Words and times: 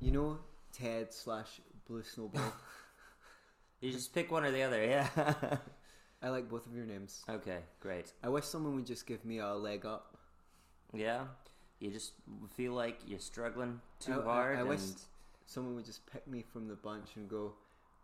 You 0.00 0.10
know 0.12 0.38
Ted 0.72 1.12
slash 1.12 1.60
Blue 1.86 2.02
Snowball. 2.02 2.52
You 3.82 3.90
just 3.90 4.12
pick 4.12 4.30
one 4.30 4.44
or 4.44 4.50
the 4.50 4.62
other, 4.62 4.84
yeah. 4.84 5.08
I 6.22 6.28
like 6.28 6.50
both 6.50 6.66
of 6.66 6.74
your 6.76 6.84
names. 6.84 7.24
okay, 7.30 7.60
great. 7.80 8.12
I 8.22 8.28
wish 8.28 8.44
someone 8.44 8.74
would 8.74 8.84
just 8.84 9.06
give 9.06 9.24
me 9.24 9.38
a 9.38 9.54
leg 9.54 9.86
up. 9.86 10.18
Yeah, 10.92 11.22
you 11.78 11.90
just 11.90 12.12
feel 12.58 12.74
like 12.74 12.98
you're 13.06 13.18
struggling 13.18 13.80
too 13.98 14.12
I- 14.12 14.20
I- 14.20 14.24
hard. 14.24 14.56
I 14.58 14.60
and... 14.60 14.68
wish 14.68 14.80
someone 15.46 15.76
would 15.76 15.86
just 15.86 16.04
pick 16.12 16.28
me 16.28 16.44
from 16.52 16.68
the 16.68 16.74
bunch 16.74 17.16
and 17.16 17.26
go, 17.26 17.54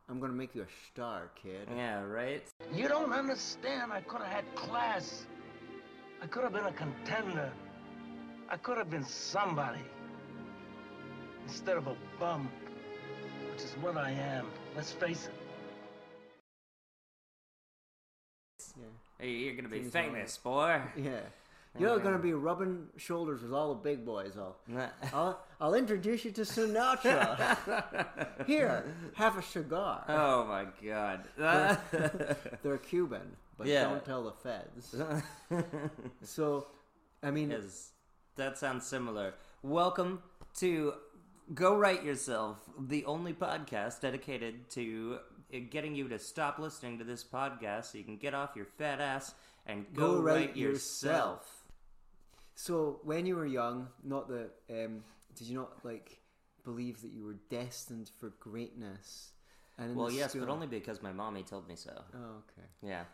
"I'm 0.09 0.19
gonna 0.19 0.33
make 0.33 0.55
you 0.55 0.63
a 0.63 0.73
star, 0.91 1.31
kid." 1.43 1.69
Yeah, 1.77 2.01
right. 2.05 2.43
You 2.73 2.89
don't 2.89 3.13
understand. 3.13 3.93
I 3.93 4.01
could 4.01 4.23
have 4.23 4.33
had 4.33 4.55
class. 4.55 5.27
I 6.23 6.27
could 6.27 6.43
have 6.43 6.55
been 6.55 6.65
a 6.65 6.73
contender. 6.73 7.53
I 8.49 8.57
could 8.57 8.79
have 8.79 8.89
been 8.89 9.05
somebody. 9.05 9.85
Instead 11.47 11.77
of 11.77 11.87
a 11.87 11.95
bum, 12.19 12.49
which 13.53 13.63
is 13.63 13.73
what 13.81 13.97
I 13.97 14.11
am. 14.11 14.47
Let's 14.75 14.93
face 14.93 15.27
it. 15.27 15.33
Yeah. 18.79 18.85
Hey, 19.19 19.31
You're 19.31 19.55
gonna 19.55 19.69
be 19.69 19.81
Seems 19.83 19.93
famous, 19.93 20.37
boy. 20.39 20.81
Yeah. 20.97 21.21
You're 21.79 21.91
uh. 21.93 21.99
gonna 21.99 22.19
be 22.19 22.33
rubbing 22.33 22.87
shoulders 22.97 23.43
with 23.43 23.53
all 23.53 23.69
the 23.75 23.81
big 23.81 24.05
boys. 24.05 24.33
I'll, 24.37 24.57
I'll, 25.13 25.41
I'll 25.61 25.75
introduce 25.75 26.25
you 26.25 26.33
to 26.33 26.43
Sinatra. 26.43 27.57
Here, 28.47 28.85
have 29.15 29.39
a 29.39 29.43
cigar. 29.43 30.05
oh 30.09 30.45
my 30.47 30.67
god. 30.85 31.25
They're 32.63 32.79
Cuban, 32.79 33.37
but 33.57 33.67
Yeah. 33.67 33.85
don't 33.85 34.05
tell 34.05 34.25
the 34.25 34.33
feds. 34.33 34.95
So, 36.23 36.67
I 37.23 37.31
mean, 37.31 37.51
Yes, 37.51 37.93
that 38.37 38.59
sounds 38.59 38.85
similar. 38.87 39.35
Welcome 39.63 40.23
to 40.59 40.95
Go 41.55 41.77
Write 41.77 42.03
Yourself, 42.03 42.59
the 42.79 43.05
only 43.05 43.33
podcast 43.33 44.01
dedicated 44.01 44.69
to 44.71 45.19
getting 45.71 45.95
you 45.95 46.09
to 46.09 46.19
stop 46.19 46.59
listening 46.59 46.99
to 46.99 47.05
this 47.05 47.23
podcast 47.23 47.93
so 47.93 47.99
you 47.99 48.05
can 48.05 48.17
get 48.17 48.35
off 48.35 48.57
your 48.57 48.65
fat 48.65 49.01
ass 49.01 49.33
and 49.65 49.87
go, 49.95 50.17
Go 50.17 50.21
write, 50.21 50.35
write 50.49 50.57
yourself. 50.57 51.13
yourself. 51.15 51.63
so 52.57 53.01
when 53.05 53.27
you 53.27 53.37
were 53.37 53.47
young, 53.47 53.89
not 54.03 54.29
that, 54.29 54.51
um, 54.71 55.05
did 55.37 55.47
you 55.47 55.57
not 55.57 55.85
like 55.85 56.19
believe 56.65 57.01
that 57.03 57.13
you 57.13 57.25
were 57.25 57.37
destined 57.49 58.11
for 58.19 58.31
greatness? 58.41 59.31
And 59.79 59.95
Well, 59.95 60.11
yes, 60.11 60.31
school- 60.31 60.47
but 60.47 60.53
only 60.53 60.67
because 60.67 61.01
my 61.01 61.13
mommy 61.13 61.45
told 61.45 61.69
me 61.69 61.77
so. 61.77 61.93
Oh, 62.13 62.19
okay. 62.39 62.67
Yeah. 62.83 63.05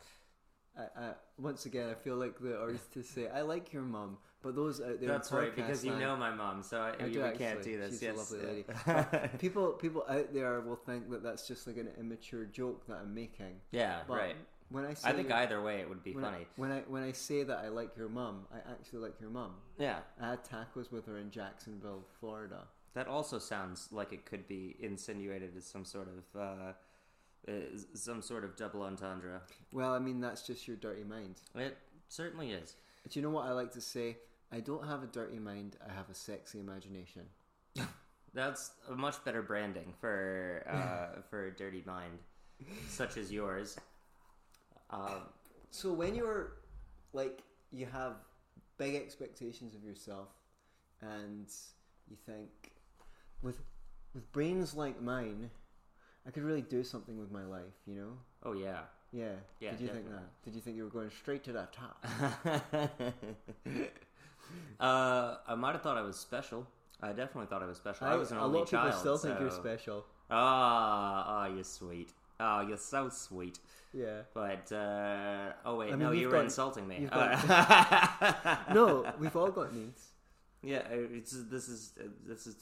I, 0.79 0.83
I, 1.01 1.11
once 1.39 1.67
again, 1.67 1.91
I 1.91 1.95
feel 1.95 2.17
like 2.17 2.39
the 2.41 2.59
urge 2.59 2.79
to 2.95 3.03
say 3.03 3.29
I 3.29 3.43
like 3.43 3.73
your 3.73 3.83
mom," 3.83 4.19
but 4.43 4.55
those 4.55 4.81
out 4.81 5.01
there. 5.01 5.09
That's 5.09 5.31
right, 5.33 5.55
because 5.55 5.85
you 5.85 5.91
land- 5.91 6.03
know 6.03 6.17
my 6.17 6.31
mom, 6.31 6.63
so 6.63 6.81
I, 6.81 6.93
I 7.03 7.07
you 7.07 7.13
do 7.15 7.19
we 7.21 7.25
actually. 7.27 7.45
can't 7.45 7.63
do 7.63 7.79
this. 7.79 7.93
She's 7.93 8.03
yes. 8.03 8.15
a 8.15 8.19
lovely 8.19 8.47
lady. 8.49 8.65
But 8.87 9.39
people, 9.39 9.69
people 9.73 10.05
out 10.09 10.33
there 10.33 10.61
will 10.61 10.77
think 10.77 11.11
that 11.11 11.23
that's 11.23 11.47
just 11.47 11.67
like 11.67 11.77
an 11.77 11.89
immature 11.99 12.45
joke 12.47 12.87
that 12.87 12.99
I'm 13.03 13.15
making. 13.15 13.61
yeah, 13.71 14.01
But 14.09 14.17
right. 14.17 14.37
When 14.71 14.87
I 14.87 14.95
say 14.95 15.11
I 15.11 15.13
think 15.13 15.31
either 15.31 15.61
way 15.61 15.81
it 15.81 15.89
would 15.89 16.03
be 16.03 16.15
when 16.15 16.25
funny. 16.25 16.47
When 16.57 16.73
I 16.73 16.79
when 16.89 17.03
I 17.03 17.13
say 17.13 17.43
that 17.43 17.59
I 17.59 17.69
like 17.69 17.95
your 17.95 18.09
mom, 18.09 18.47
I 18.51 18.57
actually 18.71 19.01
like 19.01 19.21
your 19.21 19.29
mom. 19.29 19.53
Yeah. 19.79 19.99
I 20.19 20.31
had 20.31 20.45
tacos 20.45 20.91
with 20.91 21.05
her 21.05 21.19
in 21.19 21.31
Jacksonville, 21.31 22.05
Florida. 22.19 22.65
That 22.95 23.07
also 23.07 23.39
sounds 23.39 23.89
like 23.93 24.13
it 24.15 24.25
could 24.25 24.49
be 24.49 24.77
insinuated 24.81 25.55
as 25.59 25.67
some 25.67 25.85
sort 25.85 26.09
of 26.09 26.41
uh, 26.41 26.73
uh, 27.49 27.53
some 27.95 28.23
sort 28.23 28.45
of 28.45 28.57
double 28.57 28.83
entendre. 28.83 29.41
Well, 29.73 29.93
I 29.95 29.99
mean 29.99 30.21
that's 30.21 30.47
just 30.47 30.67
your 30.69 30.77
dirty 30.77 31.05
mind. 31.05 31.37
It 31.55 31.77
certainly 32.09 32.51
is. 32.53 32.77
But 33.03 33.17
you 33.17 33.23
know 33.23 33.31
what 33.31 33.47
I 33.47 33.53
like 33.53 33.73
to 33.73 33.81
say? 33.81 34.19
I 34.53 34.61
don't 34.61 34.87
have 34.87 35.03
a 35.03 35.07
dirty 35.07 35.39
mind. 35.39 35.77
I 35.89 35.93
have 35.93 36.09
a 36.11 36.15
sexy 36.15 36.61
imagination. 36.61 37.23
That's 38.35 38.73
a 38.89 38.95
much 38.95 39.23
better 39.25 39.43
branding 39.43 39.93
for 40.01 40.65
uh, 40.71 41.21
for 41.31 41.47
a 41.47 41.51
dirty 41.51 41.83
mind, 41.87 42.19
such 42.89 43.17
as 43.17 43.33
yours. 43.33 43.77
Um, 44.91 45.23
So 45.71 45.93
when 45.93 46.15
you're 46.15 46.53
like 47.13 47.43
you 47.73 47.87
have 47.87 48.17
big 48.79 48.95
expectations 48.95 49.75
of 49.75 49.83
yourself, 49.83 50.29
and 51.01 51.47
you 52.09 52.17
think 52.27 52.73
with 53.43 53.59
with 54.15 54.31
brains 54.33 54.75
like 54.75 55.01
mine, 55.03 55.51
I 56.27 56.31
could 56.31 56.43
really 56.45 56.63
do 56.63 56.85
something 56.85 57.19
with 57.19 57.31
my 57.31 57.45
life. 57.45 57.75
You 57.87 57.95
know? 57.97 58.13
oh 58.45 58.53
yeah. 58.53 58.81
Yeah. 59.13 59.33
Yeah, 59.61 59.73
Did 59.73 59.81
you 59.81 59.89
think 59.89 60.11
that? 60.11 60.43
Did 60.45 60.55
you 60.55 60.61
think 60.63 60.77
you 60.77 60.85
were 60.85 60.91
going 60.91 61.11
straight 61.11 61.45
to 61.45 61.53
that 61.53 61.73
top? 61.73 62.03
uh, 64.81 65.37
I 65.47 65.55
might 65.55 65.73
have 65.73 65.83
thought 65.83 65.99
I 65.99 66.03
was 66.03 66.17
special. 66.17 66.67
I 67.01 67.09
definitely 67.09 67.47
thought 67.47 67.63
I 67.63 67.67
was 67.67 67.77
special. 67.77 68.07
I, 68.07 68.15
was 68.15 68.31
an 68.31 68.39
a 68.39 68.45
only 68.45 68.59
lot 68.61 68.63
of 68.65 68.71
people 68.71 68.89
child. 68.89 69.01
still 69.01 69.19
think 69.19 69.41
you're 69.41 69.51
special. 69.51 70.07
Ah, 70.31 71.45
oh, 71.47 71.55
you're 71.55 71.65
sweet. 71.65 72.11
Oh, 72.41 72.61
you're 72.67 72.77
so 72.79 73.09
sweet. 73.09 73.59
Yeah. 73.93 74.23
But 74.33 74.73
uh, 74.73 75.53
oh 75.67 75.77
wait, 75.77 75.89
I 75.89 75.91
mean, 75.91 75.99
no, 75.99 76.13
you've 76.13 76.31
were 76.31 76.39
got- 76.39 76.45
insulting 76.45 76.89
me. 76.89 77.09
Uh, 77.11 78.57
No, 78.75 79.13
we've 79.19 79.37
all 79.37 79.51
got 79.51 79.75
needs. 79.75 80.13
yeah, 80.63 80.83
it's, 80.91 81.33
this 81.51 81.69
is 81.69 81.93
this 82.27 82.47
is. 82.47 82.57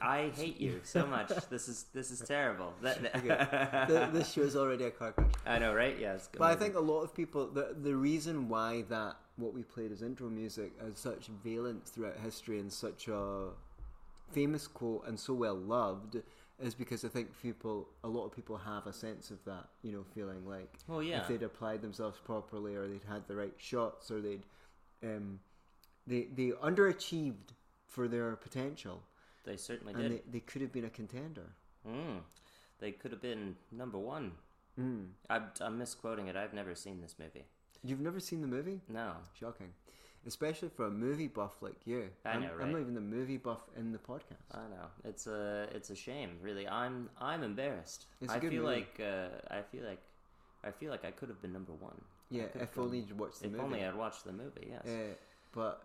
I 0.00 0.30
hate 0.36 0.60
you 0.60 0.80
so 0.84 1.06
much. 1.06 1.28
This 1.48 1.68
is 1.68 1.86
this 1.92 2.10
is 2.10 2.20
terrible. 2.20 2.72
That, 2.82 2.98
Okay. 3.16 3.86
Th- 3.88 4.10
this 4.12 4.32
show's 4.32 4.56
already 4.56 4.84
a 4.84 4.90
car 4.90 5.12
crash. 5.12 5.32
I 5.46 5.58
know, 5.58 5.74
right? 5.74 5.96
Yes. 5.98 6.28
But 6.36 6.44
I 6.50 6.54
think 6.56 6.74
a 6.76 6.80
lot 6.80 7.02
of 7.02 7.14
people, 7.14 7.46
the 7.48 7.74
the 7.80 7.94
reason 7.94 8.48
why 8.48 8.82
that 8.88 9.16
what 9.36 9.54
we 9.54 9.62
played 9.62 9.90
as 9.92 10.02
intro 10.02 10.28
music 10.28 10.72
has 10.82 10.98
such 10.98 11.28
valence 11.44 11.90
throughout 11.90 12.16
history 12.22 12.60
and 12.60 12.72
such 12.72 13.08
a 13.08 13.48
famous 14.32 14.66
quote 14.66 15.06
and 15.08 15.18
so 15.18 15.32
well 15.34 15.56
loved 15.56 16.16
is 16.62 16.74
because 16.74 17.04
I 17.06 17.08
think 17.08 17.28
people, 17.40 17.88
a 18.04 18.08
lot 18.08 18.26
of 18.26 18.36
people 18.36 18.58
have 18.58 18.86
a 18.86 18.92
sense 18.92 19.30
of 19.30 19.42
that, 19.46 19.64
you 19.82 19.92
know, 19.92 20.04
feeling 20.14 20.46
like 20.46 20.70
Well, 20.86 21.02
yeah. 21.02 21.22
if 21.22 21.28
they'd 21.28 21.42
applied 21.42 21.80
themselves 21.80 22.18
properly 22.22 22.74
or 22.76 22.86
they'd 22.86 23.00
had 23.08 23.26
the 23.28 23.34
right 23.34 23.54
shots 23.56 24.10
or 24.10 24.20
they'd, 24.20 24.42
um, 25.02 25.40
they 26.06 26.28
they 26.36 26.50
underachieved 26.50 27.54
for 27.86 28.08
their 28.08 28.36
potential 28.36 29.02
they 29.44 29.56
certainly 29.56 29.94
and 29.94 30.02
did. 30.02 30.12
they, 30.12 30.22
they 30.32 30.40
could 30.40 30.62
have 30.62 30.72
been 30.72 30.84
a 30.84 30.90
contender. 30.90 31.46
Mm. 31.88 32.20
They 32.78 32.92
could 32.92 33.10
have 33.12 33.22
been 33.22 33.56
number 33.72 33.98
one. 33.98 34.32
Mm. 34.78 35.08
I'm, 35.28 35.44
I'm 35.60 35.78
misquoting 35.78 36.28
it. 36.28 36.36
I've 36.36 36.54
never 36.54 36.74
seen 36.74 37.00
this 37.00 37.16
movie. 37.18 37.44
You've 37.82 38.00
never 38.00 38.20
seen 38.20 38.40
the 38.40 38.46
movie? 38.46 38.80
No. 38.88 39.12
Shocking. 39.38 39.68
Especially 40.26 40.68
for 40.68 40.84
a 40.86 40.90
movie 40.90 41.28
buff 41.28 41.62
like 41.62 41.86
you. 41.86 42.10
I 42.26 42.32
I'm, 42.32 42.42
know, 42.42 42.50
I'm 42.60 42.72
not 42.72 42.80
even 42.82 42.94
the 42.94 43.00
movie 43.00 43.38
buff 43.38 43.60
in 43.76 43.90
the 43.92 43.98
podcast. 43.98 44.52
I 44.52 44.58
know 44.68 44.86
it's 45.02 45.26
a 45.26 45.66
it's 45.74 45.88
a 45.88 45.96
shame, 45.96 46.32
really. 46.42 46.68
I'm 46.68 47.08
I'm 47.18 47.42
embarrassed. 47.42 48.04
It's 48.20 48.30
a 48.30 48.36
I 48.36 48.38
good 48.38 48.50
feel 48.50 48.64
movie. 48.64 48.74
like 48.76 49.00
uh, 49.00 49.28
I 49.50 49.62
feel 49.62 49.82
like 49.84 50.02
I 50.62 50.72
feel 50.72 50.90
like 50.90 51.06
I 51.06 51.10
could 51.10 51.30
have 51.30 51.40
been 51.40 51.54
number 51.54 51.72
one. 51.72 51.98
Yeah, 52.30 52.44
if 52.54 52.76
only 52.76 52.98
you'd 52.98 53.18
watched 53.18 53.40
the 53.40 53.46
if 53.46 53.52
movie. 53.52 53.64
only 53.64 53.82
I'd 53.84 53.94
watched 53.94 54.24
the 54.26 54.32
movie. 54.32 54.68
Yes. 54.68 54.86
Uh, 54.86 55.14
but 55.52 55.82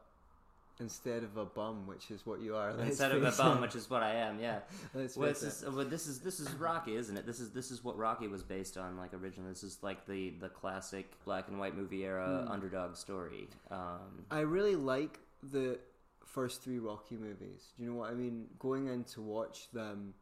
instead 0.79 1.23
of 1.23 1.37
a 1.37 1.45
bum, 1.45 1.87
which 1.87 2.11
is 2.11 2.25
what 2.25 2.41
you 2.41 2.55
are, 2.55 2.71
Instead 2.71 3.11
of 3.11 3.23
a 3.23 3.31
bum, 3.31 3.61
which 3.61 3.75
is 3.75 3.89
what 3.89 4.03
I 4.03 4.15
am, 4.15 4.39
yeah. 4.39 4.59
Well, 4.93 5.29
this 5.29 5.43
is, 5.43 5.63
well, 5.67 5.85
this 5.85 6.07
is 6.07 6.19
this 6.19 6.39
is 6.39 6.51
Rocky, 6.53 6.95
isn't 6.95 7.15
it? 7.17 7.25
This 7.25 7.39
is 7.39 7.51
this 7.51 7.71
is 7.71 7.83
what 7.83 7.97
Rocky 7.97 8.27
was 8.27 8.43
based 8.43 8.77
on, 8.77 8.97
like 8.97 9.13
originally. 9.13 9.51
This 9.51 9.63
is 9.63 9.77
like 9.81 10.05
the 10.05 10.31
the 10.39 10.49
classic 10.49 11.11
black 11.25 11.47
and 11.47 11.59
white 11.59 11.75
movie 11.75 12.03
era 12.05 12.43
Hmm. 12.45 12.51
underdog 12.51 12.95
story. 12.95 13.47
Um, 13.71 14.25
I 14.31 14.41
really 14.41 14.75
like 14.75 15.19
the 15.43 15.79
first 16.25 16.61
three 16.63 16.79
Rocky 16.79 17.15
movies. 17.15 17.71
Do 17.77 17.83
you 17.83 17.89
know 17.89 17.95
what 17.97 18.09
I 18.11 18.13
mean? 18.13 18.47
Going 18.59 18.87
in 18.87 19.03
to 19.05 19.21
watch 19.21 19.71
them, 19.71 20.13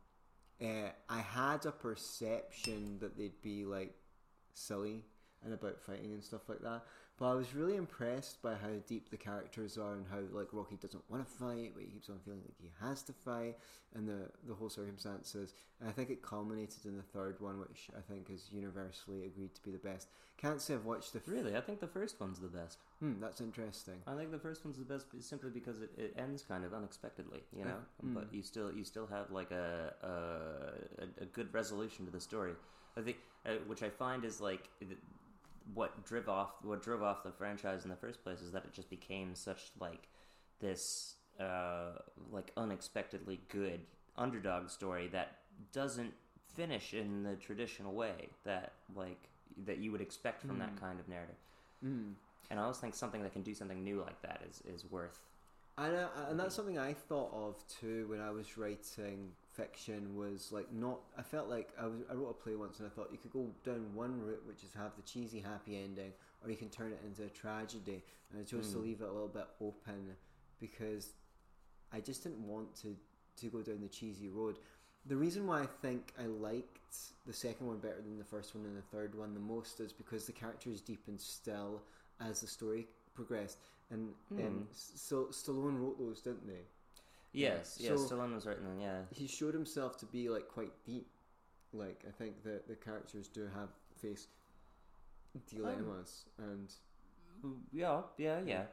uh, 0.62 0.90
I 1.10 1.20
had 1.20 1.66
a 1.66 1.72
perception 1.72 2.98
that 3.00 3.18
they'd 3.18 3.42
be 3.42 3.66
like 3.66 3.94
silly 4.54 5.04
and 5.44 5.54
about 5.54 5.80
fighting 5.82 6.14
and 6.14 6.24
stuff 6.24 6.48
like 6.48 6.62
that. 6.62 6.84
But 7.20 7.28
I 7.28 7.34
was 7.36 7.54
really 7.54 7.76
impressed 7.76 8.42
by 8.42 8.54
how 8.54 8.70
deep 8.88 9.12
the 9.12 9.18
characters 9.18 9.78
are 9.78 9.94
and 9.94 10.06
how 10.10 10.20
like 10.32 10.48
Rocky 10.52 10.78
doesn't 10.78 11.04
want 11.10 11.24
to 11.24 11.32
fight, 11.32 11.74
but 11.76 11.84
he 11.84 11.90
keeps 11.90 12.10
on 12.10 12.20
feeling 12.26 12.42
like 12.44 12.56
he 12.60 12.72
has 12.82 13.04
to 13.04 13.14
fight, 13.14 13.56
and 13.94 14.08
the 14.08 14.32
the 14.48 14.56
whole 14.56 14.70
circumstances. 14.70 15.54
And 15.80 15.88
I 15.88 15.92
think 15.92 16.10
it 16.10 16.24
culminated 16.24 16.86
in 16.86 16.98
the 16.98 17.04
third 17.04 17.40
one, 17.40 17.60
which 17.60 17.90
I 17.96 18.02
think 18.02 18.32
is 18.32 18.50
universally 18.52 19.26
agreed 19.26 19.54
to 19.54 19.62
be 19.62 19.70
the 19.70 19.78
best. 19.78 20.08
Can't 20.38 20.60
say 20.60 20.74
I've 20.74 20.86
watched 20.86 21.14
the. 21.14 21.20
F- 21.20 21.28
really, 21.28 21.56
I 21.56 21.62
think 21.62 21.82
the 21.82 21.88
first 21.88 22.20
one's 22.20 22.40
the 22.40 22.48
best. 22.48 22.80
hmm, 23.00 23.14
that's 23.22 23.42
interesting. 23.42 24.02
I 24.08 24.16
think 24.16 24.32
the 24.32 24.40
first 24.40 24.66
one's 24.66 24.80
the 24.80 24.86
best 24.86 25.06
simply 25.20 25.52
because 25.52 25.82
it, 25.82 25.92
it 25.96 26.16
ends 26.18 26.42
kind 26.42 26.66
of 26.66 26.74
unexpectedly, 26.74 27.42
you 27.56 27.64
know. 27.64 27.78
mm. 28.04 28.16
But 28.16 28.34
you 28.34 28.42
still 28.42 28.74
you 28.74 28.84
still 28.84 29.06
have 29.06 29.30
like 29.30 29.52
a 29.52 29.94
a, 30.02 31.22
a, 31.22 31.26
good 31.26 31.54
resolution 31.54 32.06
to 32.06 32.12
the 32.12 32.20
story. 32.20 32.54
I 32.98 33.02
think, 33.02 33.18
uh, 33.46 33.54
which 33.68 33.84
I 33.84 33.90
find 33.90 34.26
is 34.26 34.42
like 34.42 34.70
what 35.74 36.06
drove 36.06 36.28
off 36.28 36.52
what 36.62 36.82
drove 36.82 37.02
off 37.02 37.24
the 37.24 37.32
franchise 37.32 37.84
in 37.84 37.90
the 37.90 37.96
first 37.96 38.24
place 38.24 38.42
is 38.42 38.52
that 38.52 38.66
it 38.66 38.74
just 38.74 38.90
became 38.90 39.34
such 39.34 39.72
like 39.80 40.08
this 40.60 41.16
uh, 41.40 41.92
like 42.32 42.52
unexpectedly 42.58 43.40
good 43.50 43.82
underdog 44.18 44.70
story 44.70 45.08
that 45.08 45.38
doesn't 45.72 46.14
finish 46.54 46.94
in 46.94 47.24
the 47.24 47.36
traditional 47.36 47.94
way 47.94 48.30
that 48.44 48.74
like 48.96 49.30
that 49.66 49.78
you 49.78 49.92
would 49.92 50.02
expect 50.02 50.42
from 50.42 50.60
that 50.60 50.80
kind 50.80 51.00
of 51.00 51.08
narrative. 51.08 51.36
Mm. 51.86 52.14
And 52.50 52.60
I 52.60 52.64
always 52.64 52.78
think 52.78 52.96
something 52.96 53.24
that 53.24 53.34
can 53.34 53.42
do 53.42 53.54
something 53.54 53.84
new 53.84 54.02
like 54.02 54.22
that 54.22 54.42
is, 54.50 54.62
is 54.66 54.90
worth 54.92 55.20
And, 55.78 55.96
uh, 55.96 56.08
and 56.30 56.40
that's 56.40 56.56
something 56.56 56.78
I 56.78 56.94
thought 56.94 57.32
of 57.34 57.64
too 57.68 58.06
when 58.08 58.20
I 58.20 58.32
was 58.32 58.58
writing 58.58 59.32
fiction. 59.54 60.16
Was 60.16 60.52
like 60.52 60.72
not. 60.72 61.00
I 61.18 61.22
felt 61.22 61.50
like 61.50 61.70
I 61.80 61.86
was. 61.88 62.02
I 62.10 62.14
wrote 62.14 62.30
a 62.30 62.34
play 62.34 62.56
once, 62.56 62.80
and 62.80 62.88
I 62.88 62.92
thought 62.92 63.10
you 63.12 63.18
could 63.18 63.32
go 63.34 63.48
down 63.64 63.94
one 63.94 64.20
route, 64.22 64.44
which 64.48 64.64
is 64.64 64.74
have 64.74 64.96
the 64.96 65.02
cheesy 65.04 65.40
happy 65.40 65.78
ending, 65.82 66.12
or 66.44 66.50
you 66.50 66.58
can 66.58 66.70
turn 66.70 66.92
it 66.92 67.00
into 67.06 67.24
a 67.24 67.30
tragedy. 67.30 68.04
And 68.32 68.42
I 68.42 68.44
chose 68.44 68.72
to 68.72 68.78
Mm. 68.80 68.84
leave 68.84 69.02
it 69.02 69.08
a 69.10 69.12
little 69.12 69.28
bit 69.28 69.48
open 69.62 70.16
because 70.60 71.14
I 71.92 72.00
just 72.00 72.24
didn't 72.24 72.48
want 72.48 72.76
to 72.82 72.96
to 73.38 73.48
go 73.48 73.62
down 73.62 73.82
the 73.82 73.88
cheesy 73.90 74.30
road. 74.30 74.58
The 75.06 75.16
reason 75.18 75.46
why 75.48 75.62
I 75.62 75.66
think 75.66 76.14
I 76.20 76.28
liked 76.28 76.96
the 77.26 77.34
second 77.34 77.68
one 77.68 77.80
better 77.80 78.02
than 78.02 78.18
the 78.18 78.24
first 78.24 78.56
one 78.56 78.64
and 78.66 78.78
the 78.78 78.82
third 78.84 79.16
one 79.16 79.34
the 79.34 79.40
most 79.40 79.80
is 79.80 79.92
because 79.92 80.26
the 80.26 80.32
characters 80.32 80.80
deepened 80.82 81.20
still 81.20 81.82
as 82.22 82.40
the 82.42 82.48
story 82.48 82.88
progressed. 83.14 83.58
And 83.90 84.14
um, 84.38 84.38
Hmm. 84.38 84.62
so 84.72 85.26
Stallone 85.26 85.80
wrote 85.82 86.00
those, 86.00 86.22
didn't 86.22 86.48
they? 86.48 86.62
Yes, 87.34 87.78
Yeah, 87.80 87.92
yes. 87.92 88.08
so- 88.08 88.16
Stallone 88.16 88.34
was 88.36 88.46
writing 88.46 88.64
them. 88.64 88.80
Yeah. 88.80 89.02
He 89.12 89.28
showed 89.28 89.54
himself 89.54 89.98
to 89.98 90.06
be 90.06 90.30
like 90.30 90.48
quite 90.48 90.72
deep. 90.86 91.08
Like 91.74 92.04
I 92.08 92.12
think 92.12 92.44
that 92.44 92.68
the 92.68 92.76
characters 92.76 93.28
do 93.28 93.48
have 93.54 93.70
face 94.00 94.28
dilemmas, 95.50 96.26
and 96.38 96.72
Yeah, 97.72 98.02
yeah, 98.18 98.42
yeah. 98.46 98.66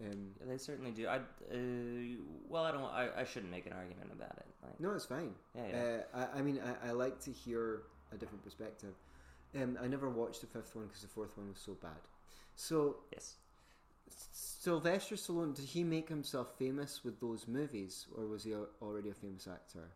um, 0.00 0.30
They 0.46 0.56
certainly 0.58 0.90
do. 0.92 1.06
I 1.06 1.16
uh, 1.16 2.16
well, 2.48 2.64
I 2.64 2.72
don't. 2.72 2.84
I, 2.84 3.08
I 3.20 3.24
shouldn't 3.24 3.52
make 3.52 3.66
an 3.66 3.72
argument 3.74 4.10
about 4.12 4.36
it. 4.38 4.46
Like, 4.62 4.80
no, 4.80 4.90
it's 4.92 5.04
fine. 5.04 5.34
yeah, 5.54 5.62
yeah. 5.70 6.00
Uh, 6.14 6.26
I, 6.34 6.38
I 6.38 6.42
mean, 6.42 6.60
I, 6.84 6.88
I 6.88 6.92
like 6.92 7.20
to 7.20 7.30
hear 7.30 7.82
a 8.12 8.16
different 8.16 8.42
perspective. 8.42 8.94
Um, 9.54 9.78
I 9.82 9.86
never 9.86 10.08
watched 10.08 10.40
the 10.40 10.46
fifth 10.46 10.74
one 10.74 10.86
because 10.86 11.02
the 11.02 11.08
fourth 11.08 11.36
one 11.36 11.48
was 11.48 11.58
so 11.58 11.74
bad. 11.74 12.00
So 12.56 12.96
yes. 13.12 13.36
Sylvester 14.10 15.14
Stallone, 15.14 15.54
did 15.54 15.64
he 15.64 15.84
make 15.84 16.08
himself 16.08 16.58
famous 16.58 17.04
with 17.04 17.20
those 17.20 17.46
movies, 17.46 18.06
or 18.16 18.26
was 18.26 18.44
he 18.44 18.54
already 18.82 19.10
a 19.10 19.14
famous 19.14 19.46
actor? 19.46 19.88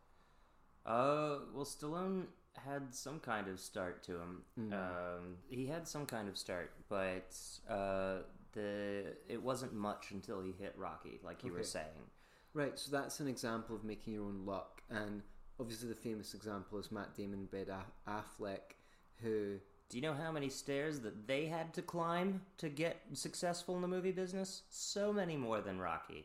Uh, 0.87 1.39
well, 1.55 1.65
Stallone 1.65 2.27
had 2.57 2.95
some 2.95 3.19
kind 3.21 3.49
of 3.49 3.59
start 3.59 4.03
to 4.05 4.13
him. 4.13 4.43
Mm. 4.59 4.73
Um, 4.73 5.37
he 5.49 5.67
had 5.67 5.87
some 5.89 6.07
kind 6.07 6.29
of 6.29 6.37
start, 6.37 6.73
but 6.89 7.35
uh, 7.69 8.19
the 8.53 9.15
it 9.29 9.43
wasn't 9.43 9.75
much 9.75 10.11
until 10.11 10.43
he 10.43 10.53
hit 10.53 10.75
Rocky, 10.77 11.21
like 11.25 11.45
you 11.45 11.53
were 11.53 11.65
saying. 11.65 12.11
Right, 12.55 12.79
so 12.79 12.91
that's 12.91 13.21
an 13.21 13.29
example 13.29 13.75
of 13.75 13.83
making 13.83 14.13
your 14.13 14.25
own 14.25 14.45
luck, 14.45 14.83
and 14.91 15.23
obviously 15.59 15.89
the 15.89 15.95
famous 15.95 16.35
example 16.35 16.79
is 16.79 16.93
Matt 16.93 17.17
Damon 17.17 17.49
Ben 17.51 17.67
Affleck, 18.07 18.77
who 19.23 19.57
Do 19.93 19.99
you 19.99 20.03
know 20.03 20.15
how 20.15 20.33
many 20.33 20.49
stairs 20.49 21.01
that 21.01 21.27
they 21.27 21.45
had 21.45 21.75
to 21.75 21.83
climb 21.83 22.41
to 22.57 22.71
get 22.71 23.03
successful 23.13 23.77
in 23.77 23.83
the 23.83 23.89
movie 23.89 24.11
business? 24.11 24.63
So 24.71 25.13
many 25.13 25.37
more 25.37 25.61
than 25.61 25.79
Rocky. 25.79 26.25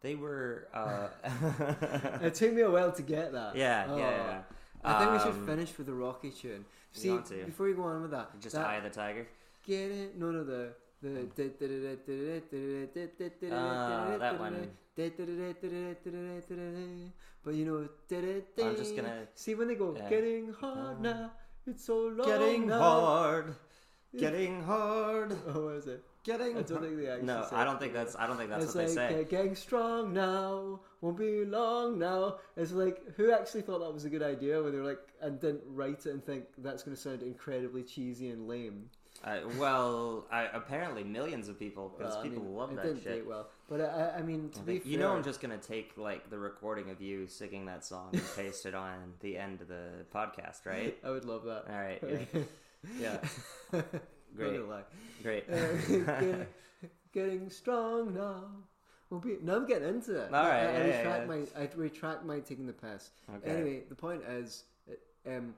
They 0.00 0.14
were. 0.14 0.68
Uh, 0.72 1.08
it 2.22 2.34
took 2.34 2.52
me 2.52 2.62
a 2.62 2.70
while 2.70 2.92
to 2.92 3.02
get 3.02 3.32
that. 3.32 3.56
yeah, 3.56 3.86
Oh. 3.88 3.96
yeah, 3.96 4.10
yeah. 4.10 4.42
I 4.84 4.98
think 5.00 5.10
we 5.12 5.18
should 5.18 5.40
Um, 5.40 5.44
finish 5.46 5.76
with 5.76 5.88
the 5.88 5.92
Rocky 5.92 6.30
tune. 6.30 6.64
See, 6.92 7.18
before 7.46 7.66
you 7.68 7.74
go 7.74 7.82
on 7.82 8.02
with 8.02 8.12
that, 8.12 8.38
Just 8.40 8.54
that, 8.54 8.64
Eye 8.64 8.76
of 8.76 8.84
the 8.84 8.90
Tiger. 8.90 9.26
get 9.66 9.90
it? 9.90 10.16
No, 10.16 10.30
no, 10.30 10.44
the 10.44 10.72
the. 11.02 11.26
Ah, 13.52 14.16
that 14.20 14.38
one. 14.38 14.70
But 17.44 17.54
you 17.54 17.64
know, 17.64 17.88
I'm 18.64 18.76
just 18.76 18.94
gonna- 18.94 19.26
see 19.34 19.56
when 19.56 19.66
they 19.66 19.74
go 19.74 19.96
yeah. 19.96 20.08
getting 20.08 20.52
hard 20.52 21.00
now. 21.00 21.32
It's 21.66 21.84
so 21.84 22.08
long 22.08 22.26
Getting 22.26 22.66
now." 22.66 22.78
hard. 22.78 23.54
Getting 24.18 24.62
hard. 24.62 25.36
Oh, 25.46 25.66
what 25.66 25.76
is 25.76 25.86
it? 25.86 26.04
Getting. 26.24 26.56
I 26.56 26.62
don't 26.62 26.82
think 26.82 26.98
they 26.98 27.08
actually. 27.08 27.26
No, 27.26 27.46
say 27.48 27.56
I 27.56 27.64
don't 27.64 27.80
think 27.80 27.92
that's. 27.92 28.14
I 28.16 28.26
don't 28.26 28.36
think 28.36 28.50
that's 28.50 28.64
it's 28.66 28.74
what 28.74 28.86
like 28.86 28.94
they 28.94 29.22
say. 29.22 29.24
getting 29.24 29.54
strong 29.56 30.12
now 30.12 30.80
won't 31.00 31.16
be 31.18 31.44
long 31.44 31.98
now. 31.98 32.36
It's 32.56 32.72
like 32.72 33.02
who 33.16 33.32
actually 33.32 33.62
thought 33.62 33.80
that 33.80 33.92
was 33.92 34.04
a 34.04 34.10
good 34.10 34.22
idea 34.22 34.62
when 34.62 34.72
they 34.72 34.78
were 34.78 34.84
like 34.84 35.00
and 35.20 35.40
didn't 35.40 35.62
write 35.66 36.06
it 36.06 36.12
and 36.12 36.24
think 36.24 36.44
that's 36.58 36.82
going 36.82 36.96
to 36.96 37.00
sound 37.02 37.22
incredibly 37.22 37.82
cheesy 37.82 38.28
and 38.30 38.46
lame. 38.46 38.88
Uh, 39.24 39.38
well, 39.58 40.26
I, 40.32 40.48
apparently 40.52 41.04
millions 41.04 41.48
of 41.48 41.56
people 41.58 41.94
because 41.96 42.14
Well, 42.14 42.20
I 42.24 42.28
people 42.28 42.42
mean, 42.42 42.54
love 42.56 42.74
that 42.74 42.82
didn't 42.82 43.02
shit. 43.04 43.26
well, 43.26 43.46
but 43.68 43.80
I, 43.80 43.84
I- 43.84 44.16
I 44.18 44.22
mean 44.22 44.50
to 44.50 44.58
I 44.58 44.62
be 44.62 44.72
think- 44.72 44.82
fair, 44.82 44.92
you 44.92 44.98
know, 44.98 45.12
I'm 45.14 45.22
just 45.22 45.40
gonna 45.40 45.58
take 45.58 45.92
like 45.96 46.28
the 46.28 46.38
recording 46.38 46.90
of 46.90 47.00
you 47.00 47.28
singing 47.28 47.66
that 47.66 47.84
song 47.84 48.08
and 48.12 48.22
paste 48.34 48.66
it 48.66 48.74
on 48.74 49.14
the 49.20 49.38
end 49.38 49.60
of 49.60 49.68
the 49.68 49.90
podcast, 50.12 50.66
right? 50.66 50.96
I 51.04 51.10
would 51.10 51.24
love 51.24 51.44
that. 51.44 51.66
All 51.70 51.80
right, 51.80 52.02
yeah, 53.00 53.20
yeah. 53.72 53.80
Great. 54.36 54.60
Great. 55.22 55.44
Uh, 55.48 55.66
get- 56.20 56.48
getting 57.12 57.48
strong 57.50 58.14
now. 58.14 58.44
We'll 59.10 59.20
be. 59.20 59.36
Now 59.42 59.56
I'm 59.56 59.66
getting 59.66 59.88
into 59.88 60.16
it. 60.16 60.32
All 60.34 60.42
right, 60.48 60.62
I, 60.64 60.66
I 60.66 60.86
yeah, 60.86 60.96
retract 60.98 61.20
yeah. 61.20 61.26
my. 61.26 61.62
I 61.62 61.68
retract 61.76 62.24
my 62.24 62.40
taking 62.40 62.66
the 62.66 62.72
piss. 62.72 63.10
Okay. 63.36 63.50
Anyway, 63.50 63.82
the 63.88 63.94
point 63.94 64.22
is, 64.26 64.64
uh, 64.90 65.30
um, 65.36 65.54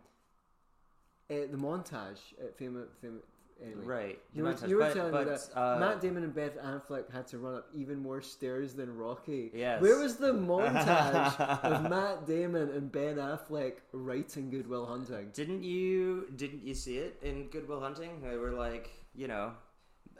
uh, 1.30 1.34
the 1.50 1.56
montage 1.56 2.18
at 2.42 2.58
famous. 2.58 2.88
Fam- 3.00 3.22
anyway, 3.62 3.84
right. 3.84 4.18
You 4.32 4.44
were, 4.44 4.56
you 4.66 4.76
were 4.76 4.82
but- 4.82 4.94
telling 4.94 5.12
but, 5.12 5.26
me 5.26 5.32
that 5.32 5.58
uh, 5.58 5.78
Matt 5.78 6.00
Damon 6.00 6.24
and 6.24 6.34
Ben 6.34 6.50
Affleck 6.64 7.12
had 7.12 7.26
to 7.28 7.38
run 7.38 7.56
up 7.56 7.68
even 7.74 7.98
more 7.98 8.20
stairs 8.20 8.74
than 8.74 8.96
Rocky. 8.96 9.50
Yes. 9.54 9.80
Where 9.80 9.98
was 9.98 10.16
the 10.16 10.32
montage 10.32 11.40
of 11.40 11.88
Matt 11.88 12.26
Damon 12.26 12.70
and 12.70 12.90
Ben 12.90 13.16
Affleck 13.16 13.74
writing 13.92 14.50
Good 14.50 14.68
Will 14.68 14.86
Hunting? 14.86 15.30
Didn't 15.32 15.62
you 15.62 16.28
didn't 16.36 16.64
you 16.64 16.74
see 16.74 16.98
it 16.98 17.18
in 17.22 17.48
Good 17.48 17.68
Will 17.68 17.80
Hunting? 17.80 18.20
They 18.22 18.36
were 18.36 18.52
like, 18.52 18.90
you 19.14 19.28
know, 19.28 19.52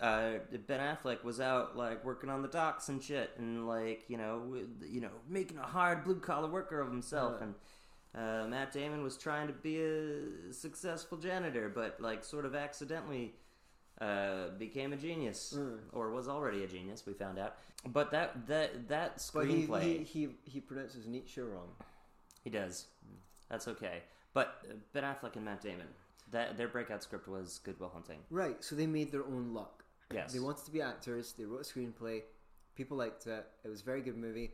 uh, 0.00 0.32
Ben 0.66 0.80
Affleck 0.80 1.24
was 1.24 1.40
out 1.40 1.76
like 1.76 2.04
working 2.04 2.30
on 2.30 2.42
the 2.42 2.48
docks 2.48 2.88
and 2.88 3.02
shit, 3.02 3.30
and 3.38 3.66
like 3.66 4.04
you 4.08 4.16
know, 4.16 4.42
you 4.84 5.00
know, 5.00 5.10
making 5.28 5.58
a 5.58 5.62
hard 5.62 6.04
blue 6.04 6.20
collar 6.20 6.48
worker 6.48 6.80
of 6.80 6.90
himself, 6.90 7.40
and 7.40 7.54
uh, 8.16 8.46
Matt 8.48 8.72
Damon 8.72 9.02
was 9.02 9.16
trying 9.16 9.46
to 9.48 9.52
be 9.52 9.80
a 9.82 10.52
successful 10.52 11.18
janitor, 11.18 11.68
but 11.68 12.00
like 12.00 12.24
sort 12.24 12.44
of 12.44 12.54
accidentally 12.54 13.34
uh, 14.00 14.48
became 14.58 14.92
a 14.92 14.96
genius, 14.96 15.54
Mm. 15.56 15.78
or 15.92 16.10
was 16.10 16.28
already 16.28 16.64
a 16.64 16.66
genius. 16.66 17.04
We 17.06 17.12
found 17.14 17.38
out, 17.38 17.56
but 17.86 18.10
that 18.10 18.46
that 18.46 18.88
that 18.88 19.30
But 19.32 19.46
he, 19.46 19.66
screenplay 19.66 19.82
he, 19.82 20.04
he, 20.04 20.28
he 20.44 20.60
pronounces 20.60 21.06
Nietzsche 21.06 21.40
wrong. 21.40 21.68
he 22.42 22.50
does. 22.50 22.86
That's 23.50 23.68
okay. 23.68 24.02
But 24.32 24.64
uh, 24.68 24.74
Ben 24.92 25.04
Affleck 25.04 25.36
and 25.36 25.44
Matt 25.44 25.60
Damon, 25.62 25.86
that 26.32 26.56
their 26.56 26.66
breakout 26.68 27.02
script 27.04 27.28
was 27.28 27.60
Good 27.62 27.78
Will 27.78 27.90
Hunting. 27.90 28.18
Right, 28.30 28.62
so 28.64 28.74
they 28.74 28.86
made 28.86 29.12
their 29.12 29.24
own 29.24 29.52
luck. 29.54 29.84
Yes. 30.12 30.32
They 30.32 30.40
wanted 30.40 30.64
to 30.64 30.70
be 30.72 30.82
actors, 30.82 31.34
they 31.38 31.44
wrote 31.44 31.60
a 31.60 31.64
screenplay, 31.64 32.22
people 32.76 32.96
liked 32.96 33.26
it, 33.26 33.46
it 33.64 33.68
was 33.68 33.80
a 33.80 33.84
very 33.84 34.00
good 34.02 34.16
movie. 34.16 34.50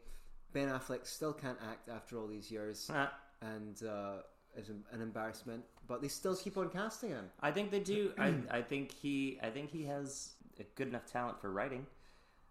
Ben 0.53 0.69
Affleck 0.69 1.07
still 1.07 1.33
can't 1.33 1.59
act 1.67 1.89
after 1.89 2.19
all 2.19 2.27
these 2.27 2.51
years, 2.51 2.91
Ah, 2.93 3.13
and 3.43 3.83
uh, 3.83 4.23
is 4.57 4.69
an 4.69 5.01
embarrassment, 5.01 5.65
but 5.87 6.03
they 6.03 6.09
still 6.09 6.37
keep 6.37 6.57
on 6.57 6.69
casting 6.71 7.11
him. 7.11 7.27
I 7.41 7.51
think 7.51 7.71
they 7.71 7.81
do. 7.81 8.13
I, 8.19 8.35
I 8.51 8.63
think 8.63 8.93
he. 8.93 9.39
I 9.43 9.51
think 9.51 9.71
he 9.71 9.85
has 9.85 10.33
a 10.59 10.65
good 10.75 10.89
enough 10.89 11.07
talent 11.07 11.41
for 11.41 11.51
writing. 11.51 11.87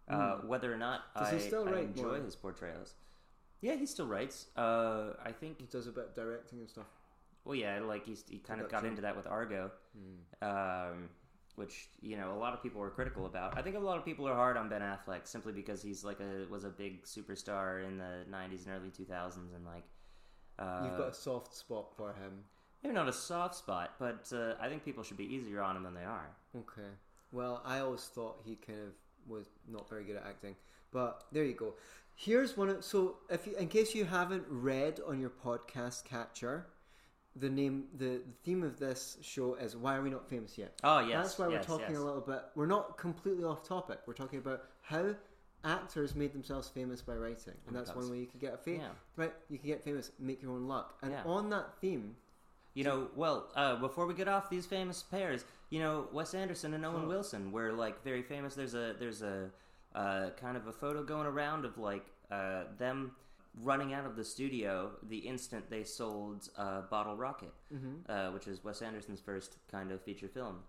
Uh, 0.07 0.37
whether 0.37 0.73
or 0.73 0.77
not 0.77 1.01
I, 1.15 1.37
still 1.37 1.69
I 1.69 1.81
enjoy 1.81 2.01
more? 2.03 2.15
his 2.15 2.35
portrayals. 2.35 2.95
Yeah, 3.61 3.75
he 3.75 3.85
still 3.85 4.07
writes. 4.07 4.47
Uh, 4.57 5.11
I 5.23 5.31
think. 5.31 5.59
He 5.59 5.67
does 5.67 5.85
a 5.87 5.91
bit 5.91 6.05
of 6.05 6.15
directing 6.15 6.59
and 6.59 6.69
stuff. 6.69 6.87
Well, 7.45 7.55
yeah, 7.55 7.79
like 7.79 8.05
he's, 8.05 8.23
he 8.27 8.39
kind 8.39 8.59
of 8.59 8.69
got 8.69 8.85
into 8.85 9.01
that 9.03 9.15
with 9.15 9.27
Argo, 9.27 9.71
Hmm. 9.95 10.47
um, 10.47 11.09
which 11.55 11.89
you 12.01 12.17
know 12.17 12.33
a 12.33 12.39
lot 12.39 12.53
of 12.53 12.61
people 12.63 12.81
were 12.81 12.89
critical 12.89 13.25
about. 13.27 13.57
I 13.57 13.61
think 13.61 13.75
a 13.75 13.79
lot 13.79 13.97
of 13.97 14.05
people 14.05 14.27
are 14.27 14.35
hard 14.35 14.57
on 14.57 14.67
Ben 14.69 14.81
Affleck 14.81 15.27
simply 15.27 15.53
because 15.53 15.81
he's 15.81 16.03
like 16.03 16.19
a 16.19 16.45
was 16.51 16.63
a 16.63 16.69
big 16.69 17.03
superstar 17.05 17.85
in 17.87 17.97
the 17.97 18.25
'90s 18.31 18.65
and 18.65 18.75
early 18.75 18.89
2000s, 18.89 19.55
and 19.55 19.65
like 19.65 19.83
uh, 20.59 20.81
You've 20.83 20.97
got 20.97 21.09
a 21.09 21.13
soft 21.13 21.55
spot 21.55 21.87
for 21.95 22.09
him. 22.09 22.43
maybe 22.83 22.93
not 22.95 23.07
a 23.07 23.13
soft 23.13 23.55
spot, 23.55 23.93
but 23.99 24.31
uh, 24.33 24.53
I 24.61 24.67
think 24.69 24.83
people 24.85 25.03
should 25.03 25.17
be 25.17 25.33
easier 25.33 25.61
on 25.61 25.75
him 25.77 25.83
than 25.83 25.93
they 25.93 26.03
are. 26.03 26.29
Okay. 26.57 26.89
Well, 27.31 27.61
I 27.65 27.79
always 27.79 28.01
thought 28.01 28.41
he 28.43 28.55
kind 28.55 28.79
of 28.79 28.93
was 29.27 29.47
not 29.67 29.87
very 29.89 30.03
good 30.03 30.15
at 30.15 30.25
acting, 30.25 30.55
but 30.91 31.23
there 31.31 31.43
you 31.43 31.53
go. 31.53 31.73
Here's 32.15 32.57
one. 32.57 32.69
Of, 32.69 32.83
so, 32.83 33.17
if 33.29 33.47
you, 33.47 33.55
in 33.55 33.67
case 33.67 33.95
you 33.95 34.03
haven't 34.05 34.43
read 34.49 34.99
on 35.07 35.19
your 35.21 35.29
podcast 35.29 36.03
catcher, 36.03 36.67
the 37.35 37.49
name, 37.49 37.85
the, 37.95 38.05
the 38.05 38.21
theme 38.43 38.63
of 38.63 38.79
this 38.79 39.17
show 39.21 39.53
is 39.55 39.77
"Why 39.77 39.95
Are 39.95 40.01
We 40.01 40.09
Not 40.09 40.27
Famous 40.29 40.57
Yet?" 40.57 40.73
Oh 40.83 40.99
yes, 40.99 41.27
That's 41.27 41.39
why 41.39 41.49
yes, 41.49 41.53
we're 41.69 41.77
talking 41.77 41.95
yes. 41.95 42.01
a 42.01 42.03
little 42.03 42.21
bit. 42.21 42.41
We're 42.55 42.65
not 42.65 42.97
completely 42.97 43.43
off 43.45 43.63
topic. 43.63 43.99
We're 44.05 44.13
talking 44.15 44.39
about 44.39 44.63
how 44.81 45.15
actors 45.63 46.15
made 46.15 46.33
themselves 46.33 46.67
famous 46.69 47.01
by 47.01 47.15
writing, 47.15 47.53
and 47.67 47.75
that's 47.75 47.93
one 47.95 48.09
way 48.09 48.17
you 48.19 48.25
could 48.27 48.39
get 48.39 48.53
a 48.53 48.57
fame. 48.57 48.81
Yeah. 48.81 48.89
Right, 49.15 49.33
you 49.49 49.57
can 49.57 49.67
get 49.67 49.83
famous, 49.83 50.11
make 50.19 50.41
your 50.41 50.51
own 50.51 50.67
luck, 50.67 50.97
and 51.01 51.11
Yeah. 51.11 51.23
on 51.25 51.49
that 51.49 51.77
theme, 51.79 52.15
You 52.75 52.83
know, 52.83 53.09
well, 53.15 53.49
uh, 53.55 53.75
before 53.77 54.05
we 54.05 54.13
get 54.13 54.27
off 54.27 54.49
these 54.49 54.65
famous 54.67 55.01
pairs, 55.03 55.43
you 55.71 55.79
know, 55.79 56.07
Wes 56.13 56.33
Anderson 56.35 56.73
and 56.75 56.85
Owen 56.85 57.05
Oh. 57.05 57.07
Wilson 57.07 57.51
were 57.51 57.73
like 57.73 58.03
very 58.03 58.21
famous. 58.21 58.53
There's 58.55 58.75
a 58.75 58.95
there's 58.97 59.21
a 59.23 59.49
uh, 59.95 60.29
kind 60.39 60.55
of 60.55 60.67
a 60.67 60.71
photo 60.71 61.03
going 61.03 61.25
around 61.25 61.65
of 61.65 61.77
like 61.79 62.05
uh, 62.31 62.65
them 62.77 63.15
running 63.63 63.91
out 63.91 64.05
of 64.05 64.15
the 64.15 64.23
studio 64.23 64.91
the 65.01 65.17
instant 65.17 65.67
they 65.69 65.83
sold 65.83 66.47
uh, 66.57 66.81
Bottle 66.83 67.17
Rocket, 67.17 67.53
Mm-hmm. 67.73 68.09
uh, 68.09 68.31
which 68.31 68.47
is 68.47 68.63
Wes 68.63 68.81
Anderson's 68.83 69.19
first 69.19 69.57
kind 69.69 69.91
of 69.91 70.01
feature 70.03 70.27
film. 70.29 70.63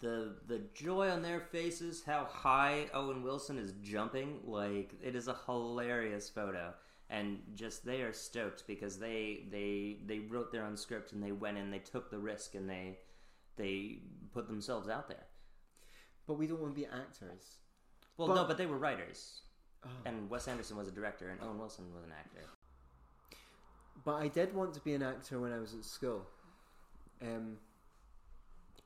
The 0.00 0.36
the 0.46 0.60
joy 0.74 1.08
on 1.10 1.22
their 1.22 1.40
faces, 1.40 2.02
how 2.04 2.24
high 2.24 2.86
Owen 2.94 3.22
Wilson 3.22 3.58
is 3.58 3.72
jumping, 3.82 4.40
like 4.44 4.92
it 5.02 5.14
is 5.14 5.28
a 5.28 5.36
hilarious 5.46 6.28
photo. 6.28 6.74
And 7.10 7.38
just 7.54 7.84
they 7.84 8.00
are 8.02 8.12
stoked 8.12 8.66
because 8.66 8.98
they 8.98 9.44
they 9.50 9.98
they 10.06 10.20
wrote 10.20 10.50
their 10.52 10.64
own 10.64 10.76
script 10.76 11.12
and 11.12 11.22
they 11.22 11.32
went 11.32 11.58
in, 11.58 11.70
they 11.70 11.78
took 11.78 12.10
the 12.10 12.18
risk 12.18 12.54
and 12.54 12.68
they 12.68 12.98
they 13.56 13.98
put 14.32 14.48
themselves 14.48 14.88
out 14.88 15.08
there. 15.08 15.26
But 16.26 16.34
we 16.34 16.46
don't 16.46 16.60
want 16.60 16.74
to 16.74 16.80
be 16.80 16.86
actors. 16.86 17.58
Well, 18.16 18.28
But- 18.28 18.34
no, 18.34 18.44
but 18.44 18.56
they 18.56 18.66
were 18.66 18.78
writers, 18.78 19.42
Oh. 19.84 19.88
and 20.06 20.30
Wes 20.30 20.48
Anderson 20.48 20.76
was 20.76 20.88
a 20.88 20.92
director, 20.92 21.28
and 21.28 21.40
Owen 21.42 21.58
Wilson 21.58 21.92
was 21.94 22.04
an 22.04 22.12
actor. 22.12 22.44
But 24.04 24.14
I 24.16 24.28
did 24.28 24.54
want 24.54 24.72
to 24.74 24.80
be 24.80 24.94
an 24.94 25.02
actor 25.02 25.38
when 25.40 25.52
I 25.52 25.58
was 25.58 25.74
at 25.74 25.84
school. 25.84 26.26
Um, 27.22 27.58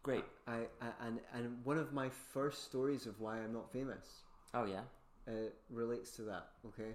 Great. 0.09 0.25
I, 0.47 0.61
I 0.81 1.07
and 1.07 1.21
and 1.35 1.59
one 1.65 1.77
of 1.77 1.93
my 1.93 2.09
first 2.33 2.65
stories 2.65 3.05
of 3.07 3.21
why 3.21 3.37
I'm 3.39 3.53
not 3.53 3.71
famous 3.71 4.23
Oh 4.55 4.65
yeah. 4.65 4.81
uh, 5.29 5.51
relates 5.71 6.13
to 6.13 6.23
that. 6.23 6.49
Okay. 6.69 6.93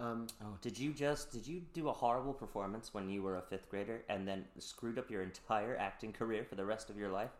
Um, 0.00 0.26
Oh, 0.42 0.58
did 0.60 0.76
you 0.78 0.92
just 0.92 1.30
did 1.30 1.46
you 1.46 1.62
do 1.72 1.88
a 1.88 1.92
horrible 1.92 2.34
performance 2.34 2.92
when 2.92 3.08
you 3.08 3.22
were 3.22 3.36
a 3.36 3.42
fifth 3.42 3.68
grader 3.70 4.02
and 4.08 4.26
then 4.26 4.44
screwed 4.58 4.98
up 4.98 5.10
your 5.10 5.22
entire 5.22 5.76
acting 5.88 6.12
career 6.12 6.44
for 6.44 6.56
the 6.56 6.64
rest 6.64 6.90
of 6.90 6.98
your 6.98 7.10
life? 7.10 7.30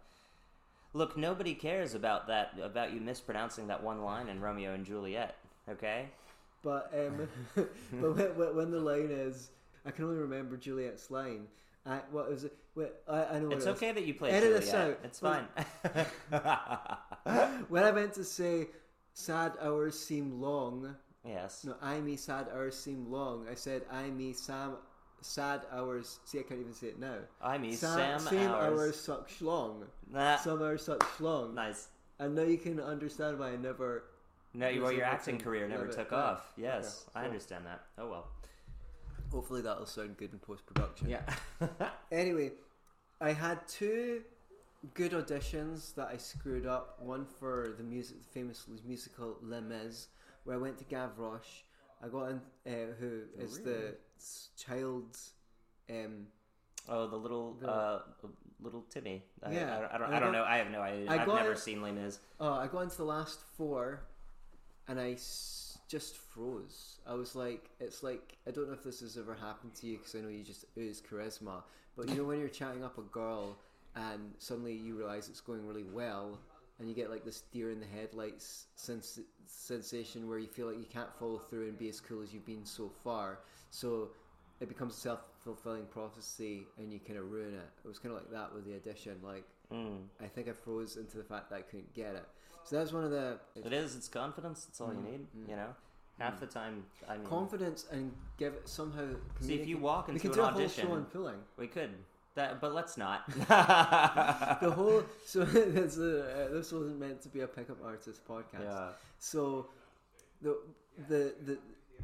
Look, 0.92 1.16
nobody 1.16 1.54
cares 1.54 1.94
about 1.94 2.28
that 2.28 2.52
about 2.62 2.92
you 2.92 3.00
mispronouncing 3.00 3.66
that 3.66 3.82
one 3.82 4.02
line 4.02 4.28
in 4.28 4.40
Romeo 4.40 4.74
and 4.74 4.86
Juliet. 4.86 5.34
Okay. 5.68 6.06
but 6.62 6.92
um, 6.96 7.28
but 8.00 8.14
when, 8.16 8.38
when- 8.38 8.56
when 8.56 8.70
the 8.70 8.80
line 8.80 9.10
is, 9.10 9.50
I 9.84 9.90
can 9.90 10.04
only 10.04 10.18
remember 10.18 10.56
Juliet's 10.56 11.10
line. 11.10 11.48
I, 11.88 12.00
what 12.10 12.28
was 12.30 12.44
it? 12.44 12.52
I, 13.08 13.24
I 13.24 13.38
know 13.38 13.46
what 13.48 13.56
It's 13.56 13.66
it 13.66 13.68
was. 13.70 13.76
okay 13.78 13.92
that 13.92 14.04
you 14.04 14.14
played 14.14 14.34
Edit 14.34 14.60
this 14.60 14.74
out. 14.74 14.98
It's 15.04 15.18
fine. 15.20 15.46
When 17.68 17.82
I 17.84 17.90
meant 17.92 18.14
to 18.14 18.24
say, 18.24 18.68
sad 19.14 19.52
hours 19.60 19.98
seem 19.98 20.40
long. 20.40 20.94
yes. 21.24 21.64
No, 21.64 21.74
I 21.82 22.00
me 22.00 22.16
sad 22.16 22.48
hours 22.52 22.76
seem 22.78 23.10
long. 23.10 23.46
I 23.50 23.54
said 23.54 23.82
I 23.90 24.04
me 24.10 24.32
Sam 24.32 24.76
sad 25.20 25.62
hours. 25.72 26.18
See, 26.24 26.38
I 26.38 26.42
can't 26.42 26.60
even 26.60 26.72
say 26.74 26.88
it 26.88 26.98
now. 27.00 27.16
I 27.42 27.58
mean 27.58 27.72
Sa- 27.74 27.96
Sam 27.96 28.20
same 28.20 28.50
hours. 28.50 28.78
hours 28.80 29.00
suck 29.00 29.28
schlong. 29.30 29.84
Nah, 30.12 30.36
Some 30.36 30.60
hours 30.62 30.84
suck 30.84 31.00
schlong. 31.18 31.54
nice. 31.54 31.88
And 32.18 32.34
now 32.34 32.42
you 32.42 32.58
can 32.58 32.78
understand 32.80 33.38
why 33.38 33.50
I 33.50 33.56
never. 33.56 34.04
No, 34.54 34.70
well, 34.80 34.92
your 34.92 35.04
acting 35.04 35.38
career 35.38 35.68
never 35.68 35.86
took 35.86 36.12
off. 36.12 36.52
Yes, 36.56 37.04
I 37.14 37.24
understand 37.24 37.66
that. 37.66 37.82
Oh 37.98 38.08
well. 38.08 38.28
Hopefully 39.32 39.60
that'll 39.62 39.86
sound 39.86 40.16
good 40.16 40.32
in 40.32 40.38
post 40.38 40.64
production. 40.66 41.08
Yeah. 41.08 41.22
Anyway, 42.12 42.52
I 43.20 43.32
had 43.32 43.66
two 43.66 44.22
good 44.94 45.12
auditions 45.12 45.94
that 45.96 46.08
I 46.08 46.16
screwed 46.16 46.66
up. 46.66 46.98
One 47.02 47.24
for 47.26 47.74
the 47.76 47.82
music, 47.82 48.18
the 48.22 48.28
famous 48.28 48.66
musical 48.86 49.36
Les 49.42 49.60
Mis, 49.60 50.06
where 50.44 50.56
I 50.56 50.58
went 50.58 50.78
to 50.78 50.84
Gavroche. 50.84 51.62
I 52.02 52.08
got 52.08 52.26
in, 52.30 52.40
uh, 52.66 52.92
who 53.00 53.22
is 53.38 53.58
the 53.60 53.96
child's. 54.56 55.32
Um, 55.90 56.26
oh, 56.88 57.06
the 57.08 57.16
little 57.16 57.54
The- 57.54 57.68
uh, 57.70 58.02
little 58.60 58.82
Timmy. 58.90 59.24
I, 59.42 59.52
Yeah, 59.52 59.76
I, 59.76 59.80
don't- 59.80 59.92
I 59.92 59.98
don't. 59.98 60.12
I 60.12 60.16
I 60.16 60.20
don't 60.20 60.32
got- 60.32 60.38
know. 60.38 60.44
I 60.44 60.56
have 60.58 60.70
no 60.70 60.80
idea. 60.82 61.10
I 61.10 61.18
I've 61.22 61.26
never 61.28 61.52
it- 61.52 61.58
seen 61.58 61.82
Les 61.82 61.92
Mis. 61.92 62.20
oh, 62.40 62.52
I 62.52 62.66
got 62.68 62.80
into 62.82 62.96
the 62.98 63.04
last 63.04 63.40
four, 63.56 64.02
and 64.88 65.00
I 65.00 65.12
s- 65.12 65.65
just 65.88 66.16
froze. 66.16 66.98
I 67.06 67.14
was 67.14 67.34
like, 67.34 67.70
it's 67.80 68.02
like 68.02 68.36
I 68.46 68.50
don't 68.50 68.68
know 68.68 68.74
if 68.74 68.82
this 68.84 69.00
has 69.00 69.16
ever 69.16 69.34
happened 69.34 69.74
to 69.76 69.86
you 69.86 69.98
because 69.98 70.14
I 70.14 70.20
know 70.20 70.28
you 70.28 70.42
just 70.44 70.64
ooze 70.78 71.00
charisma, 71.00 71.62
but 71.96 72.08
you 72.08 72.16
know 72.16 72.24
when 72.24 72.40
you're 72.40 72.48
chatting 72.48 72.84
up 72.84 72.98
a 72.98 73.02
girl 73.02 73.56
and 73.94 74.32
suddenly 74.38 74.74
you 74.74 74.96
realize 74.96 75.28
it's 75.28 75.40
going 75.40 75.66
really 75.66 75.84
well, 75.84 76.38
and 76.78 76.88
you 76.88 76.94
get 76.94 77.10
like 77.10 77.24
this 77.24 77.42
deer 77.52 77.70
in 77.70 77.80
the 77.80 77.86
headlights 77.86 78.66
sens- 78.74 79.20
sensation 79.46 80.28
where 80.28 80.38
you 80.38 80.48
feel 80.48 80.66
like 80.66 80.78
you 80.78 80.86
can't 80.92 81.12
follow 81.18 81.38
through 81.38 81.68
and 81.68 81.78
be 81.78 81.88
as 81.88 82.00
cool 82.00 82.22
as 82.22 82.32
you've 82.34 82.44
been 82.46 82.64
so 82.64 82.90
far. 83.02 83.38
So 83.70 84.10
it 84.60 84.68
becomes 84.68 84.96
a 84.96 85.00
self 85.00 85.20
fulfilling 85.44 85.86
prophecy, 85.86 86.66
and 86.78 86.92
you 86.92 86.98
kind 86.98 87.18
of 87.18 87.30
ruin 87.30 87.54
it. 87.54 87.68
It 87.84 87.88
was 87.88 87.98
kind 87.98 88.14
of 88.14 88.20
like 88.20 88.30
that 88.32 88.54
with 88.54 88.64
the 88.66 88.74
audition. 88.74 89.16
Like 89.22 89.44
Mm. 89.72 90.04
I 90.22 90.26
think 90.26 90.48
I 90.48 90.52
froze 90.52 90.96
into 90.96 91.18
the 91.18 91.24
fact 91.24 91.50
that 91.50 91.56
I 91.56 91.62
couldn't 91.62 91.92
get 91.92 92.14
it. 92.14 92.24
So 92.66 92.76
that's 92.76 92.92
one 92.92 93.04
of 93.04 93.10
the 93.10 93.38
It 93.54 93.72
is. 93.72 93.96
It's 93.96 94.08
confidence. 94.08 94.66
It's 94.68 94.80
all 94.80 94.92
you 94.92 94.98
Mm, 95.00 95.04
need. 95.10 95.26
mm. 95.36 95.48
You 95.50 95.56
know. 95.56 95.74
Half 96.18 96.40
the 96.40 96.46
time, 96.46 96.84
I 97.08 97.18
mean, 97.18 97.26
confidence 97.26 97.84
and 97.92 98.10
give 98.38 98.54
it 98.54 98.66
somehow. 98.68 99.06
see 99.40 99.54
if 99.54 99.68
you 99.68 99.76
walk 99.76 100.08
we 100.08 100.14
into 100.14 100.22
can 100.22 100.30
an 100.30 100.36
do 100.36 100.40
a 100.42 100.46
whole 100.46 100.54
audition, 100.60 100.86
show 100.88 101.00
pulling. 101.12 101.36
we 101.58 101.66
could. 101.66 101.90
That, 102.36 102.60
but 102.60 102.74
let's 102.74 102.96
not. 102.96 103.20
The 104.60 104.70
whole 104.70 105.02
so 105.26 105.44
this, 105.76 105.98
uh, 105.98 106.48
this 106.52 106.72
wasn't 106.72 106.98
meant 106.98 107.20
to 107.22 107.28
be 107.28 107.40
a 107.40 107.46
pickup 107.46 107.84
artist 107.84 108.26
podcast. 108.26 108.62
yeah. 108.62 108.88
So 109.18 109.68
the 110.42 110.56
the 111.08 111.34
the 111.44 111.58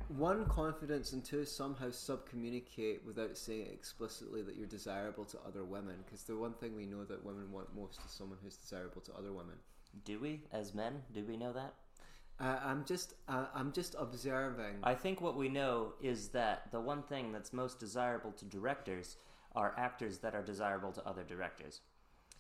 one 0.09 0.45
confidence 0.47 1.13
and 1.15 1.25
two 1.25 1.45
somehow 1.47 1.91
sub 1.91 2.29
communicate 2.29 3.03
without 3.07 3.37
saying 3.39 3.69
explicitly 3.73 4.43
that 4.43 4.57
you're 4.57 4.67
desirable 4.67 5.25
to 5.27 5.39
other 5.47 5.65
women 5.65 5.97
because 6.05 6.23
the 6.25 6.37
one 6.37 6.53
thing 6.55 6.77
we 6.77 6.85
know 6.87 7.05
that 7.05 7.25
women 7.25 7.51
want 7.51 7.75
most 7.75 7.99
is 8.05 8.11
someone 8.11 8.39
who's 8.43 8.57
desirable 8.57 9.01
to 9.03 9.13
other 9.15 9.33
women. 9.33 9.57
Do 10.05 10.19
we, 10.19 10.45
as 10.53 10.75
men, 10.75 11.03
do 11.13 11.25
we 11.25 11.37
know 11.37 11.53
that? 11.53 11.75
Uh, 12.41 12.59
I'm 12.65 12.85
just 12.85 13.15
uh, 13.29 13.47
I'm 13.55 13.73
just 13.73 13.95
observing. 13.99 14.77
I 14.83 14.95
think 14.95 15.21
what 15.21 15.37
we 15.37 15.49
know 15.49 15.93
is 16.03 16.29
that 16.29 16.71
the 16.73 16.81
one 16.81 17.03
thing 17.03 17.31
that's 17.33 17.53
most 17.53 17.79
desirable 17.79 18.33
to 18.33 18.45
directors 18.47 19.17
are 19.55 19.75
actors 19.77 20.19
that 20.21 20.35
are 20.35 20.43
desirable 20.43 20.93
to 20.93 21.07
other 21.07 21.23
directors. 21.23 21.83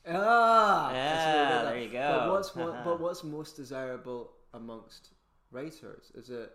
Ah, 0.09 0.91
that's 0.93 1.25
how 1.25 1.33
we 1.33 1.39
Yeah, 1.39 1.63
there 1.65 1.79
you 1.79 1.89
But 1.93 2.27
go. 2.27 2.33
what's 2.33 2.57
mo- 2.57 2.69
Uh-huh. 2.71 2.83
but 2.85 3.01
what's 3.05 3.23
most 3.23 3.55
desirable 3.57 4.33
amongst 4.55 5.11
writers? 5.53 6.11
Is 6.15 6.31
it 6.31 6.53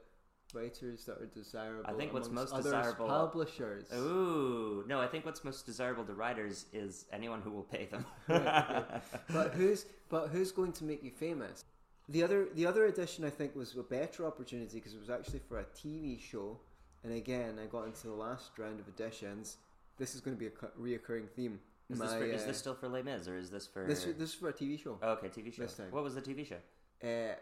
writers 0.54 1.06
that 1.06 1.18
are 1.22 1.26
desirable? 1.28 1.84
I 1.90 1.94
think 1.94 2.14
what's 2.14 2.30
most 2.30 2.56
desirable- 2.56 3.08
publishers. 3.08 3.86
Ooh, 3.94 4.84
no, 4.88 5.00
I 5.02 5.08
think 5.08 5.26
what's 5.26 5.44
most 5.44 5.66
desirable 5.66 6.06
to 6.06 6.14
writers 6.14 6.66
is 6.74 7.06
anyone 7.12 7.42
who 7.42 7.52
will 7.52 7.64
pay 7.64 7.86
them. 7.86 8.06
Right, 8.28 8.76
okay. 8.80 9.00
But 9.34 9.54
who's 9.54 9.86
but 10.10 10.28
who's 10.30 10.52
going 10.52 10.74
to 10.74 10.84
make 10.84 11.04
you 11.04 11.12
famous? 11.12 11.64
The 12.10 12.24
other 12.24 12.48
the 12.56 12.66
other 12.66 12.86
edition 12.86 13.26
I 13.26 13.30
think 13.30 13.56
was 13.56 13.76
a 13.76 13.84
better 13.84 14.26
opportunity 14.26 14.76
because 14.76 14.94
it 14.94 15.00
was 15.00 15.10
actually 15.10 15.40
for 15.40 15.60
a 15.60 15.66
TV 15.66 16.20
show, 16.20 16.60
and 17.04 17.14
again 17.14 17.60
I 17.62 17.66
got 17.66 17.86
into 17.86 18.08
the 18.08 18.14
last 18.14 18.58
round 18.58 18.80
of 18.80 18.88
editions. 18.88 19.58
This 19.98 20.14
is 20.16 20.22
going 20.22 20.36
to 20.38 20.40
be 20.40 20.48
a 20.48 20.52
cu- 20.52 20.68
reoccurring 20.80 21.28
theme. 21.30 21.60
Is 21.90 22.00
this, 22.00 22.12
My, 22.12 22.18
for, 22.20 22.26
is 22.26 22.44
uh, 22.44 22.48
this 22.48 22.58
still 22.58 22.76
for 22.76 22.88
Les 22.88 23.02
Mis 23.02 23.28
or 23.28 23.38
is 23.38 23.50
this 23.50 23.66
for? 23.66 23.86
this 23.86 24.04
this 24.04 24.30
is 24.30 24.34
for 24.36 24.50
a 24.50 24.54
TV 24.54 24.82
show? 24.82 24.98
Oh, 25.02 25.12
okay, 25.14 25.28
TV 25.28 25.54
show. 25.54 25.64
this. 25.64 25.80
What 25.90 26.04
was 26.04 26.16
the 26.16 26.22
TV 26.22 26.46
show? 26.46 26.58
Uh, 27.04 27.36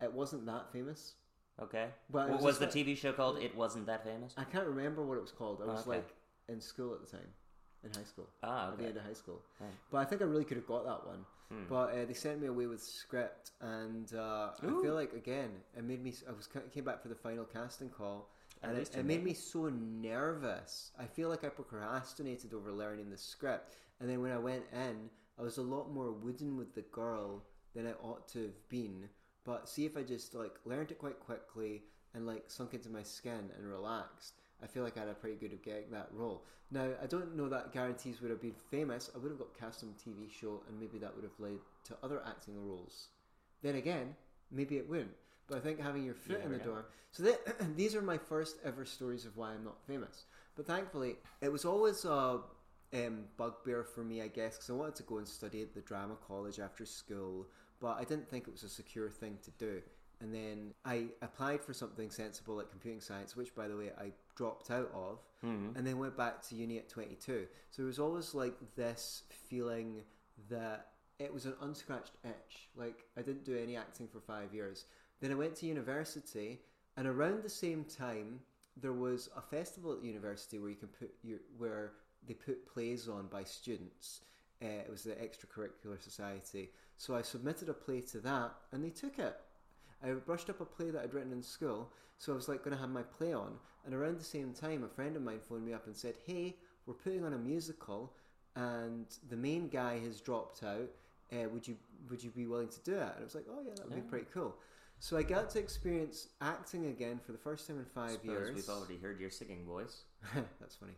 it 0.00 0.12
wasn't 0.12 0.46
that 0.46 0.72
famous. 0.72 1.14
Okay. 1.60 1.88
But 2.10 2.28
what 2.28 2.36
was 2.38 2.44
was 2.44 2.58
the 2.58 2.66
just 2.66 2.76
TV 2.76 2.96
show 2.96 3.12
called? 3.12 3.38
It 3.38 3.54
wasn't 3.56 3.86
that 3.86 4.04
famous. 4.04 4.34
I 4.36 4.44
can't 4.44 4.66
remember 4.66 5.02
what 5.02 5.18
it 5.18 5.20
was 5.22 5.32
called. 5.32 5.60
I 5.62 5.66
was 5.66 5.80
Okay. 5.80 5.90
like 5.98 6.14
in 6.48 6.60
school 6.60 6.94
at 6.94 7.00
the 7.00 7.16
time, 7.16 7.28
in 7.84 7.90
high 7.92 8.04
school, 8.04 8.28
Ah, 8.42 8.72
at 8.72 8.78
the 8.78 8.86
end 8.86 8.96
of 8.96 9.04
high 9.04 9.12
school. 9.12 9.42
Right. 9.60 9.70
But 9.90 9.98
I 9.98 10.04
think 10.04 10.22
I 10.22 10.24
really 10.24 10.44
could 10.44 10.56
have 10.56 10.66
got 10.66 10.84
that 10.84 11.06
one. 11.06 11.24
Hmm. 11.50 11.64
But 11.68 11.90
uh, 11.94 12.04
they 12.06 12.14
sent 12.14 12.40
me 12.40 12.46
away 12.48 12.66
with 12.66 12.82
script, 12.82 13.50
and 13.60 14.12
uh, 14.14 14.50
I 14.62 14.66
feel 14.82 14.94
like 14.94 15.12
again 15.12 15.50
it 15.76 15.84
made 15.84 16.02
me. 16.02 16.14
I 16.28 16.32
was 16.32 16.48
came 16.72 16.84
back 16.84 17.02
for 17.02 17.08
the 17.08 17.14
final 17.14 17.44
casting 17.44 17.90
call, 17.90 18.30
and 18.62 18.76
it, 18.78 18.90
it 18.96 19.04
made 19.04 19.22
me 19.22 19.34
so 19.34 19.68
nervous. 19.68 20.90
I 20.98 21.04
feel 21.04 21.28
like 21.28 21.44
I 21.44 21.48
procrastinated 21.48 22.54
over 22.54 22.72
learning 22.72 23.10
the 23.10 23.18
script, 23.18 23.74
and 24.00 24.08
then 24.08 24.22
when 24.22 24.32
I 24.32 24.38
went 24.38 24.64
in, 24.72 25.10
I 25.38 25.42
was 25.42 25.58
a 25.58 25.62
lot 25.62 25.90
more 25.92 26.12
wooden 26.12 26.56
with 26.56 26.74
the 26.74 26.82
girl 26.82 27.42
than 27.74 27.86
I 27.86 27.92
ought 28.02 28.26
to 28.28 28.42
have 28.42 28.68
been. 28.68 29.08
But 29.44 29.68
see 29.68 29.86
if 29.86 29.96
I 29.96 30.02
just 30.02 30.34
like 30.34 30.54
learned 30.64 30.90
it 30.90 30.98
quite 30.98 31.18
quickly 31.20 31.82
and 32.14 32.26
like 32.26 32.44
sunk 32.46 32.74
into 32.74 32.90
my 32.90 33.02
skin 33.02 33.50
and 33.56 33.66
relaxed. 33.66 34.34
I 34.62 34.66
feel 34.66 34.84
like 34.84 34.96
I 34.96 35.00
had 35.00 35.08
a 35.08 35.14
pretty 35.14 35.36
good 35.36 35.52
of 35.52 35.62
getting 35.62 35.90
that 35.90 36.08
role. 36.12 36.44
Now 36.70 36.88
I 37.02 37.06
don't 37.06 37.36
know 37.36 37.48
that 37.48 37.72
guarantees 37.72 38.20
would 38.20 38.30
have 38.30 38.40
been 38.40 38.54
famous. 38.70 39.10
I 39.14 39.18
would 39.18 39.30
have 39.30 39.38
got 39.38 39.58
cast 39.58 39.82
on 39.82 39.90
a 39.90 40.08
TV 40.08 40.30
show, 40.30 40.62
and 40.68 40.78
maybe 40.78 40.98
that 40.98 41.14
would 41.14 41.24
have 41.24 41.38
led 41.38 41.58
to 41.84 41.96
other 42.02 42.22
acting 42.26 42.54
roles. 42.64 43.08
Then 43.62 43.76
again, 43.76 44.14
maybe 44.50 44.76
it 44.76 44.88
wouldn't. 44.88 45.10
But 45.48 45.58
I 45.58 45.60
think 45.60 45.80
having 45.80 46.04
your 46.04 46.14
foot 46.14 46.40
You 46.40 46.46
in 46.46 46.52
the 46.52 46.58
door. 46.58 46.86
So 47.10 47.24
that, 47.24 47.40
these 47.76 47.94
are 47.94 48.02
my 48.02 48.18
first 48.18 48.56
ever 48.64 48.84
stories 48.84 49.24
of 49.26 49.36
why 49.36 49.50
I'm 49.50 49.64
not 49.64 49.84
famous. 49.86 50.24
But 50.56 50.66
thankfully, 50.66 51.16
it 51.40 51.50
was 51.50 51.64
always 51.64 52.04
a 52.04 52.40
um, 52.94 53.24
bugbear 53.36 53.84
for 53.84 54.04
me, 54.04 54.22
I 54.22 54.28
guess, 54.28 54.56
because 54.56 54.70
I 54.70 54.74
wanted 54.74 54.96
to 54.96 55.02
go 55.02 55.18
and 55.18 55.26
study 55.26 55.62
at 55.62 55.74
the 55.74 55.80
drama 55.80 56.14
college 56.26 56.58
after 56.58 56.84
school, 56.84 57.46
but 57.82 57.98
I 57.98 58.04
didn't 58.04 58.30
think 58.30 58.46
it 58.46 58.52
was 58.52 58.62
a 58.62 58.68
secure 58.68 59.10
thing 59.10 59.36
to 59.42 59.50
do. 59.58 59.82
And 60.20 60.32
then 60.32 60.72
I 60.84 61.08
applied 61.20 61.60
for 61.62 61.74
something 61.74 62.08
sensible 62.10 62.54
like 62.54 62.70
computing 62.70 63.00
science, 63.00 63.36
which, 63.36 63.54
by 63.56 63.66
the 63.66 63.76
way, 63.76 63.90
I 63.98 64.12
dropped 64.36 64.70
out 64.70 64.90
of 64.94 65.18
Mhm. 65.42 65.76
and 65.76 65.84
then 65.84 65.98
went 65.98 66.16
back 66.16 66.40
to 66.44 66.54
uni 66.54 66.78
at 66.78 66.88
22. 66.88 67.48
So 67.70 67.82
it 67.82 67.86
was 67.86 67.98
always 67.98 68.32
like 68.32 68.56
this 68.76 69.24
feeling 69.30 70.04
that 70.48 70.92
it 71.18 71.32
was 71.34 71.44
an 71.44 71.56
unscratched 71.60 72.16
itch. 72.24 72.70
Like 72.76 73.04
I 73.16 73.22
didn't 73.22 73.44
do 73.44 73.56
any 73.58 73.76
acting 73.76 74.06
for 74.06 74.20
five 74.20 74.54
years. 74.54 74.86
Then 75.18 75.32
I 75.32 75.34
went 75.34 75.56
to 75.56 75.66
university, 75.66 76.62
and 76.96 77.08
around 77.08 77.42
the 77.42 77.48
same 77.48 77.84
time, 77.84 78.44
there 78.76 78.92
was 78.92 79.28
a 79.36 79.42
festival 79.42 79.92
at 79.92 80.02
university 80.04 80.58
where 80.60 80.70
you 80.70 80.76
can 80.76 80.88
put 80.88 81.12
your 81.22 81.40
where 81.58 81.94
they 82.24 82.34
put 82.34 82.64
plays 82.64 83.08
on 83.08 83.26
by 83.26 83.42
students. 83.42 84.20
Uh, 84.62 84.66
it 84.66 84.88
was 84.88 85.02
the 85.02 85.16
extracurricular 85.16 86.00
society. 86.00 86.72
So 86.96 87.14
I 87.16 87.22
submitted 87.22 87.68
a 87.68 87.74
play 87.74 88.00
to 88.02 88.18
that, 88.20 88.52
and 88.72 88.84
they 88.84 88.90
took 88.90 89.18
it. 89.18 89.36
I 90.04 90.10
brushed 90.10 90.50
up 90.50 90.60
a 90.60 90.64
play 90.64 90.90
that 90.90 91.02
I'd 91.02 91.14
written 91.14 91.32
in 91.32 91.42
school, 91.42 91.92
so 92.18 92.32
I 92.32 92.36
was 92.36 92.48
like 92.48 92.62
going 92.64 92.74
to 92.76 92.80
have 92.80 92.90
my 92.90 93.02
play 93.02 93.32
on. 93.32 93.54
And 93.84 93.94
around 93.94 94.18
the 94.18 94.24
same 94.24 94.52
time, 94.52 94.84
a 94.84 94.88
friend 94.88 95.16
of 95.16 95.22
mine 95.22 95.40
phoned 95.48 95.64
me 95.64 95.72
up 95.72 95.86
and 95.86 95.96
said, 95.96 96.14
"Hey, 96.26 96.56
we're 96.86 96.94
putting 96.94 97.24
on 97.24 97.32
a 97.32 97.38
musical, 97.38 98.12
and 98.56 99.06
the 99.28 99.36
main 99.36 99.68
guy 99.68 99.98
has 100.00 100.20
dropped 100.20 100.62
out. 100.62 100.90
Uh, 101.32 101.48
would 101.48 101.66
you 101.66 101.76
would 102.10 102.22
you 102.22 102.30
be 102.30 102.46
willing 102.46 102.68
to 102.68 102.80
do 102.80 102.94
it?" 102.94 103.00
And 103.02 103.20
I 103.20 103.24
was 103.24 103.34
like, 103.34 103.46
"Oh 103.50 103.60
yeah, 103.64 103.74
that 103.74 103.84
would 103.84 103.94
Yeah. 103.94 104.02
be 104.02 104.08
pretty 104.08 104.26
cool." 104.32 104.54
So 105.00 105.16
I 105.16 105.24
got 105.24 105.50
to 105.50 105.58
experience 105.58 106.28
acting 106.40 106.86
again 106.86 107.18
for 107.18 107.32
the 107.32 107.38
first 107.38 107.66
time 107.66 107.78
in 107.78 107.84
five 107.86 108.10
Suppose 108.12 108.28
years. 108.28 108.54
we've 108.54 108.68
already 108.68 108.98
heard 108.98 109.18
your 109.18 109.30
singing 109.30 109.64
voice. 109.66 110.04
That's 110.60 110.76
funny. 110.76 110.92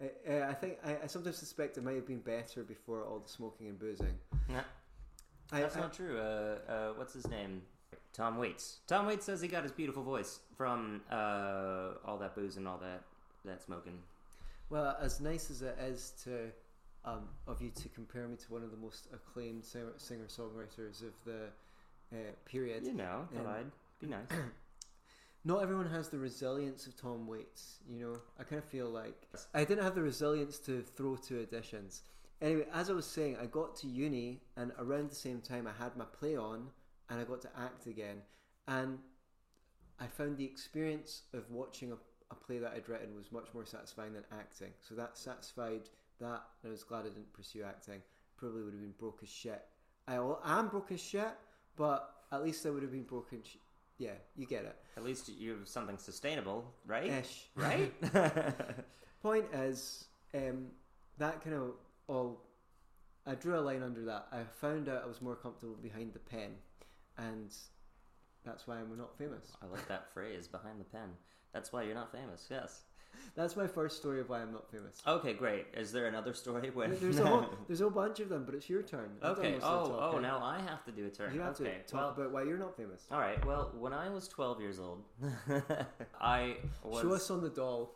Uh, 0.00 0.06
uh, 0.32 0.46
I 0.50 0.54
think 0.54 0.78
I, 0.84 0.98
I 1.02 1.06
sometimes 1.08 1.36
suspect 1.38 1.76
it 1.76 1.82
might 1.82 1.96
have 1.96 2.06
been 2.06 2.20
better 2.20 2.62
before 2.62 3.02
all 3.04 3.18
the 3.18 3.28
smoking 3.28 3.66
and 3.68 3.78
boozing. 3.78 4.14
Nah, 4.48 4.60
I, 5.54 5.60
That's 5.60 5.76
I- 5.76 5.80
not 5.80 5.92
true. 5.92 6.18
Uh, 6.18 6.58
uh, 6.72 6.88
what's 6.96 7.14
his 7.14 7.26
name? 7.28 7.62
Tom 8.12 8.38
Waits. 8.38 8.78
Tom 8.86 9.06
Waits 9.06 9.24
says 9.26 9.40
he 9.40 9.48
got 9.48 9.62
his 9.64 9.72
beautiful 9.72 10.02
voice 10.02 10.40
from 10.56 11.00
uh, 11.10 11.90
all 12.04 12.16
that 12.18 12.34
booze 12.36 12.56
and 12.56 12.66
all 12.68 12.78
that 12.78 13.02
that 13.44 13.62
smoking. 13.62 13.98
Well, 14.70 14.96
as 15.00 15.20
nice 15.20 15.50
as 15.50 15.62
it 15.62 15.76
is 15.80 16.12
to 16.24 16.50
um, 17.04 17.28
of 17.46 17.60
you 17.60 17.70
to 17.70 17.88
compare 17.88 18.26
me 18.28 18.36
to 18.36 18.52
one 18.52 18.62
of 18.62 18.70
the 18.70 18.76
most 18.76 19.08
acclaimed 19.12 19.64
singer 19.64 20.26
songwriters 20.28 21.02
of 21.02 21.12
the 21.26 21.46
uh, 22.12 22.16
period, 22.46 22.86
You 22.86 22.94
know, 22.94 23.28
Um, 23.38 23.46
I'd 23.46 23.66
be 24.00 24.06
nice. 24.06 24.28
not 25.44 25.62
everyone 25.62 25.86
has 25.90 26.08
the 26.08 26.18
resilience 26.18 26.86
of 26.86 26.96
Tom 26.96 27.26
Waits. 27.26 27.78
You 27.90 27.98
know, 28.00 28.16
I 28.38 28.44
kind 28.44 28.62
of 28.62 28.68
feel 28.68 28.88
like 28.88 29.26
I 29.52 29.64
didn't 29.64 29.84
have 29.84 29.94
the 29.94 30.02
resilience 30.02 30.58
to 30.60 30.82
throw 30.82 31.16
two 31.16 31.44
auditions. 31.46 32.00
Anyway, 32.40 32.66
as 32.72 32.90
I 32.90 32.92
was 32.92 33.06
saying, 33.06 33.36
I 33.40 33.46
got 33.46 33.76
to 33.76 33.86
uni, 33.86 34.40
and 34.56 34.72
around 34.78 35.10
the 35.10 35.14
same 35.14 35.40
time, 35.40 35.66
I 35.66 35.82
had 35.82 35.96
my 35.96 36.04
play 36.04 36.36
on, 36.36 36.68
and 37.08 37.20
I 37.20 37.24
got 37.24 37.40
to 37.42 37.50
act 37.58 37.86
again, 37.86 38.18
and 38.68 38.98
I 40.00 40.06
found 40.06 40.36
the 40.36 40.44
experience 40.44 41.22
of 41.32 41.50
watching 41.50 41.92
a, 41.92 41.96
a 42.30 42.34
play 42.34 42.58
that 42.58 42.72
I'd 42.74 42.88
written 42.88 43.14
was 43.14 43.30
much 43.32 43.48
more 43.54 43.64
satisfying 43.64 44.12
than 44.12 44.24
acting. 44.32 44.70
So 44.80 44.94
that 44.94 45.16
satisfied 45.16 45.88
that, 46.20 46.42
and 46.62 46.68
I 46.68 46.70
was 46.70 46.82
glad 46.82 47.00
I 47.00 47.10
didn't 47.10 47.32
pursue 47.32 47.62
acting. 47.62 48.02
Probably 48.36 48.62
would 48.62 48.72
have 48.72 48.82
been 48.82 48.94
broke 48.98 49.20
as 49.22 49.28
shit. 49.28 49.62
I 50.06 50.16
am 50.44 50.68
broke 50.68 50.92
as 50.92 51.00
shit, 51.00 51.32
but 51.76 52.14
at 52.32 52.42
least 52.42 52.66
I 52.66 52.70
would 52.70 52.82
have 52.82 52.92
been 52.92 53.04
broken. 53.04 53.42
Sh- 53.42 53.56
yeah, 53.98 54.14
you 54.36 54.46
get 54.46 54.64
it. 54.64 54.76
At 54.96 55.04
least 55.04 55.28
you 55.28 55.52
have 55.52 55.68
something 55.68 55.98
sustainable, 55.98 56.64
right? 56.86 57.06
Ish. 57.06 57.46
Right? 57.54 57.92
Point 59.22 59.46
is, 59.54 60.06
um, 60.34 60.66
that 61.18 61.42
kind 61.42 61.54
of 61.56 61.74
all. 62.08 62.40
I 63.26 63.34
drew 63.34 63.58
a 63.58 63.60
line 63.60 63.82
under 63.82 64.04
that. 64.04 64.26
I 64.32 64.42
found 64.60 64.88
out 64.88 65.02
I 65.02 65.06
was 65.06 65.22
more 65.22 65.34
comfortable 65.34 65.76
behind 65.82 66.12
the 66.12 66.18
pen, 66.18 66.50
and 67.16 67.54
that's 68.44 68.66
why 68.66 68.76
I'm 68.76 68.96
not 68.96 69.16
famous. 69.16 69.52
I 69.62 69.66
like 69.66 69.88
that 69.88 70.12
phrase 70.12 70.46
behind 70.46 70.80
the 70.80 70.84
pen. 70.84 71.08
That's 71.52 71.72
why 71.72 71.82
you're 71.84 71.94
not 71.94 72.12
famous. 72.12 72.46
Yes. 72.50 72.82
That's 73.36 73.56
my 73.56 73.66
first 73.66 73.96
story 73.96 74.20
of 74.20 74.28
why 74.28 74.40
I'm 74.40 74.52
not 74.52 74.70
famous. 74.70 75.00
Okay, 75.06 75.32
great. 75.32 75.66
Is 75.74 75.92
there 75.92 76.06
another 76.06 76.34
story 76.34 76.70
when? 76.70 76.98
There's 77.00 77.18
a 77.18 77.26
whole, 77.26 77.46
there's 77.66 77.80
a 77.80 77.84
whole 77.84 77.92
bunch 77.92 78.20
of 78.20 78.28
them, 78.28 78.44
but 78.44 78.54
it's 78.54 78.68
your 78.68 78.82
turn. 78.82 79.10
I've 79.22 79.38
okay. 79.38 79.52
most 79.52 79.62
of 79.62 79.88
the 79.88 79.94
Oh, 79.94 80.12
oh, 80.14 80.18
now 80.18 80.42
I 80.42 80.60
have 80.60 80.84
to 80.84 80.92
do 80.92 81.06
a 81.06 81.10
turn. 81.10 81.34
you 81.34 81.40
have 81.40 81.60
okay. 81.60 81.78
to 81.86 81.92
talk 81.92 82.16
well, 82.16 82.26
about 82.26 82.32
why 82.32 82.42
you're 82.42 82.58
not 82.58 82.76
famous. 82.76 83.06
all 83.10 83.20
right. 83.20 83.44
Well, 83.44 83.72
when 83.78 83.92
I 83.92 84.08
was 84.08 84.28
12 84.28 84.60
years 84.60 84.78
old, 84.78 85.02
I 86.20 86.56
was. 86.82 87.02
Show 87.02 87.12
us 87.12 87.30
on 87.30 87.42
the 87.42 87.50
doll. 87.50 87.94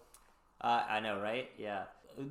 Uh, 0.60 0.82
I 0.88 1.00
know, 1.00 1.20
right? 1.20 1.48
Yeah. 1.56 1.84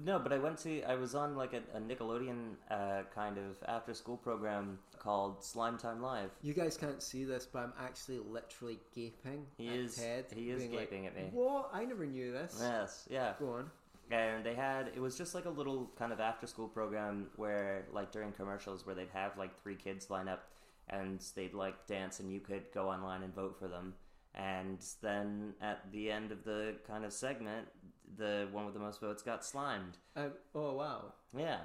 No, 0.05 0.19
but 0.19 0.33
I 0.33 0.37
went 0.37 0.57
to. 0.59 0.81
I 0.83 0.95
was 0.95 1.15
on 1.15 1.35
like 1.35 1.53
a, 1.53 1.61
a 1.77 1.79
Nickelodeon 1.79 2.55
uh, 2.69 3.03
kind 3.13 3.37
of 3.37 3.57
after 3.67 3.93
school 3.93 4.17
program 4.17 4.79
called 4.99 5.43
Slime 5.43 5.77
Time 5.77 6.01
Live. 6.01 6.31
You 6.41 6.53
guys 6.53 6.77
can't 6.77 7.01
see 7.01 7.23
this, 7.23 7.45
but 7.45 7.59
I'm 7.59 7.73
actually 7.79 8.19
literally 8.19 8.79
gaping 8.93 9.45
He 9.57 9.67
at 9.69 9.75
is- 9.75 9.95
Ted. 9.95 10.25
he 10.35 10.49
is 10.51 10.59
being 10.59 10.71
like, 10.71 10.89
gaping 10.89 11.07
at 11.07 11.15
me. 11.15 11.29
What? 11.31 11.69
I 11.73 11.85
never 11.85 12.05
knew 12.05 12.31
this. 12.31 12.57
Yes, 12.61 13.07
yeah. 13.09 13.33
Go 13.39 13.53
on. 13.53 13.71
And 14.09 14.45
they 14.45 14.55
had 14.55 14.91
it 14.95 14.99
was 15.01 15.17
just 15.17 15.35
like 15.35 15.45
a 15.45 15.49
little 15.49 15.91
kind 15.97 16.13
of 16.13 16.19
after 16.19 16.47
school 16.47 16.67
program 16.69 17.27
where 17.35 17.85
like 17.91 18.11
during 18.11 18.31
commercials 18.31 18.85
where 18.85 18.95
they'd 18.95 19.09
have 19.13 19.37
like 19.37 19.61
three 19.61 19.75
kids 19.75 20.09
line 20.09 20.29
up 20.29 20.45
and 20.89 21.21
they'd 21.35 21.53
like 21.53 21.85
dance 21.87 22.21
and 22.21 22.31
you 22.31 22.39
could 22.39 22.63
go 22.73 22.89
online 22.89 23.23
and 23.23 23.35
vote 23.35 23.57
for 23.59 23.67
them. 23.67 23.93
And 24.33 24.77
then 25.01 25.55
at 25.61 25.91
the 25.91 26.09
end 26.11 26.31
of 26.31 26.43
the 26.45 26.75
kind 26.87 27.03
of 27.03 27.11
segment, 27.11 27.67
the 28.17 28.47
one 28.51 28.65
with 28.65 28.73
the 28.73 28.79
most 28.79 29.01
votes 29.01 29.21
got 29.21 29.43
slimed. 29.43 29.97
Um, 30.15 30.31
oh 30.55 30.73
wow! 30.73 31.13
Yeah. 31.37 31.57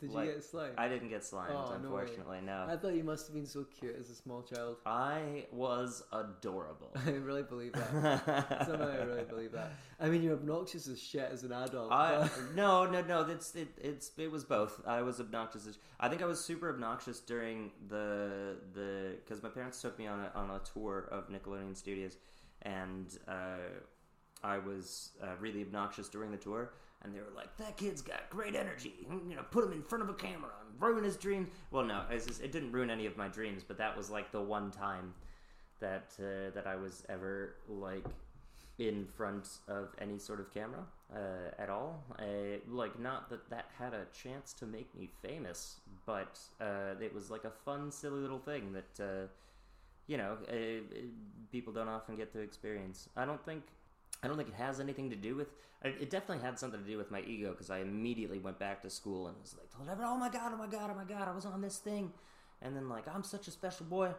Did 0.00 0.10
Like, 0.10 0.26
you 0.26 0.32
get 0.32 0.42
slimed? 0.42 0.74
I 0.78 0.88
didn't 0.88 1.10
get 1.10 1.24
slimed, 1.24 1.54
Oh, 1.54 1.74
unfortunately, 1.76 2.40
no. 2.44 2.66
I 2.68 2.76
thought 2.76 2.94
you 2.94 3.04
must 3.04 3.28
have 3.28 3.36
been 3.36 3.46
so 3.46 3.62
cute 3.78 3.94
as 4.00 4.10
a 4.10 4.16
small 4.16 4.42
child. 4.42 4.78
I 4.84 5.46
was 5.52 6.02
adorable. 6.12 6.90
I 7.06 7.10
really 7.10 7.44
believe 7.44 7.72
that. 7.74 8.64
Somehow 8.66 8.90
I 8.90 9.04
really 9.04 9.22
believe 9.22 9.52
that. 9.52 9.74
I 10.00 10.08
mean, 10.08 10.24
you're 10.24 10.32
obnoxious 10.34 10.88
as 10.88 11.00
shit 11.00 11.28
as 11.30 11.44
an 11.44 11.52
adult. 11.52 11.92
I 11.92 12.18
but- 12.22 12.32
no 12.56 12.84
no 12.90 13.02
no. 13.02 13.22
That's 13.22 13.54
it. 13.54 13.68
It's 13.80 14.10
it 14.18 14.32
was 14.32 14.42
both. 14.42 14.80
I 14.88 15.02
was 15.02 15.20
obnoxious. 15.20 15.68
as- 15.68 15.78
I 16.00 16.08
think 16.08 16.20
I 16.20 16.26
was 16.26 16.44
super 16.44 16.68
obnoxious 16.70 17.20
during 17.20 17.70
the 17.88 18.56
the 18.74 19.18
because 19.24 19.40
my 19.40 19.50
parents 19.50 19.80
took 19.80 19.96
me 20.00 20.08
on 20.08 20.18
a 20.18 20.32
on 20.36 20.50
a 20.50 20.58
tour 20.72 21.08
of 21.12 21.28
Nickelodeon 21.28 21.76
Studios, 21.76 22.16
and 22.62 23.06
uh, 23.28 23.58
I 24.44 24.58
was 24.58 25.10
uh, 25.22 25.36
really 25.40 25.62
obnoxious 25.62 26.08
during 26.08 26.30
the 26.30 26.36
tour. 26.36 26.72
And 27.04 27.12
they 27.12 27.18
were 27.18 27.34
like, 27.34 27.56
"That 27.56 27.76
kid's 27.76 28.00
got 28.00 28.30
great 28.30 28.54
energy. 28.54 28.94
You 29.28 29.34
know, 29.34 29.42
put 29.50 29.64
him 29.64 29.72
in 29.72 29.82
front 29.82 30.04
of 30.04 30.08
a 30.08 30.14
camera 30.14 30.52
and 30.64 30.80
ruin 30.80 31.02
his 31.02 31.16
dreams." 31.16 31.48
Well, 31.72 31.84
no, 31.84 32.04
just, 32.10 32.40
it 32.40 32.52
didn't 32.52 32.70
ruin 32.70 32.90
any 32.90 33.06
of 33.06 33.16
my 33.16 33.26
dreams, 33.26 33.64
but 33.66 33.76
that 33.78 33.96
was 33.96 34.08
like 34.08 34.30
the 34.30 34.40
one 34.40 34.70
time 34.70 35.12
that 35.80 36.12
uh, 36.20 36.50
that 36.54 36.68
I 36.68 36.76
was 36.76 37.02
ever 37.08 37.56
like 37.68 38.04
in 38.78 39.04
front 39.04 39.48
of 39.68 39.94
any 40.00 40.18
sort 40.18 40.40
of 40.40 40.52
camera 40.54 40.84
uh, 41.14 41.50
at 41.60 41.68
all. 41.68 42.04
Uh, 42.18 42.58
like, 42.68 42.98
not 42.98 43.28
that 43.30 43.50
that 43.50 43.66
had 43.78 43.94
a 43.94 44.06
chance 44.12 44.52
to 44.54 44.66
make 44.66 44.94
me 44.94 45.08
famous, 45.22 45.80
but 46.06 46.38
uh, 46.60 46.94
it 47.00 47.12
was 47.12 47.30
like 47.30 47.44
a 47.44 47.50
fun, 47.50 47.90
silly 47.90 48.20
little 48.20 48.38
thing 48.38 48.72
that, 48.72 49.04
uh, 49.04 49.26
you 50.06 50.16
know, 50.16 50.38
uh, 50.48 50.54
people 51.50 51.72
don't 51.72 51.88
often 51.88 52.16
get 52.16 52.32
to 52.32 52.38
experience. 52.38 53.08
I 53.16 53.24
don't 53.24 53.44
think. 53.44 53.64
I 54.22 54.28
don't 54.28 54.36
think 54.36 54.48
it 54.48 54.54
has 54.54 54.80
anything 54.80 55.10
to 55.10 55.16
do 55.16 55.34
with. 55.34 55.48
It 55.82 55.96
it 56.00 56.10
definitely 56.10 56.44
had 56.44 56.58
something 56.58 56.80
to 56.80 56.86
do 56.86 56.96
with 56.96 57.10
my 57.10 57.22
ego 57.22 57.50
because 57.50 57.70
I 57.70 57.78
immediately 57.78 58.38
went 58.38 58.58
back 58.58 58.82
to 58.82 58.90
school 58.90 59.26
and 59.26 59.36
was 59.40 59.54
like, 59.56 59.68
"Oh 59.78 59.84
my 60.16 60.28
god! 60.28 60.52
Oh 60.54 60.56
my 60.56 60.66
god! 60.66 60.90
Oh 60.90 60.94
my 60.94 61.04
god! 61.04 61.28
I 61.28 61.32
was 61.32 61.44
on 61.44 61.60
this 61.60 61.78
thing," 61.78 62.12
and 62.60 62.76
then 62.76 62.88
like, 62.88 63.08
"I'm 63.08 63.24
such 63.24 63.48
a 63.48 63.50
special 63.50 63.86
boy." 63.86 64.14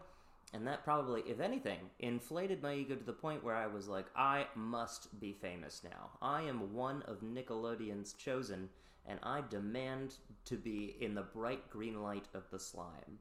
And 0.54 0.68
that 0.68 0.84
probably, 0.84 1.22
if 1.22 1.40
anything, 1.40 1.80
inflated 2.00 2.62
my 2.62 2.76
ego 2.76 2.96
to 2.96 3.04
the 3.04 3.12
point 3.12 3.44
where 3.44 3.56
I 3.56 3.66
was 3.66 3.88
like, 3.88 4.06
I 4.16 4.46
must 4.54 5.20
be 5.20 5.34
famous 5.34 5.82
now. 5.84 6.12
I 6.22 6.44
am 6.44 6.74
one 6.74 7.02
of 7.04 7.22
Nickelodeon's 7.22 8.14
chosen, 8.14 8.70
and 9.08 9.20
I 9.24 9.42
demand 9.50 10.16
to 10.46 10.56
be 10.56 10.96
in 11.02 11.16
the 11.16 11.24
bright 11.24 11.72
green 11.72 12.04
light 12.04 12.28
of 12.36 12.44
the 12.52 12.60
slime. 12.60 13.18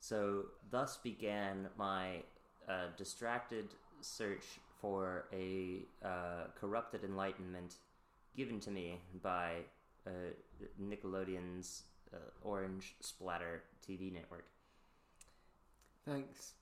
So, 0.00 0.46
thus 0.70 0.96
began 0.96 1.68
my 1.76 2.22
uh, 2.68 2.88
distracted 2.96 3.66
search 4.00 4.58
for 4.80 5.26
a 5.32 5.86
uh, 6.04 6.44
corrupted 6.58 7.04
enlightenment 7.04 7.74
given 8.36 8.60
to 8.60 8.70
me 8.70 9.00
by 9.22 9.54
uh, 10.06 10.10
Nickelodeon's 10.80 11.82
uh, 12.12 12.18
Orange 12.42 12.94
Splatter 13.00 13.62
TV 13.88 14.12
network. 14.12 14.46
Thanks. 16.06 16.52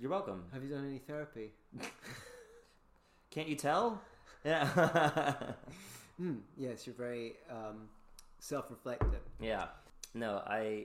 You're 0.00 0.10
welcome. 0.10 0.44
Have 0.52 0.64
you 0.64 0.70
done 0.70 0.86
any 0.88 0.98
therapy? 0.98 1.52
Can't 3.30 3.48
you 3.48 3.56
tell? 3.56 4.00
Yeah. 4.44 5.34
Hmm. 6.16 6.36
Yes, 6.56 6.86
you're 6.86 6.94
very 6.94 7.32
um, 7.50 7.88
self-reflective. 8.38 9.18
yeah. 9.40 9.66
No, 10.14 10.44
I 10.46 10.84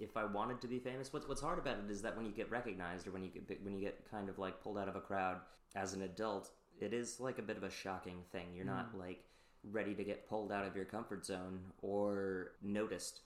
if 0.00 0.16
I 0.16 0.24
wanted 0.24 0.60
to 0.62 0.68
be 0.68 0.78
famous, 0.78 1.12
what's 1.12 1.28
what's 1.28 1.40
hard 1.40 1.58
about 1.58 1.78
it 1.78 1.90
is 1.90 2.02
that 2.02 2.16
when 2.16 2.26
you 2.26 2.32
get 2.32 2.50
recognized 2.50 3.06
or 3.06 3.10
when 3.12 3.22
you 3.22 3.28
get 3.28 3.62
when 3.62 3.74
you 3.74 3.80
get 3.80 4.10
kind 4.10 4.28
of 4.28 4.38
like 4.38 4.62
pulled 4.62 4.78
out 4.78 4.88
of 4.88 4.96
a 4.96 5.00
crowd 5.00 5.38
as 5.76 5.92
an 5.92 6.02
adult, 6.02 6.50
it 6.80 6.92
is 6.92 7.20
like 7.20 7.38
a 7.38 7.42
bit 7.42 7.56
of 7.56 7.62
a 7.62 7.70
shocking 7.70 8.18
thing. 8.32 8.48
You're 8.54 8.64
not 8.64 8.94
mm. 8.94 9.00
like 9.00 9.24
ready 9.70 9.94
to 9.94 10.04
get 10.04 10.28
pulled 10.28 10.50
out 10.50 10.66
of 10.66 10.74
your 10.74 10.86
comfort 10.86 11.26
zone 11.26 11.60
or 11.82 12.52
noticed 12.62 13.20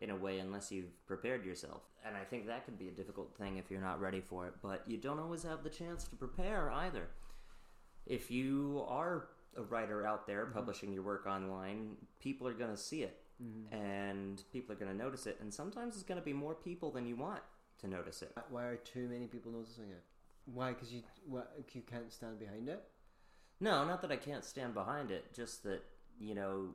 in 0.00 0.10
a 0.10 0.16
way 0.16 0.38
unless 0.38 0.70
you've 0.70 1.06
prepared 1.06 1.44
yourself. 1.44 1.82
And 2.06 2.16
I 2.16 2.24
think 2.24 2.46
that 2.46 2.64
could 2.64 2.78
be 2.78 2.88
a 2.88 2.92
difficult 2.92 3.34
thing 3.36 3.56
if 3.56 3.70
you're 3.70 3.80
not 3.80 4.00
ready 4.00 4.20
for 4.20 4.46
it, 4.46 4.54
but 4.62 4.84
you 4.86 4.96
don't 4.96 5.18
always 5.18 5.42
have 5.42 5.64
the 5.64 5.70
chance 5.70 6.04
to 6.04 6.16
prepare 6.16 6.70
either. 6.70 7.08
if 8.06 8.30
you 8.30 8.84
are 8.88 9.28
a 9.56 9.62
writer 9.62 10.06
out 10.06 10.26
there 10.26 10.44
mm-hmm. 10.44 10.54
publishing 10.54 10.92
your 10.92 11.02
work 11.02 11.26
online, 11.26 11.96
people 12.20 12.46
are 12.46 12.54
going 12.54 12.70
to 12.70 12.76
see 12.76 13.02
it 13.02 13.20
and 13.72 14.42
people 14.52 14.74
are 14.74 14.78
going 14.78 14.90
to 14.90 14.96
notice 14.96 15.26
it. 15.26 15.38
And 15.40 15.52
sometimes 15.52 15.94
it's 15.94 16.02
going 16.02 16.20
to 16.20 16.24
be 16.24 16.32
more 16.32 16.54
people 16.54 16.90
than 16.90 17.06
you 17.06 17.16
want 17.16 17.42
to 17.80 17.88
notice 17.88 18.22
it. 18.22 18.32
Why 18.50 18.64
are 18.64 18.76
too 18.76 19.08
many 19.08 19.26
people 19.26 19.52
noticing 19.52 19.90
it? 19.90 20.02
Why? 20.46 20.72
Because 20.72 20.92
you 20.92 21.02
what, 21.26 21.52
you 21.72 21.82
can't 21.82 22.12
stand 22.12 22.38
behind 22.38 22.68
it. 22.68 22.82
No, 23.60 23.84
not 23.84 24.02
that 24.02 24.12
I 24.12 24.16
can't 24.16 24.44
stand 24.44 24.74
behind 24.74 25.10
it, 25.10 25.34
just 25.34 25.64
that, 25.64 25.82
you 26.20 26.34
know, 26.34 26.74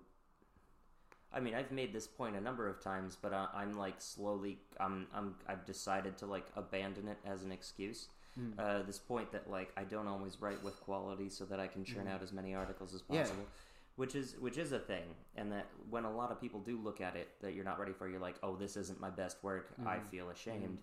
I 1.34 1.40
mean, 1.40 1.56
I've 1.56 1.72
made 1.72 1.94
this 1.94 2.08
point 2.08 2.36
a 2.36 2.42
number 2.42 2.68
of 2.68 2.82
times, 2.82 3.18
but 3.20 3.34
I, 3.34 3.48
I'm 3.56 3.78
like 3.78 3.96
slowly, 4.00 4.60
I'm, 4.80 5.08
I'm, 5.14 5.36
I've 5.48 5.66
decided 5.66 6.18
to 6.18 6.26
like 6.26 6.46
abandon 6.56 7.08
it 7.08 7.18
as 7.26 7.44
an 7.44 7.52
excuse. 7.52 8.10
Hmm. 8.36 8.52
Uh, 8.58 8.82
this 8.82 8.98
point 8.98 9.32
that 9.32 9.50
like 9.50 9.72
I 9.78 9.84
don't 9.84 10.08
always 10.08 10.42
write 10.42 10.64
with 10.64 10.80
quality, 10.82 11.30
so 11.30 11.46
that 11.46 11.60
I 11.60 11.68
can 11.68 11.86
churn 11.86 12.08
out 12.08 12.24
as 12.24 12.34
many 12.34 12.56
articles 12.56 12.94
as 12.94 13.02
possible. 13.04 13.44
Yeah. 13.44 13.50
Which 13.96 14.16
is 14.16 14.36
which 14.40 14.58
is 14.58 14.72
a 14.72 14.80
thing. 14.80 15.04
And 15.36 15.52
that 15.52 15.68
when 15.90 16.04
a 16.06 16.12
lot 16.12 16.32
of 16.32 16.40
people 16.42 16.60
do 16.60 16.78
look 16.78 17.02
at 17.02 17.16
it, 17.16 17.30
that 17.42 17.54
you're 17.54 17.66
not 17.66 17.80
ready 17.80 17.94
for, 17.94 18.08
you're 18.08 18.20
like, 18.20 18.36
oh, 18.44 18.56
this 18.56 18.76
isn't 18.78 19.00
my 19.00 19.10
best 19.10 19.38
work. 19.44 19.74
I 19.86 19.98
Hmm. 19.98 20.06
feel 20.08 20.30
ashamed. 20.30 20.78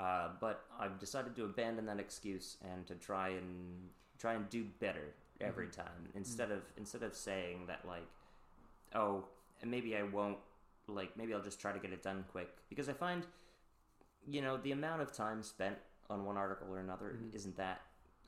Uh, 0.00 0.28
but 0.40 0.64
I've 0.78 0.98
decided 0.98 1.34
to 1.36 1.44
abandon 1.44 1.86
that 1.86 1.98
excuse 2.00 2.56
and 2.62 2.86
to 2.86 2.94
try 2.94 3.28
and 3.30 3.88
try 4.18 4.34
and 4.34 4.48
do 4.50 4.64
better 4.80 5.14
every 5.40 5.66
time 5.68 6.08
instead 6.14 6.50
of 6.52 6.62
instead 6.76 7.02
of 7.02 7.14
saying 7.14 7.66
that 7.66 7.84
like, 7.86 8.06
oh, 8.94 9.24
and 9.62 9.70
maybe 9.70 9.96
I 9.96 10.02
won't 10.04 10.38
like 10.86 11.16
maybe 11.16 11.32
I'll 11.34 11.42
just 11.42 11.60
try 11.60 11.72
to 11.72 11.78
get 11.78 11.92
it 11.92 12.02
done 12.02 12.24
quick 12.30 12.50
because 12.68 12.88
I 12.88 12.92
find, 12.92 13.26
you 14.26 14.42
know, 14.42 14.56
the 14.58 14.72
amount 14.72 15.02
of 15.02 15.12
time 15.12 15.42
spent 15.42 15.76
on 16.10 16.24
one 16.24 16.36
article 16.36 16.68
or 16.70 16.78
another 16.80 17.18
isn't 17.32 17.56
that 17.56 17.80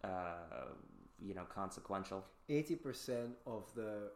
uh, 0.02 0.72
you 1.20 1.34
know 1.34 1.44
consequential. 1.44 2.24
Eighty 2.48 2.76
percent 2.76 3.30
of 3.46 3.64
the 3.74 4.10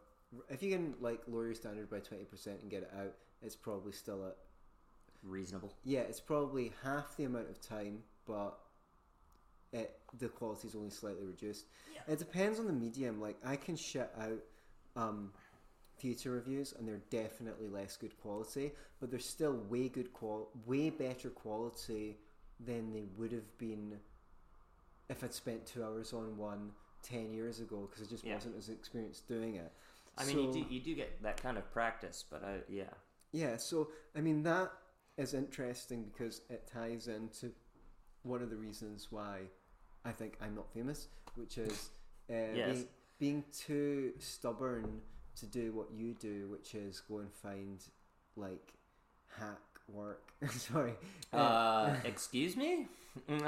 if 0.49 0.63
you 0.63 0.71
can 0.71 0.93
like 0.99 1.21
lower 1.27 1.45
your 1.45 1.55
standard 1.55 1.89
by 1.89 1.99
twenty 1.99 2.23
percent 2.23 2.61
and 2.61 2.71
get 2.71 2.83
it 2.83 2.91
out, 2.97 3.13
it's 3.41 3.55
probably 3.55 3.91
still 3.91 4.23
a 4.23 4.31
Reasonable. 5.23 5.71
yeah, 5.83 5.99
it's 5.99 6.19
probably 6.19 6.71
half 6.83 7.15
the 7.15 7.25
amount 7.25 7.49
of 7.49 7.61
time, 7.61 7.99
but 8.25 8.57
it, 9.71 9.99
the 10.17 10.27
quality 10.27 10.67
is 10.67 10.75
only 10.75 10.89
slightly 10.89 11.25
reduced. 11.25 11.65
It 12.07 12.17
depends 12.17 12.59
on 12.59 12.65
the 12.65 12.73
medium. 12.73 13.21
Like 13.21 13.37
I 13.45 13.55
can 13.55 13.75
shit 13.75 14.11
out 14.19 14.39
um, 14.95 15.31
theatre 15.99 16.31
reviews, 16.31 16.73
and 16.77 16.87
they're 16.87 17.03
definitely 17.11 17.67
less 17.67 17.97
good 17.97 18.19
quality, 18.19 18.71
but 18.99 19.11
they're 19.11 19.19
still 19.19 19.53
way 19.69 19.89
good 19.89 20.11
qual, 20.11 20.49
way 20.65 20.89
better 20.89 21.29
quality 21.29 22.17
than 22.59 22.91
they 22.91 23.05
would 23.15 23.31
have 23.31 23.57
been 23.59 23.99
if 25.09 25.23
I'd 25.23 25.33
spent 25.33 25.65
two 25.65 25.83
hours 25.83 26.13
on 26.13 26.37
one 26.37 26.71
10 27.03 27.33
years 27.33 27.59
ago 27.59 27.87
because 27.89 28.05
I 28.05 28.09
just 28.09 28.25
Yeah. 28.25 28.33
wasn't 28.35 28.57
as 28.57 28.69
experienced 28.69 29.27
doing 29.27 29.55
it. 29.55 29.71
I 30.17 30.25
mean, 30.25 30.39
you 30.39 30.51
do 30.51 30.59
you 30.59 30.79
do 30.81 30.95
get 30.95 31.21
that 31.23 31.41
kind 31.41 31.57
of 31.57 31.71
practice, 31.71 32.23
but 32.29 32.43
uh, 32.43 32.61
yeah, 32.67 32.93
Yeah, 33.31 33.57
so 33.57 33.89
I 34.15 34.21
mean 34.21 34.43
that 34.43 34.71
is 35.17 35.33
interesting 35.33 36.03
because 36.03 36.41
it 36.49 36.67
ties 36.71 37.07
into 37.07 37.51
one 38.23 38.41
of 38.41 38.49
the 38.49 38.55
reasons 38.57 39.07
why 39.11 39.41
I 40.05 40.11
think 40.11 40.37
I'm 40.41 40.55
not 40.55 40.71
famous, 40.73 41.07
which 41.35 41.57
is 41.57 41.89
uh, 42.29 42.33
Yes. 42.55 42.65
being, 42.65 42.87
being 43.19 43.43
too 43.51 44.13
stubborn 44.19 45.01
to 45.37 45.45
do 45.45 45.71
what 45.73 45.91
you 45.91 46.13
do, 46.13 46.49
which 46.49 46.75
is 46.75 46.99
go 47.01 47.19
and 47.19 47.31
find 47.33 47.83
like 48.35 48.73
hack 49.39 49.70
work. 49.93 50.21
Sorry. 50.51 50.93
Uh, 51.33 51.95
excuse 52.03 52.55
me? 52.57 52.87
no, 53.27 53.43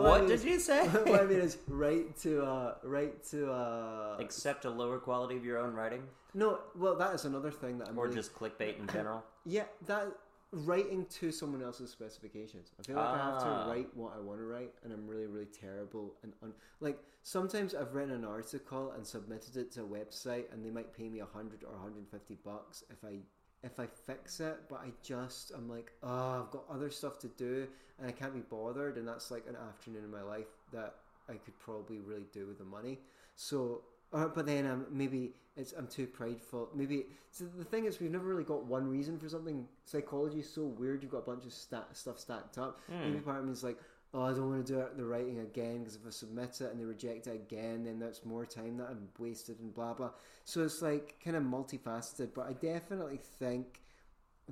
what 0.00 0.14
I 0.14 0.18
mean 0.20 0.28
did 0.28 0.34
is- 0.34 0.44
you 0.44 0.58
say? 0.60 0.86
what 0.88 1.20
I 1.22 1.24
mean 1.26 1.38
is 1.40 1.58
write 1.68 2.16
to 2.18 2.42
uh, 2.44 2.74
write 2.84 3.24
to 3.30 3.50
uh, 3.52 4.16
Accept 4.20 4.64
a 4.64 4.70
lower 4.70 4.98
quality 4.98 5.36
of 5.36 5.44
your 5.44 5.58
own 5.58 5.74
writing, 5.74 6.02
no. 6.34 6.60
Well, 6.76 6.94
that 6.96 7.14
is 7.14 7.24
another 7.24 7.50
thing 7.50 7.78
that 7.78 7.88
I'm 7.88 7.98
or 7.98 8.04
really 8.04 8.16
just 8.16 8.34
clickbait 8.34 8.78
in 8.78 8.86
general. 8.92 9.24
Yeah, 9.44 9.64
that 9.86 10.06
writing 10.52 11.06
to 11.06 11.32
someone 11.32 11.60
else's 11.62 11.90
specifications. 11.90 12.70
I 12.78 12.82
feel 12.84 12.94
like 12.96 13.04
I 13.08 13.16
have 13.18 13.34
Ah. 13.42 13.64
to 13.64 13.70
write 13.70 13.88
what 13.96 14.12
I 14.16 14.20
want 14.20 14.38
to 14.38 14.44
write, 14.46 14.72
and 14.84 14.92
I'm 14.92 15.06
really, 15.08 15.26
really 15.26 15.46
terrible. 15.46 16.14
And 16.22 16.32
un- 16.42 16.54
like 16.80 16.98
sometimes 17.24 17.74
I've 17.74 17.94
written 17.94 18.14
an 18.14 18.24
article 18.24 18.92
and 18.92 19.04
submitted 19.04 19.56
it 19.56 19.72
to 19.72 19.82
a 19.82 19.86
website, 19.86 20.52
and 20.52 20.64
they 20.64 20.70
might 20.70 20.92
pay 20.96 21.08
me 21.08 21.18
a 21.18 21.26
hundred 21.26 21.64
or 21.64 21.76
hundred 21.76 21.98
and 21.98 22.08
fifty 22.08 22.36
bucks 22.44 22.84
if 22.90 23.04
I 23.04 23.18
if 23.64 23.80
I 23.80 23.86
fix 23.86 24.40
it. 24.40 24.56
But 24.68 24.80
I 24.80 24.90
just 25.02 25.52
I'm 25.56 25.68
like, 25.68 25.92
oh, 26.02 26.42
I've 26.44 26.50
got 26.50 26.64
other 26.70 26.90
stuff 26.90 27.18
to 27.20 27.28
do, 27.28 27.66
and 27.98 28.08
I 28.08 28.12
can't 28.12 28.34
be 28.34 28.40
bothered. 28.40 28.96
And 28.98 29.08
that's 29.08 29.30
like 29.30 29.44
an 29.48 29.56
afternoon 29.56 30.04
in 30.04 30.10
my 30.10 30.22
life 30.22 30.52
that 30.72 30.96
I 31.28 31.34
could 31.34 31.58
probably 31.58 32.00
really 32.00 32.26
do 32.32 32.46
with 32.46 32.58
the 32.58 32.64
money. 32.64 32.98
So. 33.36 33.82
Or, 34.12 34.28
but 34.28 34.46
then 34.46 34.64
I'm 34.64 34.86
maybe 34.92 35.32
it's 35.56 35.72
I'm 35.72 35.88
too 35.88 36.06
prideful. 36.06 36.68
Maybe 36.72 37.06
so 37.30 37.46
the 37.56 37.64
thing 37.64 37.86
is 37.86 37.98
we've 37.98 38.12
never 38.12 38.26
really 38.26 38.44
got 38.44 38.64
one 38.64 38.86
reason 38.88 39.18
for 39.18 39.28
something. 39.28 39.66
Psychology 39.86 40.38
is 40.38 40.48
so 40.48 40.62
weird. 40.62 41.02
You've 41.02 41.10
got 41.10 41.18
a 41.18 41.22
bunch 41.22 41.44
of 41.44 41.52
stat, 41.52 41.88
stuff 41.94 42.20
stacked 42.20 42.58
up. 42.58 42.80
Hmm. 42.88 43.00
Maybe 43.00 43.18
part 43.18 43.40
of 43.40 43.46
me 43.46 43.52
is 43.52 43.64
like, 43.64 43.78
oh, 44.14 44.22
I 44.22 44.32
don't 44.32 44.48
want 44.48 44.64
to 44.64 44.72
do 44.72 44.78
it, 44.78 44.96
the 44.96 45.04
writing 45.04 45.40
again 45.40 45.80
because 45.80 45.96
if 45.96 46.06
I 46.06 46.10
submit 46.10 46.60
it 46.60 46.70
and 46.70 46.80
they 46.80 46.84
reject 46.84 47.26
it 47.26 47.34
again, 47.34 47.84
then 47.84 47.98
that's 47.98 48.24
more 48.24 48.46
time 48.46 48.76
that 48.78 48.88
I'm 48.88 49.08
wasted 49.18 49.58
and 49.58 49.74
blah 49.74 49.92
blah. 49.92 50.10
So 50.44 50.62
it's 50.62 50.80
like 50.80 51.16
kind 51.22 51.36
of 51.36 51.42
multifaceted. 51.42 52.28
But 52.32 52.46
I 52.46 52.52
definitely 52.52 53.18
think 53.38 53.80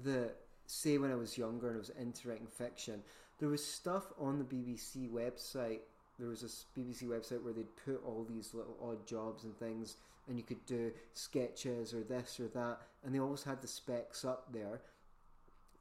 that 0.04 0.34
say 0.66 0.98
when 0.98 1.12
I 1.12 1.16
was 1.16 1.38
younger 1.38 1.68
and 1.68 1.76
I 1.76 1.78
was 1.78 1.90
into 1.90 2.28
writing 2.28 2.46
fiction, 2.46 3.02
there 3.38 3.48
was 3.48 3.64
stuff 3.64 4.12
on 4.18 4.38
the 4.38 4.44
BBC 4.44 5.08
website. 5.10 5.80
There 6.18 6.28
was 6.28 6.42
this 6.42 6.66
BBC 6.76 7.04
website 7.04 7.42
where 7.42 7.52
they'd 7.52 7.76
put 7.84 8.02
all 8.04 8.26
these 8.28 8.54
little 8.54 8.76
odd 8.82 9.06
jobs 9.06 9.44
and 9.44 9.56
things, 9.56 9.96
and 10.28 10.36
you 10.36 10.44
could 10.44 10.64
do 10.66 10.92
sketches 11.14 11.94
or 11.94 12.02
this 12.02 12.38
or 12.40 12.48
that, 12.48 12.80
and 13.04 13.14
they 13.14 13.20
always 13.20 13.42
had 13.42 13.62
the 13.62 13.68
specs 13.68 14.24
up 14.24 14.52
there. 14.52 14.80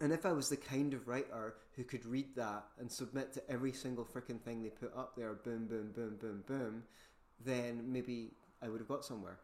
And 0.01 0.11
if 0.11 0.25
I 0.25 0.31
was 0.31 0.49
the 0.49 0.57
kind 0.57 0.95
of 0.95 1.07
writer 1.07 1.53
who 1.75 1.83
could 1.83 2.05
read 2.07 2.35
that 2.35 2.63
and 2.79 2.91
submit 2.91 3.31
to 3.33 3.49
every 3.49 3.71
single 3.71 4.03
freaking 4.03 4.41
thing 4.41 4.63
they 4.63 4.69
put 4.69 4.91
up 4.97 5.15
there, 5.15 5.33
boom, 5.33 5.67
boom, 5.67 5.91
boom, 5.95 6.17
boom, 6.19 6.43
boom, 6.47 6.83
then 7.45 7.83
maybe 7.85 8.31
I 8.63 8.67
would 8.67 8.79
have 8.79 8.87
got 8.87 9.05
somewhere. 9.05 9.37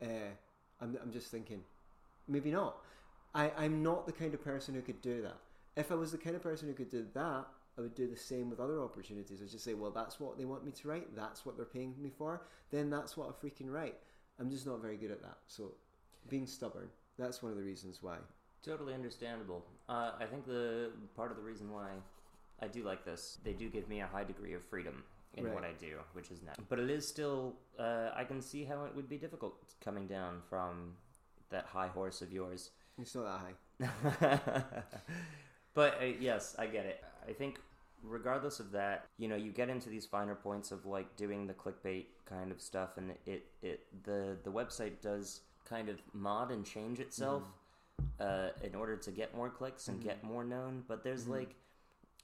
Uh, 0.00 0.30
I'm, 0.80 0.96
I'm 1.02 1.12
just 1.12 1.32
thinking, 1.32 1.62
maybe 2.28 2.52
not. 2.52 2.76
I, 3.34 3.50
I'm 3.58 3.82
not 3.82 4.06
the 4.06 4.12
kind 4.12 4.32
of 4.34 4.44
person 4.44 4.74
who 4.74 4.82
could 4.82 5.02
do 5.02 5.20
that. 5.22 5.36
If 5.76 5.90
I 5.90 5.96
was 5.96 6.12
the 6.12 6.18
kind 6.18 6.36
of 6.36 6.42
person 6.42 6.68
who 6.68 6.74
could 6.74 6.90
do 6.90 7.04
that, 7.14 7.46
I 7.76 7.80
would 7.80 7.96
do 7.96 8.06
the 8.06 8.16
same 8.16 8.50
with 8.50 8.60
other 8.60 8.80
opportunities. 8.80 9.42
I'd 9.42 9.50
just 9.50 9.64
say, 9.64 9.74
well, 9.74 9.90
that's 9.90 10.20
what 10.20 10.38
they 10.38 10.44
want 10.44 10.64
me 10.64 10.70
to 10.70 10.88
write. 10.88 11.16
That's 11.16 11.44
what 11.44 11.56
they're 11.56 11.66
paying 11.66 11.92
me 12.00 12.12
for. 12.16 12.42
Then 12.70 12.88
that's 12.88 13.16
what 13.16 13.28
I 13.28 13.44
freaking 13.44 13.72
write. 13.72 13.96
I'm 14.38 14.48
just 14.48 14.64
not 14.64 14.80
very 14.80 14.96
good 14.96 15.10
at 15.10 15.22
that. 15.22 15.38
So, 15.48 15.72
being 16.28 16.46
stubborn, 16.46 16.88
that's 17.18 17.42
one 17.42 17.50
of 17.50 17.58
the 17.58 17.64
reasons 17.64 17.98
why. 18.00 18.18
Totally 18.64 18.94
understandable. 18.94 19.64
Uh, 19.88 20.12
I 20.18 20.24
think 20.24 20.46
the 20.46 20.90
part 21.16 21.30
of 21.30 21.36
the 21.36 21.42
reason 21.42 21.70
why 21.70 21.90
I 22.62 22.68
do 22.68 22.82
like 22.82 23.04
this, 23.04 23.38
they 23.44 23.52
do 23.52 23.68
give 23.68 23.88
me 23.88 24.00
a 24.00 24.06
high 24.06 24.24
degree 24.24 24.54
of 24.54 24.64
freedom 24.64 25.02
in 25.36 25.52
what 25.52 25.64
I 25.64 25.72
do, 25.78 25.96
which 26.12 26.30
is 26.30 26.42
nice. 26.42 26.56
But 26.68 26.78
it 26.78 26.90
is 26.90 27.06
still, 27.06 27.54
uh, 27.78 28.10
I 28.14 28.24
can 28.24 28.40
see 28.40 28.64
how 28.64 28.84
it 28.84 28.94
would 28.94 29.08
be 29.08 29.18
difficult 29.18 29.54
coming 29.84 30.06
down 30.06 30.40
from 30.48 30.92
that 31.50 31.66
high 31.66 31.88
horse 31.88 32.22
of 32.22 32.32
yours. 32.32 32.70
It's 33.00 33.14
not 33.14 33.24
that 33.80 34.40
high. 34.40 34.72
but 35.74 35.98
uh, 36.00 36.06
yes, 36.20 36.54
I 36.58 36.66
get 36.66 36.86
it. 36.86 37.02
I 37.28 37.32
think 37.32 37.58
regardless 38.02 38.60
of 38.60 38.70
that, 38.72 39.06
you 39.18 39.28
know, 39.28 39.36
you 39.36 39.50
get 39.50 39.68
into 39.68 39.88
these 39.88 40.06
finer 40.06 40.36
points 40.36 40.70
of 40.70 40.86
like 40.86 41.16
doing 41.16 41.46
the 41.46 41.54
clickbait 41.54 42.06
kind 42.26 42.52
of 42.52 42.60
stuff, 42.60 42.96
and 42.96 43.12
it 43.26 43.46
it 43.62 43.86
the 44.04 44.36
the 44.44 44.50
website 44.50 45.00
does 45.02 45.40
kind 45.68 45.88
of 45.88 45.98
mod 46.12 46.50
and 46.50 46.64
change 46.64 47.00
itself 47.00 47.42
uh, 48.20 48.48
in 48.62 48.74
order 48.74 48.96
to 48.96 49.10
get 49.10 49.34
more 49.34 49.48
clicks 49.48 49.88
and 49.88 50.02
get 50.02 50.22
more 50.22 50.44
known. 50.44 50.84
But 50.86 51.04
there's 51.04 51.26
like 51.26 51.54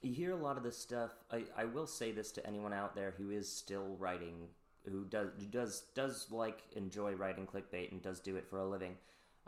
you 0.01 0.13
hear 0.13 0.31
a 0.31 0.35
lot 0.35 0.57
of 0.57 0.63
this 0.63 0.77
stuff. 0.77 1.11
I, 1.31 1.43
I 1.57 1.65
will 1.65 1.87
say 1.87 2.11
this 2.11 2.31
to 2.33 2.45
anyone 2.45 2.73
out 2.73 2.95
there 2.95 3.13
who 3.17 3.29
is 3.29 3.51
still 3.51 3.95
writing, 3.99 4.47
who 4.89 5.05
does 5.05 5.29
who 5.39 5.45
does 5.45 5.83
does 5.93 6.27
like 6.31 6.61
enjoy 6.75 7.13
writing 7.13 7.47
clickbait 7.47 7.91
and 7.91 8.01
does 8.01 8.19
do 8.19 8.35
it 8.35 8.47
for 8.49 8.59
a 8.59 8.65
living. 8.65 8.95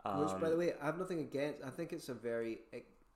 Um, 0.04 0.20
Which, 0.20 0.40
by 0.40 0.50
the 0.50 0.56
way, 0.56 0.74
I 0.80 0.86
have 0.86 0.98
nothing 0.98 1.20
against. 1.20 1.64
I 1.64 1.70
think 1.70 1.92
it's 1.92 2.08
a 2.08 2.14
very. 2.14 2.58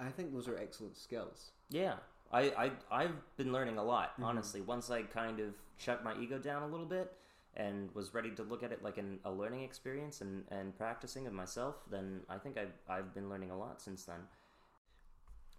I 0.00 0.10
think 0.10 0.32
those 0.32 0.48
are 0.48 0.56
excellent 0.56 0.96
skills. 0.96 1.50
Yeah, 1.70 1.94
I, 2.32 2.40
I 2.40 2.70
I've 2.90 3.36
been 3.36 3.52
learning 3.52 3.78
a 3.78 3.84
lot. 3.84 4.12
Mm-hmm. 4.14 4.24
Honestly, 4.24 4.60
once 4.60 4.90
I 4.90 5.02
kind 5.02 5.38
of 5.40 5.54
shut 5.76 6.02
my 6.02 6.14
ego 6.18 6.38
down 6.38 6.62
a 6.62 6.66
little 6.66 6.86
bit 6.86 7.12
and 7.58 7.92
was 7.94 8.14
ready 8.14 8.30
to 8.30 8.42
look 8.42 8.62
at 8.62 8.72
it 8.72 8.82
like 8.82 8.98
an, 8.98 9.18
a 9.24 9.30
learning 9.30 9.62
experience 9.62 10.20
and, 10.20 10.44
and 10.50 10.76
practicing 10.76 11.26
of 11.26 11.32
myself, 11.32 11.76
then 11.90 12.20
I 12.28 12.38
think 12.38 12.56
I've 12.56 12.72
I've 12.88 13.14
been 13.14 13.28
learning 13.28 13.50
a 13.50 13.58
lot 13.58 13.82
since 13.82 14.04
then. 14.04 14.20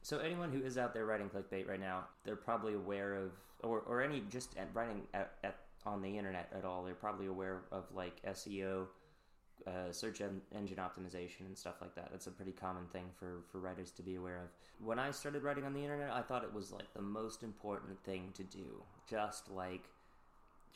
So 0.01 0.19
anyone 0.19 0.51
who 0.51 0.61
is 0.61 0.77
out 0.77 0.93
there 0.93 1.05
writing 1.05 1.29
clickbait 1.29 1.67
right 1.67 1.79
now, 1.79 2.05
they're 2.23 2.37
probably 2.37 2.73
aware 2.73 3.15
of, 3.15 3.31
or 3.61 3.81
or 3.81 4.01
any 4.01 4.23
just 4.29 4.57
at 4.57 4.69
writing 4.73 5.01
at, 5.13 5.33
at 5.43 5.57
on 5.85 6.01
the 6.01 6.17
internet 6.17 6.51
at 6.57 6.65
all, 6.65 6.83
they're 6.83 6.93
probably 6.93 7.27
aware 7.27 7.61
of 7.71 7.85
like 7.93 8.21
SEO, 8.23 8.87
uh, 9.67 9.91
search 9.91 10.21
en- 10.21 10.41
engine 10.55 10.77
optimization 10.77 11.41
and 11.47 11.57
stuff 11.57 11.75
like 11.81 11.95
that. 11.95 12.09
That's 12.11 12.27
a 12.27 12.31
pretty 12.31 12.51
common 12.51 12.85
thing 12.87 13.05
for, 13.17 13.43
for 13.51 13.59
writers 13.59 13.91
to 13.91 14.03
be 14.03 14.15
aware 14.15 14.37
of. 14.37 14.85
When 14.85 14.99
I 14.99 15.11
started 15.11 15.43
writing 15.43 15.65
on 15.65 15.73
the 15.73 15.81
internet, 15.81 16.11
I 16.11 16.21
thought 16.21 16.43
it 16.43 16.53
was 16.53 16.71
like 16.71 16.93
the 16.93 17.01
most 17.01 17.43
important 17.43 18.01
thing 18.03 18.31
to 18.35 18.43
do. 18.43 18.83
Just 19.09 19.49
like, 19.49 19.85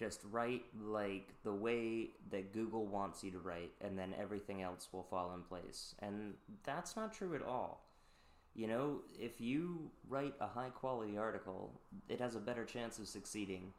just 0.04 0.20
write 0.32 0.66
like 0.82 1.30
the 1.44 1.54
way 1.54 2.10
that 2.30 2.52
Google 2.52 2.86
wants 2.86 3.24
you 3.24 3.32
to 3.32 3.40
write, 3.40 3.72
and 3.80 3.98
then 3.98 4.14
everything 4.20 4.62
else 4.62 4.90
will 4.92 5.04
fall 5.04 5.34
in 5.34 5.44
place. 5.44 5.96
And 6.00 6.34
that's 6.66 6.96
not 6.96 7.14
true 7.14 7.36
at 7.36 7.42
all. 7.42 7.86
You 8.54 8.68
know, 8.68 9.00
if 9.18 9.40
you 9.40 9.90
write 10.10 10.34
a 10.42 10.48
high 10.48 10.70
quality 10.70 11.18
article, 11.18 11.80
it 12.10 12.20
has 12.20 12.36
a 12.36 12.40
better 12.40 12.66
chance 12.66 13.00
of 13.00 13.08
succeeding 13.08 13.72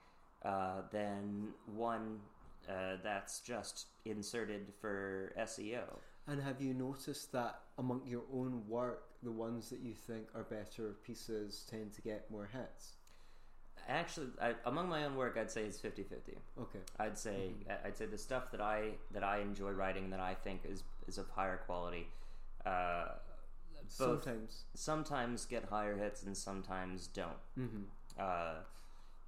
uh, 0.44 0.80
than 0.90 1.48
one 1.76 2.20
uh, 2.68 2.96
that's 3.02 3.40
just 3.40 3.86
inserted 4.06 4.72
for 4.80 5.32
SEO. 5.38 5.84
And 6.26 6.42
have 6.42 6.60
you 6.60 6.72
noticed 6.72 7.32
that 7.32 7.60
among 7.76 8.00
your 8.06 8.22
own 8.32 8.62
work, 8.66 9.04
the 9.22 9.30
ones 9.30 9.68
that 9.68 9.80
you 9.80 9.92
think 9.92 10.28
are 10.34 10.44
better 10.44 10.96
pieces 11.04 11.66
tend 11.70 11.92
to 11.92 12.00
get 12.00 12.30
more 12.30 12.48
hits? 12.50 12.94
Actually, 13.88 14.28
I, 14.40 14.54
among 14.66 14.88
my 14.88 15.04
own 15.04 15.16
work, 15.16 15.36
I'd 15.38 15.50
say 15.50 15.62
it's 15.64 15.78
50-50. 15.78 16.36
Okay. 16.60 16.78
I'd 16.98 17.18
say 17.18 17.50
Mm-hmm. 17.68 17.86
I'd 17.86 17.96
say 17.96 18.06
the 18.06 18.18
stuff 18.18 18.50
that 18.52 18.60
I 18.60 18.90
that 19.12 19.22
I 19.24 19.38
enjoy 19.40 19.70
writing 19.70 20.10
that 20.10 20.20
I 20.20 20.34
think 20.34 20.60
is 20.64 20.82
is 21.06 21.18
of 21.18 21.28
higher 21.30 21.58
quality. 21.58 22.06
Uh, 22.64 23.06
Sometimes. 23.86 24.62
sometimes 24.74 25.44
get 25.44 25.64
higher 25.64 25.96
hits 25.96 26.22
and 26.22 26.36
sometimes 26.36 27.06
don't. 27.08 27.36
hmm 27.54 27.82
Uh, 28.18 28.54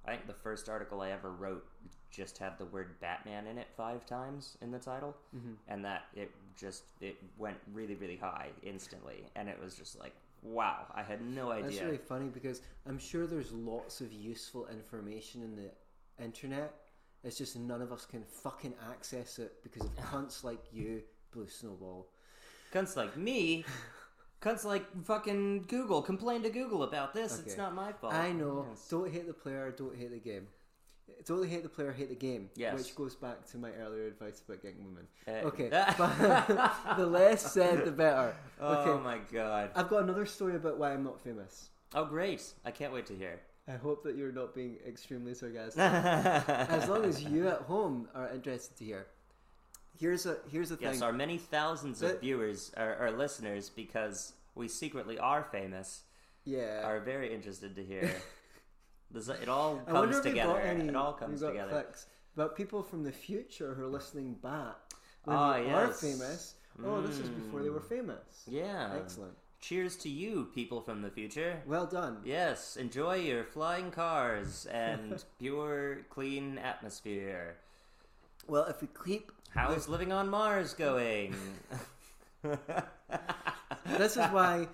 I 0.05 0.11
think 0.11 0.27
the 0.27 0.33
first 0.33 0.69
article 0.69 1.01
I 1.01 1.11
ever 1.11 1.31
wrote 1.31 1.65
just 2.09 2.37
had 2.37 2.57
the 2.57 2.65
word 2.65 2.99
Batman 3.01 3.45
in 3.47 3.57
it 3.57 3.67
five 3.75 4.05
times 4.05 4.57
in 4.61 4.71
the 4.71 4.79
title, 4.79 5.15
hmm 5.31 5.53
and 5.67 5.83
that 5.85 6.05
it 6.15 6.31
just 6.55 6.83
it 7.01 7.17
went 7.37 7.57
really 7.73 7.95
really 7.95 8.17
high 8.17 8.49
instantly, 8.63 9.25
and 9.35 9.47
it 9.49 9.59
was 9.61 9.75
just 9.75 9.99
like 9.99 10.15
wow, 10.41 10.85
I 10.93 11.03
had 11.03 11.21
no 11.21 11.51
idea. 11.51 11.69
That's 11.69 11.81
really 11.81 11.97
funny 11.97 12.27
because 12.27 12.61
I'm 12.87 12.99
sure 12.99 13.27
there's 13.27 13.51
lots 13.51 14.01
of 14.01 14.11
useful 14.13 14.67
information 14.67 15.41
in 15.43 15.55
the 15.55 15.71
internet. 16.23 16.73
It's 17.23 17.37
just 17.37 17.57
none 17.57 17.81
of 17.81 17.91
us 17.91 18.05
can 18.05 18.23
fucking 18.23 18.73
access 18.91 19.39
it 19.39 19.63
because 19.63 19.83
of 19.83 19.95
cunts 20.11 20.43
like 20.43 20.63
you, 20.71 21.01
Blue 21.31 21.47
Snowball. 21.47 22.07
Cunts 22.73 22.95
like 22.95 23.15
me, 23.17 23.65
cunts 24.41 24.63
like 24.63 24.85
fucking 25.03 25.65
Google 25.67 26.01
complain 26.01 26.43
to 26.43 26.49
Google 26.49 26.83
about 26.83 27.13
this. 27.13 27.39
It's 27.39 27.57
not 27.57 27.73
my 27.73 27.91
fault. 27.91 28.13
I 28.13 28.31
know. 28.31 28.65
Yes. 28.69 28.87
Don't 28.89 29.11
hate 29.11 29.27
the 29.27 29.33
player, 29.33 29.73
don't 29.75 29.95
hate 29.95 30.11
the 30.11 30.19
game. 30.19 30.47
Don't 31.25 31.47
hate 31.47 31.63
the 31.63 31.69
player, 31.69 31.91
hate 31.91 32.09
the 32.09 32.15
game. 32.15 32.49
Yes. 32.55 32.77
Which 32.77 32.95
goes 32.95 33.15
back 33.15 33.45
to 33.51 33.57
my 33.57 33.71
earlier 33.71 34.07
advice 34.07 34.41
about 34.47 34.61
getting 34.61 34.85
women. 34.85 35.07
Uh, 35.27 35.47
Okay. 35.47 35.69
the 36.97 37.05
less 37.05 37.51
said, 37.51 37.85
the 37.85 37.91
better. 37.91 38.35
Okay. 38.61 38.89
Oh 38.89 38.99
my 38.99 39.19
god. 39.31 39.71
I've 39.75 39.89
got 39.89 40.03
another 40.03 40.25
story 40.25 40.55
about 40.55 40.77
why 40.77 40.93
I'm 40.93 41.03
not 41.03 41.19
famous. 41.19 41.69
Oh 41.93 42.05
great! 42.05 42.43
I 42.65 42.71
can't 42.71 42.93
wait 42.93 43.05
to 43.07 43.15
hear. 43.15 43.39
I 43.67 43.75
hope 43.75 44.03
that 44.03 44.15
you're 44.15 44.31
not 44.31 44.55
being 44.55 44.77
extremely 44.87 45.33
sarcastic. 45.33 45.79
as 45.79 46.87
long 46.87 47.03
as 47.03 47.21
you 47.21 47.47
at 47.49 47.61
home 47.61 48.07
are 48.15 48.29
interested 48.29 48.77
to 48.77 48.85
hear. 48.85 49.07
Here's 49.99 50.25
a 50.25 50.37
here's 50.49 50.69
the 50.69 50.77
thing. 50.77 50.93
Yes, 50.93 51.01
our 51.01 51.11
many 51.11 51.37
thousands 51.37 52.01
of 52.01 52.21
viewers 52.21 52.71
or, 52.77 52.97
or 52.99 53.11
listeners, 53.11 53.69
because 53.69 54.33
we 54.55 54.67
secretly 54.67 55.17
are 55.17 55.43
famous, 55.43 56.03
yeah. 56.45 56.81
are 56.83 56.99
very 56.99 57.33
interested 57.33 57.75
to 57.75 57.83
hear. 57.83 58.11
This, 59.11 59.29
it 59.29 59.47
all 59.49 59.77
comes 59.87 60.19
together. 60.21 60.59
any. 60.59 60.87
it 60.89 60.95
all 60.95 61.13
comes 61.13 61.41
together. 61.41 61.71
clicks. 61.71 62.05
But 62.35 62.55
people 62.55 62.83
from 62.83 63.03
the 63.03 63.11
future 63.11 63.73
who 63.73 63.83
are 63.83 63.87
listening 63.87 64.33
back 64.43 64.75
when 65.23 65.35
Ah, 65.35 65.53
they 65.53 65.69
are 65.71 65.87
yes. 65.87 66.01
famous. 66.01 66.55
Oh, 66.85 67.01
this 67.01 67.17
is 67.17 67.29
before 67.29 67.63
they 67.63 67.69
were 67.69 67.79
Mm. 67.79 67.89
famous. 67.89 68.43
Yeah. 68.47 68.93
Excellent. 68.95 69.33
Cheers 69.59 69.95
to 69.97 70.09
you, 70.09 70.49
people 70.53 70.81
from 70.81 71.01
the 71.01 71.09
future. 71.09 71.63
Well 71.65 71.87
done. 71.87 72.21
Yes, 72.23 72.77
enjoy 72.77 73.15
your 73.15 73.43
flying 73.43 73.89
cars 73.89 74.67
and 74.67 75.23
pure, 75.39 76.05
clean 76.11 76.59
atmosphere. 76.59 77.57
Well, 78.47 78.65
if 78.65 78.81
we 78.81 78.87
keep 79.03 79.31
How's 79.49 79.87
living 79.89 80.11
on 80.11 80.29
Mars 80.29 80.73
going? 80.75 81.33
this 83.97 84.17
is 84.17 84.25
why 84.31 84.67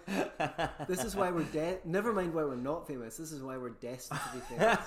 this 0.87 1.03
is 1.03 1.15
why 1.15 1.31
we're 1.31 1.43
de- 1.43 1.77
never 1.85 2.13
mind 2.13 2.33
why 2.33 2.43
we're 2.43 2.55
not 2.55 2.87
famous. 2.87 3.17
This 3.17 3.31
is 3.31 3.41
why 3.41 3.57
we're 3.57 3.69
destined 3.69 4.19
to 4.31 4.33
be 4.37 4.41
famous. 4.57 4.79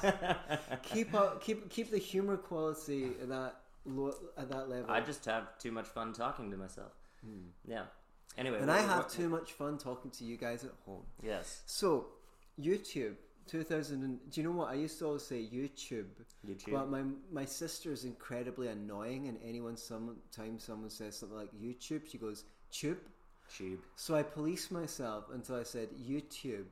keep 0.83 1.15
up, 1.15 1.43
keep 1.43 1.69
keep 1.71 1.91
the 1.91 1.99
humor 1.99 2.37
quality 2.37 3.11
at 3.23 3.29
that 3.29 3.57
low, 3.85 4.13
at 4.37 4.49
that 4.51 4.69
level. 4.69 4.91
I 4.91 5.01
just 5.01 5.25
have 5.27 5.57
too 5.59 5.73
much 5.73 5.87
fun 5.87 6.13
talking 6.13 6.51
to 6.51 6.57
myself. 6.57 6.93
Yeah. 7.67 7.85
Anyway, 8.39 8.57
Hmm. 8.59 8.63
and 8.65 8.71
I 8.73 8.81
have 8.81 8.99
what- 9.05 9.09
too 9.09 9.29
much 9.29 9.53
fun 9.53 9.79
talking 9.79 10.11
to 10.13 10.25
you 10.25 10.37
guys 10.37 10.65
at 10.65 10.73
home. 10.85 11.05
Yes, 11.23 11.63
So, 11.67 12.09
YouTube, 12.61 13.17
2000. 13.47 14.03
And, 14.05 14.31
do 14.31 14.41
you 14.41 14.47
know 14.47 14.53
what 14.55 14.69
I 14.69 14.75
used 14.75 14.99
to 14.99 15.07
always 15.07 15.23
say? 15.23 15.43
YouTube. 15.43 16.09
YouTube. 16.47 16.73
But 16.73 16.91
my 16.91 17.03
my 17.33 17.45
sister 17.45 17.93
is 17.93 18.05
incredibly 18.05 18.69
annoying, 18.69 19.29
and 19.29 19.39
anyone 19.43 19.77
sometimes 19.77 20.65
someone 20.65 20.91
says 20.91 21.17
something 21.19 21.39
like 21.39 21.53
YouTube, 21.55 22.07
she 22.11 22.19
goes 22.19 22.45
tube. 22.71 22.99
Tube. 23.55 23.81
So 23.97 24.15
I 24.15 24.23
policed 24.23 24.71
myself 24.73 25.25
until 25.33 25.57
I 25.57 25.63
said 25.63 25.89
YouTube, 26.09 26.67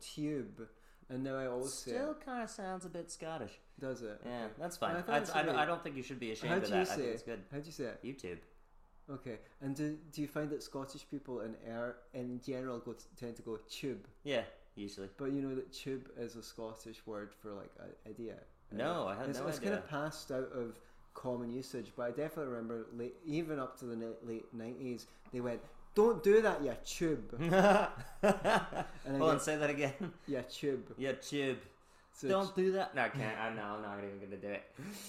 tube, 0.00 0.68
and 1.10 1.22
now 1.24 1.36
I 1.36 1.46
always 1.46 1.72
say 1.72 1.92
Still 1.92 2.12
it. 2.12 2.24
kind 2.24 2.42
of 2.42 2.50
sounds 2.50 2.84
a 2.84 2.88
bit 2.88 3.10
Scottish. 3.10 3.52
Does 3.80 4.02
it? 4.02 4.20
Yeah, 4.24 4.44
Okay. 4.44 4.52
that's 4.58 4.76
fine. 4.76 4.96
I 4.96 4.98
I, 5.00 5.02
thought 5.02 5.22
it's 5.22 5.30
I, 5.30 5.42
really- 5.42 5.56
I 5.56 5.64
don't 5.64 5.82
think 5.82 5.96
you 5.96 6.02
should 6.02 6.20
be 6.20 6.32
ashamed 6.32 6.50
How 6.50 6.56
of 6.58 6.64
do 6.64 6.70
that. 6.70 6.76
you 6.76 6.82
I 6.82 6.84
say 6.84 6.94
think 6.96 7.08
it? 7.08 7.12
it's 7.12 7.22
good. 7.22 7.40
How 7.50 7.58
do 7.58 7.66
you 7.66 7.72
say 7.72 7.84
it? 7.84 8.02
YouTube. 8.04 8.38
Okay. 9.10 9.38
And 9.60 9.74
do, 9.76 9.98
do 10.12 10.22
you 10.22 10.28
find 10.28 10.48
that 10.50 10.62
Scottish 10.62 11.04
people 11.10 11.40
in 11.40 11.54
air 11.68 11.96
in 12.14 12.40
general 12.44 12.78
go 12.78 12.92
t- 12.92 13.04
tend 13.20 13.36
to 13.36 13.42
go 13.42 13.58
tube? 13.68 14.06
Yeah, 14.22 14.42
usually. 14.76 15.08
But 15.18 15.26
you 15.32 15.42
know 15.42 15.54
that 15.54 15.72
tube 15.72 16.08
is 16.18 16.36
a 16.36 16.42
Scottish 16.42 17.04
word 17.06 17.32
for 17.42 17.52
like 17.52 17.70
a 17.80 18.08
idea. 18.08 18.34
No, 18.72 19.06
I 19.08 19.14
had 19.16 19.28
it's, 19.28 19.38
no 19.40 19.46
it's 19.48 19.58
idea. 19.58 19.70
kind 19.72 19.82
of 19.82 19.90
passed 19.90 20.30
out 20.32 20.50
of 20.54 20.78
common 21.12 21.50
usage, 21.52 21.92
but 21.96 22.04
I 22.04 22.10
definitely 22.10 22.46
remember 22.52 22.86
late, 22.96 23.14
even 23.26 23.58
up 23.58 23.78
to 23.80 23.84
the 23.84 23.94
ni- 23.94 24.16
late 24.26 24.46
nineties, 24.54 25.06
they 25.32 25.40
went, 25.40 25.60
"Don't 25.94 26.22
do 26.22 26.42
that, 26.42 26.62
you 26.62 26.74
tube." 26.84 27.36
And 29.06 29.16
I 29.16 29.18
Hold 29.18 29.30
on, 29.32 29.40
say 29.40 29.56
that 29.56 29.68
again. 29.68 29.92
yeah, 30.26 30.42
tube. 30.42 30.94
yeah, 30.96 31.12
tube. 31.12 31.58
So 32.14 32.28
Don't 32.28 32.56
do 32.56 32.72
that. 32.72 32.94
No, 32.94 33.02
I 33.02 33.08
can't. 33.10 33.38
I'm, 33.38 33.56
no, 33.56 33.62
I'm 33.62 33.82
not 33.82 33.98
even 33.98 34.18
gonna 34.18 34.40
do 34.40 34.48
it. 34.48 34.62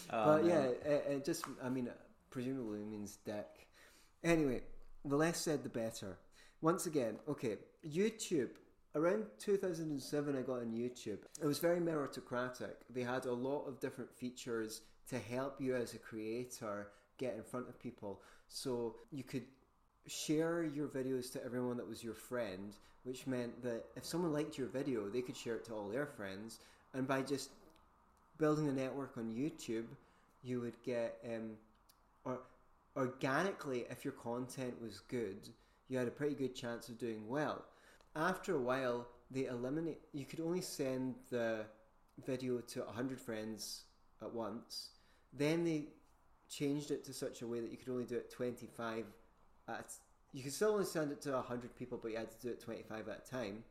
Oh, 0.10 0.26
but 0.26 0.46
man. 0.46 0.50
yeah, 0.50 0.92
it, 0.92 1.06
it 1.10 1.26
just, 1.26 1.46
I 1.64 1.70
mean, 1.70 1.90
presumably 2.30 2.84
means 2.84 3.18
dick. 3.26 3.68
Anyway, 4.24 4.64
the 5.06 5.16
less 5.16 5.40
said, 5.40 5.64
the 5.64 5.70
better. 5.70 6.18
Once 6.62 6.86
again, 6.88 7.18
okay, 7.30 7.58
YouTube. 7.88 8.50
Around 8.96 9.26
2007, 9.40 10.38
I 10.38 10.42
got 10.42 10.60
on 10.60 10.72
YouTube. 10.72 11.20
It 11.42 11.46
was 11.46 11.60
very 11.60 11.82
meritocratic. 11.82 12.76
They 12.90 13.02
had 13.02 13.26
a 13.26 13.34
lot 13.34 13.66
of 13.68 13.80
different 13.82 14.10
features 14.16 14.82
to 15.10 15.20
help 15.20 15.60
you 15.60 15.76
as 15.76 15.94
a 15.94 15.98
creator 15.98 16.88
get 17.18 17.36
in 17.36 17.44
front 17.44 17.68
of 17.68 17.78
people. 17.78 18.22
So 18.48 18.96
you 19.12 19.24
could 19.24 19.44
share 20.08 20.64
your 20.64 20.88
videos 20.88 21.32
to 21.34 21.44
everyone 21.44 21.78
that 21.78 21.88
was 21.88 22.04
your 22.04 22.14
friend, 22.14 22.74
which 23.04 23.28
meant 23.28 23.62
that 23.64 23.86
if 23.96 24.06
someone 24.06 24.34
liked 24.34 24.58
your 24.58 24.68
video, 24.68 25.10
they 25.10 25.22
could 25.22 25.38
share 25.38 25.56
it 25.56 25.66
to 25.66 25.74
all 25.74 25.90
their 25.90 26.06
friends. 26.06 26.60
And 26.94 27.08
by 27.08 27.22
just 27.22 27.50
building 28.38 28.68
a 28.70 28.72
network 28.72 29.18
on 29.18 29.34
YouTube, 29.34 29.86
you 30.44 30.62
would 30.62 30.82
get, 30.84 31.18
um, 31.26 31.52
or 32.24 32.40
organically, 32.96 33.86
if 33.90 34.06
your 34.06 34.14
content 34.14 34.80
was 34.82 35.02
good, 35.08 35.50
you 35.88 35.98
had 35.98 36.08
a 36.08 36.12
pretty 36.12 36.36
good 36.36 36.56
chance 36.56 36.90
of 36.90 36.98
doing 36.98 37.28
well. 37.28 37.64
After 38.16 38.56
a 38.56 38.60
while, 38.60 39.08
they 39.32 39.46
eliminate. 39.46 40.00
You 40.14 40.26
could 40.26 40.40
only 40.40 40.62
send 40.62 41.16
the 41.30 41.66
video 42.26 42.60
to 42.60 42.84
hundred 42.86 43.20
friends 43.20 43.84
at 44.22 44.34
once. 44.34 44.90
Then 45.34 45.64
they 45.64 45.88
changed 46.48 46.92
it 46.92 47.04
to 47.06 47.14
such 47.14 47.42
a 47.42 47.48
way 47.48 47.60
that 47.60 47.72
you 47.72 47.78
could 47.78 47.90
only 47.90 48.06
do 48.06 48.16
it 48.16 48.32
twenty 48.32 48.68
five 48.68 49.06
at. 49.68 49.92
You 50.34 50.44
could 50.44 50.54
still 50.54 50.72
only 50.72 50.86
send 50.86 51.12
it 51.12 51.22
to 51.22 51.42
hundred 51.42 51.76
people, 51.78 52.00
but 52.02 52.12
you 52.12 52.18
had 52.18 52.32
to 52.32 52.42
do 52.42 52.50
it 52.50 52.62
twenty 52.62 52.84
five 52.84 53.08
at 53.08 53.26
a 53.28 53.32
time. 53.32 53.64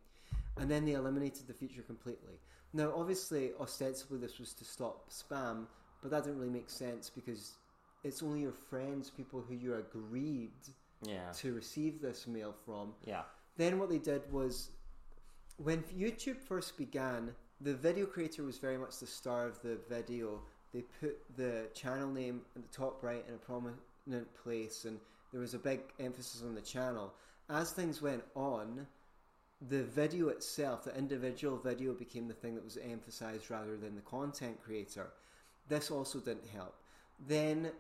And 0.56 0.70
then 0.70 0.84
they 0.84 0.92
eliminated 0.92 1.46
the 1.46 1.52
feature 1.54 1.82
completely. 1.82 2.34
Now, 2.72 2.92
obviously, 2.96 3.50
ostensibly 3.60 4.18
this 4.18 4.38
was 4.38 4.52
to 4.54 4.64
stop 4.64 5.10
spam, 5.10 5.66
but 6.00 6.10
that 6.10 6.24
didn't 6.24 6.38
really 6.38 6.52
make 6.52 6.70
sense 6.70 7.10
because 7.10 7.54
it's 8.02 8.22
only 8.22 8.40
your 8.40 8.52
friends, 8.52 9.10
people 9.10 9.42
who 9.46 9.54
you 9.54 9.74
agreed 9.74 10.52
yeah, 11.02 11.32
to 11.36 11.54
receive 11.54 12.00
this 12.00 12.26
mail 12.26 12.54
from. 12.64 12.94
yeah. 13.04 13.22
Then 13.56 13.78
what 13.78 13.88
they 13.88 13.98
did 13.98 14.30
was, 14.32 14.70
when 15.58 15.82
YouTube 15.84 16.40
first 16.40 16.76
began, 16.76 17.32
the 17.60 17.74
video 17.74 18.06
creator 18.06 18.42
was 18.42 18.58
very 18.58 18.76
much 18.76 18.98
the 18.98 19.06
star 19.06 19.46
of 19.46 19.62
the 19.62 19.78
video. 19.88 20.40
They 20.72 20.82
put 21.00 21.16
the 21.36 21.68
channel 21.74 22.10
name 22.10 22.42
at 22.56 22.62
the 22.62 22.76
top 22.76 23.02
right 23.02 23.24
in 23.28 23.34
a 23.34 23.38
prominent 23.38 24.34
place, 24.42 24.84
and 24.84 24.98
there 25.34 25.40
was 25.40 25.52
a 25.52 25.58
big 25.58 25.80
emphasis 25.98 26.44
on 26.46 26.54
the 26.54 26.60
channel. 26.60 27.12
As 27.50 27.72
things 27.72 28.00
went 28.00 28.22
on, 28.36 28.86
the 29.68 29.82
video 29.82 30.28
itself, 30.28 30.84
the 30.84 30.96
individual 30.96 31.58
video, 31.58 31.92
became 31.92 32.28
the 32.28 32.34
thing 32.34 32.54
that 32.54 32.62
was 32.62 32.78
emphasized 32.78 33.50
rather 33.50 33.76
than 33.76 33.96
the 33.96 34.00
content 34.02 34.62
creator. 34.64 35.08
This 35.68 35.90
also 35.90 36.20
didn't 36.20 36.46
help. 36.54 36.76
Then 37.26 37.72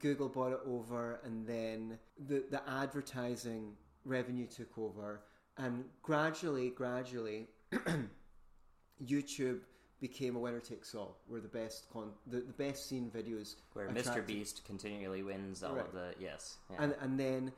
Google 0.00 0.28
bought 0.28 0.54
it 0.54 0.60
over, 0.66 1.20
and 1.24 1.46
then 1.46 2.00
the 2.28 2.42
the 2.50 2.68
advertising 2.68 3.74
revenue 4.04 4.48
took 4.48 4.76
over, 4.76 5.20
and 5.58 5.84
gradually, 6.02 6.70
gradually, 6.70 7.46
YouTube 9.06 9.60
became 10.02 10.36
a 10.36 10.38
winner 10.38 10.60
takes 10.60 10.94
all. 10.94 11.16
Where 11.28 11.40
the 11.40 11.48
best 11.48 11.86
con- 11.90 12.12
the, 12.26 12.40
the 12.40 12.52
best 12.52 12.86
seen 12.90 13.10
videos 13.10 13.54
Where 13.72 13.86
attracted- 13.86 14.12
Mr. 14.12 14.26
Beast 14.26 14.62
continually 14.66 15.22
wins 15.22 15.62
all 15.62 15.76
Right. 15.76 15.86
of 15.86 15.92
the 15.94 16.12
yes. 16.20 16.58
Yeah. 16.70 16.82
and 16.82 16.94
and 17.00 17.18
then, 17.18 17.52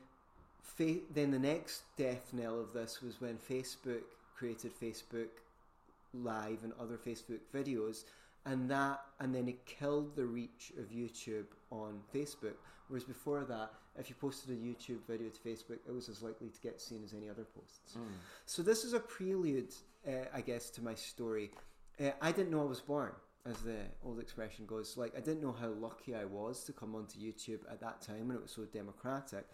fa- 0.62 1.00
then 1.12 1.32
the 1.32 1.38
next 1.40 1.82
death 1.96 2.32
knell 2.32 2.60
of 2.60 2.72
this 2.72 3.02
was 3.02 3.20
when 3.20 3.36
Facebook 3.38 4.02
created 4.36 4.70
Facebook 4.80 5.28
Live 6.12 6.62
and 6.62 6.72
other 6.78 6.96
Facebook 6.96 7.40
videos, 7.52 8.04
and 8.44 8.70
that 8.70 9.00
and 9.18 9.34
then 9.34 9.48
it 9.48 9.66
killed 9.66 10.14
the 10.14 10.24
reach 10.24 10.72
of 10.78 10.90
YouTube 10.90 11.46
on 11.70 12.00
Facebook. 12.14 12.54
Whereas 12.88 13.02
before 13.04 13.44
that, 13.46 13.72
if 13.98 14.10
you 14.10 14.14
posted 14.20 14.50
a 14.56 14.60
YouTube 14.60 15.00
video 15.08 15.28
to 15.30 15.40
Facebook, 15.40 15.78
it 15.88 15.92
was 15.92 16.08
as 16.08 16.22
likely 16.22 16.50
to 16.50 16.60
get 16.60 16.80
seen 16.80 17.02
as 17.02 17.14
any 17.14 17.28
other 17.30 17.44
posts. 17.44 17.96
So 18.46 18.62
this 18.62 18.84
is 18.84 18.92
a 18.92 19.00
prelude, 19.00 19.74
uh, 20.06 20.26
I 20.34 20.40
guess, 20.42 20.68
to 20.70 20.82
my 20.82 20.94
story. 20.94 21.50
Uh, 22.00 22.10
I 22.20 22.32
didn't 22.32 22.50
know 22.50 22.62
I 22.62 22.64
was 22.64 22.80
born, 22.80 23.12
as 23.46 23.58
the 23.58 23.78
old 24.04 24.20
expression 24.20 24.66
goes. 24.66 24.96
Like 24.96 25.14
I 25.16 25.20
didn't 25.20 25.42
know 25.42 25.54
how 25.58 25.68
lucky 25.68 26.14
I 26.14 26.24
was 26.24 26.64
to 26.64 26.72
come 26.72 26.94
onto 26.94 27.18
YouTube 27.18 27.60
at 27.70 27.80
that 27.80 28.00
time 28.00 28.28
when 28.28 28.36
it 28.36 28.42
was 28.42 28.52
so 28.52 28.64
democratic. 28.64 29.46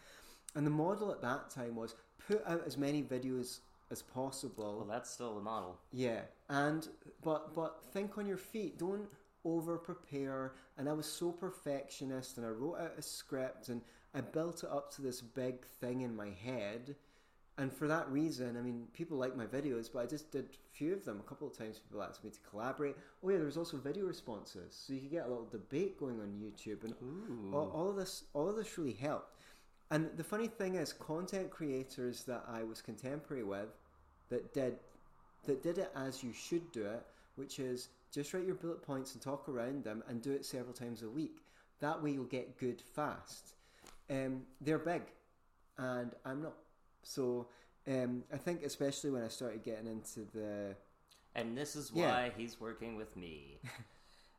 And 0.54 0.66
the 0.66 0.70
model 0.70 1.12
at 1.12 1.22
that 1.22 1.50
time 1.50 1.76
was 1.76 1.94
put 2.26 2.42
out 2.46 2.62
as 2.66 2.76
many 2.76 3.02
videos 3.02 3.60
as 3.90 4.02
possible. 4.02 4.76
Well, 4.78 4.86
that's 4.86 5.10
still 5.10 5.34
the 5.34 5.40
model. 5.40 5.78
Yeah, 5.92 6.22
and 6.48 6.88
but 7.22 7.54
but 7.54 7.84
think 7.92 8.18
on 8.18 8.26
your 8.26 8.36
feet. 8.36 8.78
Don't 8.78 9.08
over 9.44 9.78
prepare. 9.78 10.52
And 10.76 10.88
I 10.88 10.92
was 10.92 11.06
so 11.06 11.32
perfectionist, 11.32 12.36
and 12.36 12.46
I 12.46 12.50
wrote 12.50 12.78
out 12.78 12.92
a 12.98 13.02
script, 13.02 13.68
and 13.68 13.82
I 14.14 14.20
built 14.20 14.64
it 14.64 14.70
up 14.70 14.92
to 14.94 15.02
this 15.02 15.20
big 15.20 15.64
thing 15.66 16.02
in 16.02 16.14
my 16.14 16.30
head. 16.30 16.96
And 17.60 17.70
for 17.70 17.86
that 17.88 18.10
reason, 18.10 18.56
I 18.56 18.62
mean, 18.62 18.86
people 18.94 19.18
like 19.18 19.36
my 19.36 19.44
videos, 19.44 19.90
but 19.92 19.98
I 20.00 20.06
just 20.06 20.32
did 20.32 20.46
a 20.46 20.76
few 20.76 20.94
of 20.94 21.04
them. 21.04 21.20
A 21.20 21.28
couple 21.28 21.46
of 21.46 21.56
times, 21.56 21.78
people 21.78 22.02
asked 22.02 22.24
me 22.24 22.30
to 22.30 22.40
collaborate. 22.48 22.96
Oh 23.22 23.28
yeah, 23.28 23.36
there 23.36 23.44
was 23.44 23.58
also 23.58 23.76
video 23.76 24.06
responses, 24.06 24.74
so 24.74 24.94
you 24.94 25.00
could 25.00 25.10
get 25.10 25.26
a 25.26 25.28
little 25.28 25.44
debate 25.44 26.00
going 26.00 26.20
on 26.20 26.28
YouTube, 26.42 26.84
and 26.84 26.94
all, 27.52 27.70
all 27.74 27.90
of 27.90 27.96
this, 27.96 28.24
all 28.32 28.48
of 28.48 28.56
this 28.56 28.78
really 28.78 28.94
helped. 28.94 29.36
And 29.90 30.08
the 30.16 30.24
funny 30.24 30.46
thing 30.46 30.76
is, 30.76 30.94
content 30.94 31.50
creators 31.50 32.22
that 32.24 32.44
I 32.48 32.62
was 32.62 32.80
contemporary 32.80 33.44
with, 33.44 33.68
that 34.30 34.54
did 34.54 34.78
that 35.44 35.62
did 35.62 35.76
it 35.76 35.92
as 35.94 36.24
you 36.24 36.32
should 36.32 36.72
do 36.72 36.86
it, 36.86 37.04
which 37.36 37.58
is 37.58 37.88
just 38.10 38.32
write 38.32 38.46
your 38.46 38.54
bullet 38.54 38.80
points 38.82 39.12
and 39.12 39.22
talk 39.22 39.50
around 39.50 39.84
them 39.84 40.02
and 40.08 40.22
do 40.22 40.32
it 40.32 40.46
several 40.46 40.72
times 40.72 41.02
a 41.02 41.10
week. 41.10 41.42
That 41.80 42.02
way 42.02 42.12
you'll 42.12 42.24
get 42.24 42.58
good 42.58 42.80
fast. 42.80 43.54
Um, 44.08 44.44
they're 44.62 44.78
big, 44.78 45.02
and 45.76 46.12
I'm 46.24 46.40
not. 46.40 46.54
So 47.02 47.48
um, 47.86 48.24
I 48.32 48.36
think 48.36 48.62
especially 48.62 49.10
when 49.10 49.22
I 49.22 49.28
started 49.28 49.62
getting 49.62 49.86
into 49.86 50.20
the 50.32 50.76
And 51.34 51.56
this 51.56 51.76
is 51.76 51.92
Yeah. 51.94 52.10
why 52.10 52.32
he's 52.36 52.60
working 52.60 52.96
with 52.96 53.16
me. 53.16 53.60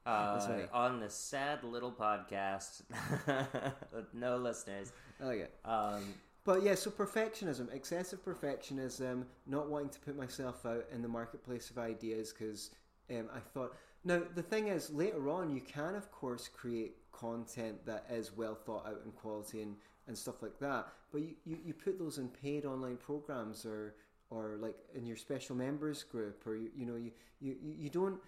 Uh, 0.03 0.47
right. 0.49 0.69
On 0.73 0.99
this 0.99 1.13
sad 1.13 1.63
little 1.63 1.91
podcast 1.91 2.81
with 3.93 4.11
no 4.13 4.35
listeners. 4.37 4.91
I 5.21 5.25
like 5.25 5.39
it. 5.41 5.53
Um, 5.63 6.15
But 6.43 6.63
yeah, 6.63 6.73
so 6.73 6.89
perfectionism, 6.89 7.71
excessive 7.71 8.25
perfectionism, 8.25 9.25
not 9.45 9.69
wanting 9.69 9.89
to 9.89 9.99
put 9.99 10.17
myself 10.17 10.65
out 10.65 10.85
in 10.91 11.03
the 11.03 11.07
marketplace 11.07 11.69
of 11.69 11.77
ideas 11.77 12.33
because 12.33 12.71
um, 13.11 13.29
I 13.31 13.39
thought. 13.39 13.75
Now, 14.03 14.23
the 14.33 14.41
thing 14.41 14.69
is, 14.69 14.89
later 14.89 15.29
on, 15.29 15.53
you 15.53 15.61
can, 15.61 15.93
of 15.93 16.11
course, 16.11 16.47
create 16.47 16.95
content 17.11 17.85
that 17.85 18.07
is 18.09 18.35
well 18.35 18.55
thought 18.55 18.87
out 18.87 19.01
in 19.05 19.11
quality 19.11 19.61
and, 19.61 19.75
and 20.11 20.17
stuff 20.17 20.41
like 20.41 20.59
that, 20.59 20.87
but 21.09 21.21
you, 21.21 21.35
you, 21.45 21.57
you 21.67 21.73
put 21.73 21.97
those 21.97 22.17
in 22.17 22.27
paid 22.27 22.65
online 22.65 22.97
programs 22.97 23.65
or 23.65 23.95
or 24.29 24.57
like 24.59 24.75
in 24.93 25.05
your 25.05 25.15
special 25.15 25.55
members 25.55 26.03
group 26.03 26.45
or 26.45 26.55
you, 26.57 26.69
you 26.75 26.85
know 26.85 26.95
you, 26.95 27.11
you, 27.39 27.55
you 27.61 27.89
don't 27.89 28.19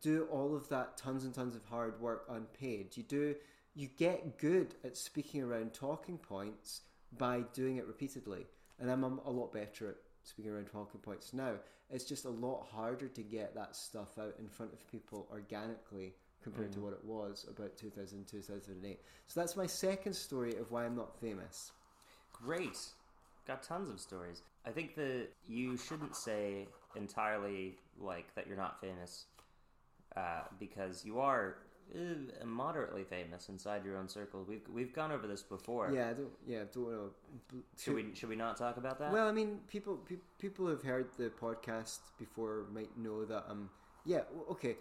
do 0.00 0.28
all 0.30 0.54
of 0.54 0.68
that 0.68 0.96
tons 0.96 1.24
and 1.24 1.34
tons 1.34 1.56
of 1.56 1.64
hard 1.64 2.00
work 2.00 2.26
unpaid. 2.30 2.96
You 2.96 3.02
do 3.02 3.34
you 3.74 3.88
get 3.98 4.38
good 4.38 4.76
at 4.84 4.96
speaking 4.96 5.42
around 5.42 5.74
talking 5.74 6.16
points 6.16 6.82
by 7.18 7.40
doing 7.54 7.76
it 7.76 7.86
repeatedly. 7.88 8.46
And 8.78 8.88
i'm 8.88 9.02
a, 9.02 9.18
a 9.26 9.30
lot 9.30 9.52
better 9.52 9.88
at 9.88 9.96
speaking 10.22 10.52
around 10.52 10.66
talking 10.66 11.00
points 11.00 11.34
now. 11.34 11.54
It's 11.90 12.04
just 12.04 12.24
a 12.24 12.30
lot 12.30 12.68
harder 12.72 13.08
to 13.08 13.22
get 13.22 13.56
that 13.56 13.74
stuff 13.74 14.16
out 14.16 14.36
in 14.38 14.48
front 14.48 14.72
of 14.72 14.86
people 14.86 15.26
organically 15.32 16.14
compared 16.42 16.72
to 16.72 16.80
what 16.80 16.92
it 16.92 17.04
was 17.04 17.46
about 17.48 17.76
2000 17.76 18.26
2008 18.26 19.00
so 19.26 19.40
that's 19.40 19.56
my 19.56 19.66
second 19.66 20.12
story 20.12 20.56
of 20.56 20.70
why 20.70 20.84
i'm 20.84 20.96
not 20.96 21.18
famous 21.20 21.72
great. 22.44 22.78
Got 23.46 23.62
tons 23.62 23.90
of 23.90 24.00
stories. 24.00 24.42
I 24.66 24.70
think 24.70 24.94
that 24.94 25.28
you 25.48 25.76
shouldn't 25.76 26.14
say 26.14 26.68
entirely 26.94 27.76
like 28.00 28.32
that 28.34 28.46
you're 28.46 28.56
not 28.56 28.80
famous 28.80 29.24
uh, 30.16 30.42
because 30.60 31.04
you 31.04 31.18
are 31.18 31.56
uh, 31.94 32.44
moderately 32.44 33.02
famous 33.02 33.48
inside 33.48 33.84
your 33.84 33.96
own 33.96 34.08
circle. 34.08 34.44
We've 34.48 34.62
we've 34.72 34.92
gone 34.92 35.10
over 35.10 35.26
this 35.26 35.42
before. 35.42 35.90
yeah 35.92 36.10
i 36.10 36.12
don't 36.12 36.30
yeah 36.46 36.58
I 36.58 36.64
don't 36.72 36.72
to 36.72 37.12
Should 37.76 37.94
we 37.94 38.14
should 38.14 38.28
we 38.28 38.36
not 38.36 38.56
talk 38.56 38.76
about 38.76 38.98
that? 39.00 39.12
Well, 39.12 39.26
I 39.26 39.32
mean, 39.32 39.60
people 39.66 39.96
pe- 39.96 40.16
people 40.38 40.66
who've 40.66 40.82
heard 40.82 41.08
the 41.16 41.30
podcast 41.30 41.98
before 42.18 42.66
might 42.72 42.96
know 42.96 43.24
that 43.24 43.44
um 43.48 43.70
yeah 44.04 44.20
okay. 44.50 44.76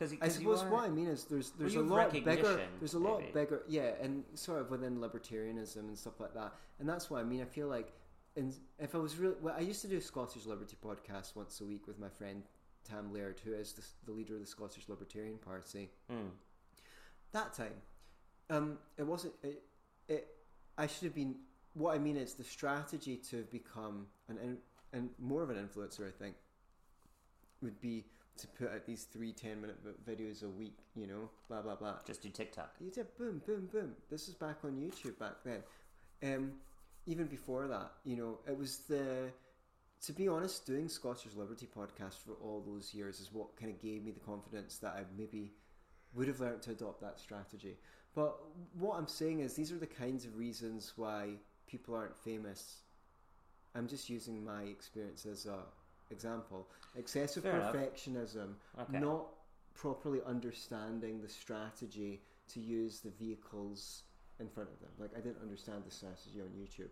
Because 0.00 0.16
I 0.22 0.28
suppose 0.28 0.64
what 0.64 0.84
I 0.84 0.88
mean 0.88 1.08
is 1.08 1.24
there's 1.24 1.50
there's 1.58 1.74
a 1.74 1.82
lot 1.82 2.12
bigger 2.12 2.60
there's 2.78 2.94
a 2.94 2.98
lot 2.98 3.20
maybe. 3.20 3.32
bigger 3.32 3.62
yeah 3.68 3.92
and 4.00 4.24
sort 4.34 4.60
of 4.60 4.70
within 4.70 4.98
libertarianism 4.98 5.76
and 5.76 5.98
stuff 5.98 6.18
like 6.18 6.32
that 6.34 6.54
and 6.78 6.88
that's 6.88 7.10
what 7.10 7.20
I 7.20 7.24
mean. 7.24 7.42
I 7.42 7.44
feel 7.44 7.68
like 7.68 7.92
and 8.36 8.54
if 8.78 8.94
I 8.94 8.98
was 8.98 9.16
really 9.16 9.34
well, 9.42 9.54
I 9.56 9.60
used 9.60 9.82
to 9.82 9.88
do 9.88 9.98
a 9.98 10.00
Scottish 10.00 10.46
Liberty 10.46 10.76
podcast 10.82 11.36
once 11.36 11.60
a 11.60 11.64
week 11.64 11.86
with 11.86 11.98
my 11.98 12.08
friend 12.08 12.44
Tam 12.88 13.12
Laird, 13.12 13.40
who 13.44 13.52
is 13.52 13.72
the, 13.74 13.82
the 14.06 14.12
leader 14.12 14.34
of 14.34 14.40
the 14.40 14.46
Scottish 14.46 14.88
Libertarian 14.88 15.36
Party. 15.38 15.90
Mm. 16.10 16.30
that 17.32 17.52
time 17.52 17.74
um 18.48 18.78
it 18.96 19.06
wasn't 19.06 19.32
it, 19.42 19.62
it 20.08 20.28
i 20.78 20.86
should 20.86 21.04
have 21.04 21.14
been 21.14 21.34
what 21.74 21.94
i 21.94 21.98
mean 21.98 22.16
is 22.16 22.34
the 22.34 22.44
strategy 22.44 23.16
to 23.16 23.36
have 23.36 23.50
become 23.50 24.06
an 24.28 24.56
and 24.92 25.10
more 25.20 25.42
of 25.42 25.50
an 25.50 25.56
influencer 25.56 26.08
i 26.08 26.10
think 26.10 26.34
would 27.62 27.80
be 27.80 28.04
to 28.40 28.46
put 28.48 28.72
out 28.72 28.86
these 28.86 29.04
three 29.04 29.32
10 29.32 29.60
minute 29.60 29.76
videos 30.06 30.42
a 30.42 30.48
week 30.48 30.78
you 30.96 31.06
know 31.06 31.28
blah 31.48 31.62
blah 31.62 31.74
blah. 31.74 31.96
Just 32.06 32.22
do 32.22 32.28
TikTok. 32.28 32.74
you 32.80 32.90
did 32.90 33.06
boom 33.18 33.42
boom 33.46 33.68
boom. 33.72 33.94
This 34.10 34.28
is 34.28 34.34
back 34.34 34.58
on 34.64 34.72
youtube 34.72 35.18
back 35.18 35.44
then. 35.44 35.62
Um 36.22 36.52
even 37.06 37.26
before 37.26 37.66
that 37.66 37.92
you 38.04 38.16
know 38.16 38.38
it 38.46 38.56
was 38.56 38.78
the 38.88 39.30
to 40.02 40.12
be 40.12 40.28
honest 40.28 40.66
doing 40.66 40.88
scottish 40.88 41.34
liberty 41.34 41.66
podcast 41.66 42.18
for 42.24 42.32
all 42.42 42.62
those 42.66 42.94
years 42.94 43.20
is 43.20 43.32
what 43.32 43.56
kind 43.56 43.70
of 43.70 43.80
gave 43.80 44.04
me 44.04 44.10
the 44.10 44.20
confidence 44.20 44.78
that 44.78 44.94
i 44.94 45.02
maybe 45.16 45.52
would 46.14 46.28
have 46.28 46.40
learned 46.40 46.60
to 46.62 46.72
adopt 46.72 47.00
that 47.00 47.20
strategy. 47.20 47.76
But 48.14 48.36
what 48.78 48.96
i'm 48.96 49.08
saying 49.08 49.40
is 49.40 49.54
these 49.54 49.72
are 49.72 49.78
the 49.78 49.86
kinds 49.86 50.24
of 50.24 50.36
reasons 50.36 50.92
why 50.96 51.36
people 51.66 51.94
aren't 51.94 52.16
famous. 52.16 52.78
I'm 53.74 53.86
just 53.86 54.10
using 54.10 54.44
my 54.44 54.62
experience 54.62 55.24
as 55.26 55.46
a 55.46 55.60
example 56.10 56.68
excessive 56.96 57.42
Fair 57.42 57.52
perfectionism 57.60 58.54
Okay. 58.80 58.98
not 58.98 59.26
properly 59.74 60.20
understanding 60.26 61.20
the 61.22 61.28
strategy 61.28 62.20
to 62.48 62.60
use 62.60 63.00
the 63.00 63.10
vehicles 63.10 64.02
in 64.40 64.48
front 64.48 64.68
of 64.70 64.80
them. 64.80 64.90
Like 64.98 65.10
I 65.16 65.20
didn't 65.20 65.40
understand 65.42 65.84
the 65.86 65.90
strategy 65.90 66.40
on 66.40 66.48
YouTube, 66.48 66.90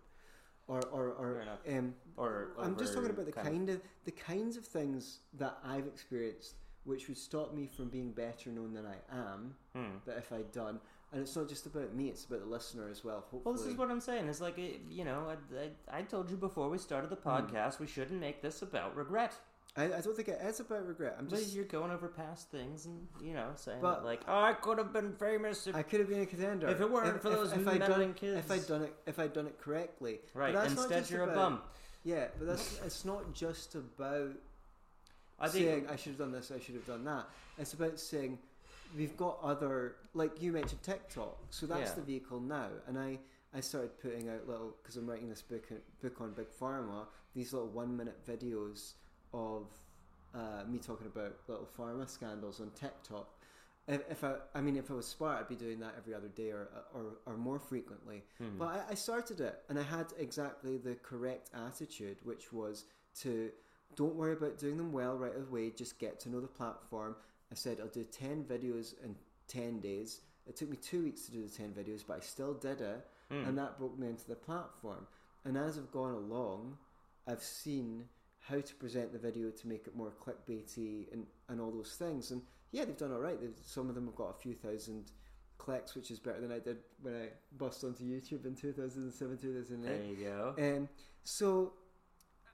or 0.68 0.80
or, 0.92 1.08
or 1.08 1.44
um, 1.68 1.94
Or 2.16 2.48
I'm 2.58 2.76
just 2.76 2.94
talking 2.94 3.10
about 3.10 3.26
the 3.26 3.32
kind 3.32 3.68
of- 3.70 3.76
of 3.76 3.82
the 4.04 4.12
kinds 4.12 4.56
of 4.56 4.64
things 4.64 5.20
that 5.34 5.58
I've 5.64 5.86
experienced, 5.86 6.54
which 6.84 7.08
would 7.08 7.18
stop 7.18 7.52
me 7.54 7.66
from 7.66 7.88
being 7.88 8.12
better 8.12 8.50
known 8.50 8.72
than 8.72 8.86
I 8.86 8.98
am. 9.12 9.54
Hmm. 9.74 9.96
That 10.08 10.18
if 10.18 10.32
I'd 10.32 10.50
done, 10.52 10.80
and 11.12 11.22
it's 11.22 11.36
not 11.36 11.48
just 11.48 11.66
about 11.66 11.94
me; 11.94 12.08
it's 12.08 12.24
about 12.24 12.40
the 12.40 12.46
listener 12.46 12.88
as 12.90 13.04
well. 13.04 13.20
Hopefully, 13.30 13.42
Well, 13.44 13.54
this 13.54 13.64
is 13.66 13.76
what 13.76 13.90
I'm 13.90 14.00
saying. 14.00 14.28
It's 14.28 14.40
like 14.40 14.58
it, 14.58 14.80
you 14.90 15.04
know, 15.04 15.26
I, 15.28 15.94
I, 15.94 15.98
I 15.98 16.02
told 16.02 16.30
you 16.30 16.36
before 16.36 16.68
we 16.68 16.78
started 16.78 17.10
the 17.10 17.16
Hmm. 17.16 17.28
podcast, 17.28 17.78
we 17.78 17.86
shouldn't 17.86 18.20
make 18.20 18.42
this 18.42 18.62
about 18.62 18.96
regret. 18.96 19.34
I, 19.76 19.84
I 19.84 20.00
don't 20.00 20.16
think 20.16 20.26
it 20.28 20.40
is 20.42 20.58
about 20.60 20.86
regret. 20.88 21.16
I'm 21.18 21.26
But 21.26 21.38
just 21.38 21.54
you're 21.54 21.64
going 21.66 21.92
over 21.92 22.08
past 22.08 22.50
things 22.50 22.86
and 22.86 23.06
you 23.22 23.32
know 23.34 23.50
saying 23.54 23.80
But- 23.80 24.04
like, 24.04 24.22
oh, 24.26 24.40
I 24.40 24.54
could 24.54 24.78
have 24.78 24.92
been 24.92 25.12
famous 25.12 25.66
if 25.68 25.76
I 25.76 25.82
could 25.82 26.00
have 26.00 26.08
been 26.08 26.22
a 26.22 26.26
contender 26.26 26.66
If 26.68 26.80
it 26.80 26.90
weren't 26.90 27.22
for 27.22 27.28
those 27.30 27.52
I'd 27.52 27.60
meddling 27.64 27.88
done, 28.08 28.14
kids. 28.14 28.38
If 28.38 28.50
I'd 28.50 28.66
done 28.66 28.82
it, 28.82 28.94
if 29.06 29.18
I'd 29.20 29.32
done 29.32 29.46
it 29.46 29.60
correctly, 29.60 30.20
But 30.34 30.40
right. 30.40 30.54
Instead, 30.70 31.08
you're 31.10 31.30
a 31.30 31.34
bum. 31.34 31.60
Yeah, 32.02 32.26
but 32.38 32.48
that's 32.48 32.80
it's 32.84 33.04
not 33.04 33.32
just 33.34 33.74
about 33.76 34.30
I 35.38 35.48
think 35.48 35.66
saying 35.66 35.86
I 35.88 35.94
should 35.96 36.10
have 36.12 36.18
done 36.18 36.32
this, 36.32 36.50
I 36.50 36.58
should 36.58 36.74
have 36.74 36.86
done 36.86 37.04
that. 37.04 37.26
It's 37.58 37.74
about 37.74 38.00
saying 38.00 38.38
we've 38.96 39.16
got 39.16 39.38
other 39.42 39.96
like 40.14 40.40
you 40.42 40.52
mentioned 40.52 40.82
TikTok, 40.82 41.36
so 41.50 41.66
that's 41.66 41.90
Yeah. 41.90 41.94
the 41.94 42.02
vehicle 42.02 42.40
now. 42.40 42.68
And 42.86 42.98
I 42.98 43.18
I 43.54 43.60
started 43.60 43.98
putting 44.00 44.28
out 44.28 44.46
little 44.46 44.74
because 44.82 44.96
I'm 44.96 45.06
writing 45.08 45.28
this 45.28 45.42
book 45.42 45.66
book 46.02 46.20
on 46.20 46.32
big 46.32 46.48
pharma. 46.50 47.06
These 47.34 47.52
little 47.52 47.68
one 47.68 47.96
minute 47.96 48.18
videos 48.26 48.94
of 49.32 49.68
uh, 50.34 50.64
me 50.68 50.78
talking 50.78 51.06
about 51.06 51.36
little 51.46 51.68
pharma 51.78 52.08
scandals 52.08 52.60
on 52.60 52.70
TikTok. 52.70 53.28
If, 53.86 54.02
if 54.10 54.22
I, 54.22 54.34
I 54.54 54.60
mean, 54.60 54.76
if 54.76 54.90
I 54.90 54.94
was 54.94 55.06
smart, 55.06 55.40
I'd 55.40 55.48
be 55.48 55.54
doing 55.56 55.80
that 55.80 55.94
every 55.96 56.14
other 56.14 56.28
day 56.28 56.50
or 56.50 56.68
or, 56.94 57.18
or 57.24 57.36
more 57.36 57.58
frequently. 57.58 58.22
Hmm. 58.38 58.58
But 58.58 58.66
I, 58.66 58.82
I 58.90 58.94
started 58.94 59.40
it, 59.40 59.60
and 59.68 59.78
I 59.78 59.82
had 59.82 60.12
exactly 60.18 60.76
the 60.76 60.94
correct 60.96 61.50
attitude, 61.54 62.18
which 62.22 62.52
was 62.52 62.84
to 63.20 63.50
don't 63.96 64.14
worry 64.14 64.34
about 64.34 64.58
doing 64.58 64.76
them 64.76 64.92
well 64.92 65.16
right 65.16 65.32
away. 65.36 65.70
Just 65.70 65.98
get 65.98 66.20
to 66.20 66.28
know 66.28 66.40
the 66.40 66.46
platform. 66.48 67.16
I 67.50 67.54
said 67.54 67.78
I'll 67.80 67.88
do 67.88 68.04
ten 68.04 68.44
videos 68.44 68.94
in 69.04 69.14
ten 69.46 69.80
days. 69.80 70.20
It 70.46 70.56
took 70.56 70.70
me 70.70 70.76
two 70.76 71.02
weeks 71.04 71.22
to 71.26 71.32
do 71.32 71.42
the 71.46 71.48
ten 71.50 71.72
videos, 71.72 72.02
but 72.06 72.16
I 72.18 72.20
still 72.20 72.54
did 72.54 72.80
it, 72.80 73.06
Hmm. 73.30 73.44
and 73.44 73.58
that 73.58 73.78
broke 73.78 73.98
me 73.98 74.08
into 74.08 74.26
the 74.26 74.34
platform. 74.36 75.06
And 75.44 75.56
as 75.58 75.76
I've 75.78 75.92
gone 75.92 76.14
along, 76.14 76.78
I've 77.26 77.42
seen 77.42 78.08
how 78.40 78.60
to 78.60 78.74
present 78.76 79.12
the 79.12 79.18
video 79.18 79.50
to 79.50 79.68
make 79.68 79.86
it 79.86 79.94
more 79.94 80.12
clickbaity 80.24 81.12
and, 81.12 81.26
and 81.48 81.60
all 81.60 81.70
those 81.70 81.94
things. 81.96 82.30
And 82.30 82.40
yeah, 82.72 82.86
they've 82.86 82.96
done 82.96 83.12
all 83.12 83.20
right. 83.20 83.38
They've, 83.38 83.58
some 83.62 83.88
of 83.90 83.94
them 83.94 84.06
have 84.06 84.14
got 84.14 84.30
a 84.30 84.40
few 84.40 84.54
thousand 84.54 85.12
clicks, 85.58 85.94
which 85.94 86.10
is 86.10 86.18
better 86.18 86.40
than 86.40 86.52
I 86.52 86.58
did 86.58 86.78
when 87.02 87.14
I 87.14 87.28
bust 87.58 87.84
onto 87.84 88.04
YouTube 88.04 88.46
in 88.46 88.54
2007, 88.54 89.36
2008. 89.36 89.82
There 89.86 90.04
you 90.06 90.24
go. 90.24 90.54
Um, 90.58 90.88
so 91.24 91.74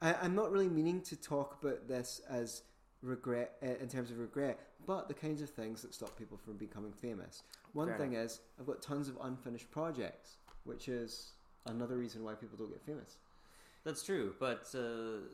I, 0.03 0.15
I'm 0.15 0.35
not 0.35 0.51
really 0.51 0.69
meaning 0.69 1.01
to 1.03 1.17
talk 1.17 1.63
about 1.63 1.87
this 1.87 2.21
as 2.29 2.63
regret 3.05 3.57
uh, 3.63 3.67
in 3.81 3.89
terms 3.89 4.11
of 4.11 4.19
regret, 4.19 4.59
but 4.87 5.09
the 5.09 5.15
kinds 5.15 5.43
of 5.43 5.51
things 5.51 5.83
that 5.83 5.95
stop 5.95 6.17
people 6.19 6.37
from 6.37 6.57
becoming 6.57 6.93
famous. 6.93 7.43
One 7.73 7.89
Fair 7.89 7.99
thing 7.99 8.15
is 8.15 8.41
I've 8.59 8.67
got 8.67 8.83
tons 8.83 9.09
of 9.09 9.19
unfinished 9.23 9.71
projects, 9.71 10.37
which 10.65 10.89
is 10.89 11.33
another 11.67 11.97
reason 11.97 12.25
why 12.25 12.35
people 12.35 12.57
don't 12.57 12.71
get 12.71 12.83
famous. 12.83 13.17
That's 13.85 14.03
true, 14.03 14.35
but 14.41 14.75
uh, 14.75 15.29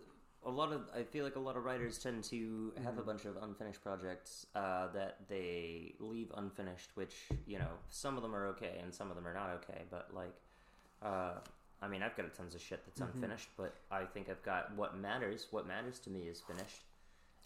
a 0.44 0.50
lot 0.50 0.72
of 0.72 0.82
I 0.96 1.02
feel 1.02 1.24
like 1.24 1.36
a 1.36 1.40
lot 1.40 1.56
of 1.56 1.64
writers 1.64 1.98
tend 1.98 2.24
to 2.24 2.72
have 2.82 2.98
a 2.98 3.02
bunch 3.02 3.24
of 3.24 3.36
unfinished 3.42 3.82
projects 3.82 4.46
uh, 4.54 4.88
that 4.94 5.18
they 5.28 5.94
leave 6.00 6.32
unfinished. 6.36 6.90
Which 6.94 7.14
you 7.46 7.58
know, 7.58 7.70
some 7.90 8.16
of 8.16 8.22
them 8.22 8.34
are 8.34 8.46
okay 8.48 8.80
and 8.82 8.92
some 8.92 9.10
of 9.10 9.16
them 9.16 9.26
are 9.26 9.34
not 9.34 9.50
okay. 9.62 9.82
But 9.90 10.08
like, 10.14 10.34
uh, 11.02 11.34
I 11.82 11.88
mean, 11.88 12.02
I've 12.02 12.16
got 12.16 12.32
tons 12.34 12.54
of 12.54 12.60
shit 12.60 12.80
that's 12.86 13.00
unfinished, 13.00 13.50
but 13.56 13.74
I 13.90 14.04
think 14.04 14.28
I've 14.28 14.42
got 14.42 14.74
what 14.76 14.96
matters. 14.96 15.46
What 15.50 15.66
matters 15.68 15.98
to 16.00 16.10
me 16.10 16.22
is 16.22 16.40
finished, 16.40 16.82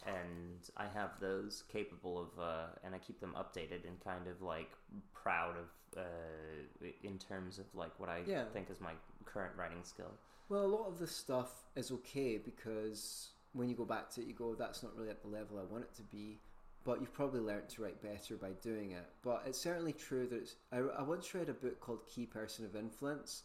and 0.07 0.71
I 0.77 0.87
have 0.89 1.19
those 1.21 1.65
capable 1.69 2.21
of, 2.21 2.39
uh, 2.39 2.67
and 2.85 2.95
I 2.95 2.99
keep 2.99 3.21
them 3.21 3.35
updated 3.37 3.87
and 3.87 3.99
kind 4.03 4.27
of 4.27 4.43
like 4.43 4.71
proud 5.13 5.57
of 5.57 5.69
uh, 5.97 6.87
in 7.03 7.19
terms 7.19 7.59
of 7.59 7.67
like 7.75 7.99
what 7.99 8.09
I 8.09 8.23
Yeah. 8.27 8.45
think 8.53 8.71
is 8.71 8.81
my 8.81 8.93
current 9.25 9.53
writing 9.57 9.83
skill. 9.85 10.11
Well, 10.49 10.65
a 10.65 10.67
lot 10.67 10.87
of 10.89 10.99
the 10.99 11.07
stuff 11.07 11.65
is 11.75 11.91
okay 11.91 12.37
because 12.39 13.31
when 13.53 13.69
you 13.69 13.75
go 13.77 13.85
back 13.85 14.11
to 14.11 14.21
it, 14.21 14.27
you 14.27 14.35
go, 14.35 14.55
that's 14.55 14.83
not 14.83 14.95
really 14.97 15.11
at 15.11 15.23
the 15.23 15.29
level 15.29 15.59
I 15.59 15.65
want 15.65 15.85
it 15.85 15.95
to 15.95 16.03
be. 16.03 16.41
But 16.85 17.01
you've 17.01 17.15
probably 17.15 17.41
learned 17.41 17.71
to 17.71 17.83
write 17.83 18.03
better 18.03 18.37
by 18.37 18.51
doing 18.61 18.91
it. 18.91 19.07
But 19.23 19.45
it's 19.47 19.59
certainly 19.59 19.95
true 19.95 20.27
that 20.27 20.37
it's. 20.37 20.57
I, 20.71 20.81
I 20.81 21.03
once 21.03 21.33
read 21.35 21.49
a 21.49 21.55
book 21.55 21.81
called 21.81 22.07
Key 22.07 22.27
Person 22.27 22.67
of 22.67 22.77
Influence, 22.77 23.45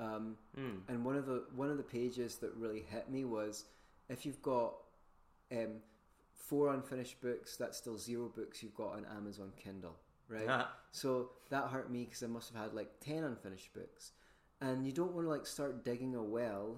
um, 0.00 0.38
Mm. 0.58 0.78
and 0.88 1.04
one 1.04 1.14
of 1.16 1.26
the 1.26 1.44
one 1.54 1.68
of 1.68 1.76
the 1.76 1.82
pages 1.82 2.36
that 2.36 2.54
really 2.54 2.80
hit 2.80 3.10
me 3.10 3.26
was 3.26 3.66
if 4.08 4.24
you've 4.24 4.40
got 4.40 4.72
um, 5.52 5.82
four 6.48 6.72
unfinished 6.72 7.20
books, 7.20 7.56
that's 7.56 7.76
still 7.76 7.98
zero 7.98 8.30
books 8.34 8.62
you've 8.62 8.74
got 8.74 8.94
on 8.94 9.06
Amazon 9.16 9.52
Kindle, 9.62 9.96
right? 10.28 10.46
So 10.92 11.30
that 11.50 11.64
hurt 11.64 11.90
me 11.90 12.04
because 12.04 12.22
I 12.22 12.26
must 12.26 12.52
have 12.52 12.62
had 12.62 12.74
like 12.74 13.00
10 13.00 13.24
unfinished 13.24 13.72
books. 13.74 14.12
And 14.60 14.86
you 14.86 14.92
don't 14.92 15.12
want 15.12 15.26
to 15.26 15.30
like 15.30 15.46
start 15.46 15.84
digging 15.84 16.14
a 16.14 16.22
well, 16.22 16.76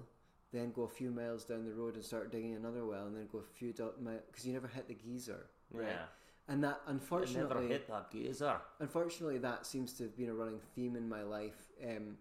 then 0.51 0.71
go 0.71 0.83
a 0.83 0.89
few 0.89 1.09
miles 1.09 1.45
down 1.45 1.65
the 1.65 1.73
road 1.73 1.95
and 1.95 2.03
start 2.03 2.31
digging 2.31 2.55
another 2.55 2.85
well, 2.85 3.07
and 3.07 3.15
then 3.15 3.27
go 3.31 3.39
a 3.39 3.57
few 3.57 3.73
miles 4.01 4.21
because 4.29 4.45
you 4.45 4.53
never 4.53 4.67
hit 4.67 4.87
the 4.87 4.93
geyser, 4.93 5.47
right? 5.71 5.87
Yeah. 5.87 6.05
And 6.47 6.63
that 6.63 6.81
I 6.85 6.91
never 6.91 6.99
unfortunately, 6.99 7.67
hit 7.69 7.87
that 7.87 8.11
geezer. 8.11 8.57
unfortunately, 8.79 9.37
that 9.37 9.65
seems 9.65 9.93
to 9.93 10.03
have 10.03 10.17
been 10.17 10.29
a 10.29 10.33
running 10.33 10.59
theme 10.75 10.95
in 10.95 11.07
my 11.07 11.23
life. 11.23 11.71
Um, 11.83 12.17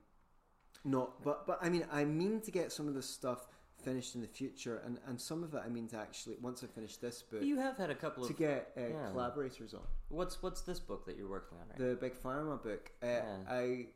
not, 0.85 1.23
but 1.23 1.47
but 1.47 1.59
I 1.61 1.69
mean, 1.69 1.85
I 1.93 2.05
mean 2.05 2.41
to 2.43 2.51
get 2.51 2.71
some 2.71 2.87
of 2.87 2.95
the 2.95 3.03
stuff 3.03 3.49
finished 3.81 4.14
in 4.14 4.20
the 4.20 4.26
future, 4.28 4.81
and 4.85 4.99
and 5.07 5.20
some 5.20 5.43
of 5.43 5.55
it 5.55 5.62
I 5.64 5.68
mean 5.68 5.87
to 5.89 5.97
actually 5.97 6.37
once 6.41 6.62
I 6.62 6.66
finish 6.66 6.97
this 6.99 7.22
book 7.22 7.43
You 7.43 7.57
have 7.59 7.76
had 7.76 7.91
a 7.91 7.95
couple 7.95 8.24
to 8.24 8.33
of. 8.33 8.39
get 8.39 8.72
uh, 8.76 8.81
yeah. 8.81 9.11
collaborators 9.11 9.74
on. 9.74 9.87
What's 10.09 10.43
what's 10.43 10.62
this 10.62 10.78
book 10.81 11.05
that 11.07 11.16
you're 11.16 11.28
working 11.28 11.59
on 11.61 11.68
right? 11.68 11.78
the 11.78 11.97
Big 11.97 12.14
Pharma 12.22 12.62
book. 12.62 12.91
Uh, 13.03 13.07
Yeah. 13.07 13.37
I 13.49 13.87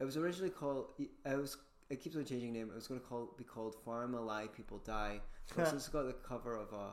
it 0.00 0.04
was 0.04 0.16
originally 0.16 0.50
called. 0.50 0.86
I 1.26 1.36
was. 1.36 1.56
It 1.90 2.00
keeps 2.02 2.14
on 2.16 2.24
changing 2.24 2.52
name. 2.52 2.68
It 2.70 2.74
was 2.74 2.86
going 2.86 3.00
to 3.00 3.06
call 3.06 3.34
be 3.36 3.44
called 3.44 3.76
Pharma 3.84 4.24
Lie 4.24 4.48
People 4.56 4.78
Die. 4.78 5.20
But 5.56 5.74
it's 5.74 5.88
got 5.88 6.06
the 6.06 6.12
cover 6.12 6.54
of 6.56 6.72
a 6.72 6.90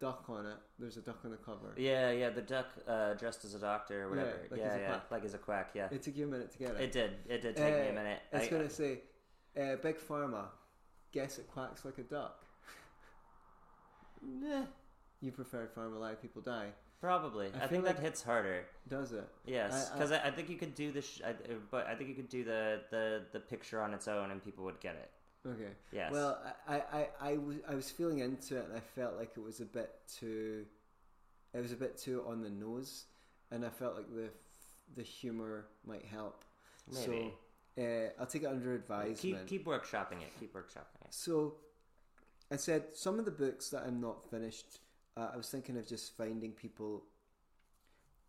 duck 0.00 0.24
on 0.28 0.46
it, 0.46 0.56
there's 0.78 0.96
a 0.96 1.00
duck 1.02 1.18
on 1.26 1.30
the 1.30 1.36
cover. 1.36 1.74
yeah, 1.76 2.10
yeah, 2.10 2.30
the 2.30 2.40
duck 2.42 2.66
uh, 2.88 3.12
dressed 3.14 3.44
as 3.44 3.52
a 3.54 3.58
doctor 3.58 4.04
or 4.04 4.08
whatever. 4.10 4.32
like 4.50 4.58
Yeah, 4.58 4.66
he's 4.72 4.76
a 4.76 4.80
yeah, 4.80 5.00
like 5.10 5.24
as 5.24 5.34
a 5.34 5.38
quack. 5.38 5.70
Yeah, 5.74 5.88
It 5.92 6.02
took 6.02 6.16
you 6.16 6.24
a 6.24 6.26
minute 6.26 6.50
to 6.52 6.58
get 6.58 6.70
it. 6.70 6.80
it 6.80 6.92
did. 6.92 7.10
It 7.28 7.42
did 7.42 7.54
take 7.56 7.74
me 7.74 7.80
a 7.88 7.90
Uh, 7.90 7.94
minute. 7.94 8.18
It's 8.32 8.46
I- 8.46 8.58
to 8.58 8.70
say, 8.70 9.00
uh, 9.60 9.76
Big 9.76 9.98
Pharma. 9.98 10.46
Guess 11.12 11.38
it 11.38 11.48
quacks 11.52 11.84
like 11.84 11.98
a 11.98 12.02
duck. 12.02 12.44
Eh, 14.44 14.62
You 15.20 15.32
prefer 15.32 15.68
Pharma 15.76 15.98
Lie, 15.98 16.14
People 16.14 16.42
Die? 16.42 16.68
probably. 17.00 17.46
I 17.58 17.64
I, 17.64 17.66
think 17.66 17.84
like- 17.86 17.96
that 17.96 18.02
hits 18.02 18.22
harder. 18.22 18.66
Does 18.88 19.12
it? 19.12 19.26
Yes, 19.46 19.72
I- 19.72 19.76
I- 19.94 19.94
because 19.98 20.12
I, 20.12 20.28
I, 20.28 20.30
think 20.30 20.50
you 20.50 20.56
could 20.56 20.74
do 20.74 20.92
this, 20.92 21.06
sh- 21.08 21.22
I, 21.24 21.30
uh, 21.30 21.54
but 21.70 21.86
I 21.86 21.94
think 21.94 22.10
you 22.10 22.14
could 22.14 22.28
do 22.28 22.44
the, 22.44 22.82
the 22.90 23.22
the 23.32 23.40
picture 23.40 23.80
on 23.80 23.94
its 23.94 24.06
own 24.08 24.30
and 24.30 24.44
people 24.44 24.64
would 24.66 24.80
get 24.80 24.96
it. 24.96 25.10
Okay. 25.48 25.70
Yes. 25.90 26.12
Well, 26.12 26.38
I, 26.68 26.82
I, 26.92 27.08
I, 27.20 27.36
was, 27.38 27.56
I 27.66 27.74
was 27.74 27.88
feeling 27.90 28.18
into 28.18 28.58
it 28.58 28.66
and 28.68 28.76
I 28.76 28.80
felt 28.80 29.16
like 29.16 29.30
it 29.36 29.40
was 29.42 29.60
a 29.60 29.64
bit 29.64 29.90
too 30.18 30.66
it 31.54 31.60
was 31.62 31.72
a 31.72 31.76
bit 31.76 31.96
too 31.96 32.22
on 32.28 32.42
the 32.42 32.50
nose 32.50 33.04
and 33.50 33.64
I 33.64 33.70
felt 33.70 33.96
like 33.96 34.14
the 34.14 34.28
the 34.96 35.02
humor 35.02 35.66
might 35.86 36.04
help. 36.04 36.44
Maybe. 36.92 37.32
So 37.76 37.82
uh, 37.82 38.10
I'll 38.20 38.26
take 38.26 38.42
it 38.42 38.46
under 38.48 38.74
advisement. 38.74 39.18
keep 39.18 39.46
keep 39.46 39.66
workshopping 39.66 40.20
it. 40.20 40.30
Keep 40.38 40.54
workshopping. 40.54 40.99
So 41.10 41.56
I 42.50 42.56
said 42.56 42.84
some 42.94 43.18
of 43.18 43.24
the 43.24 43.30
books 43.30 43.68
that 43.70 43.84
I'm 43.86 44.00
not 44.00 44.30
finished. 44.30 44.80
Uh, 45.16 45.30
I 45.32 45.36
was 45.36 45.48
thinking 45.48 45.76
of 45.76 45.86
just 45.86 46.16
finding 46.16 46.52
people 46.52 47.04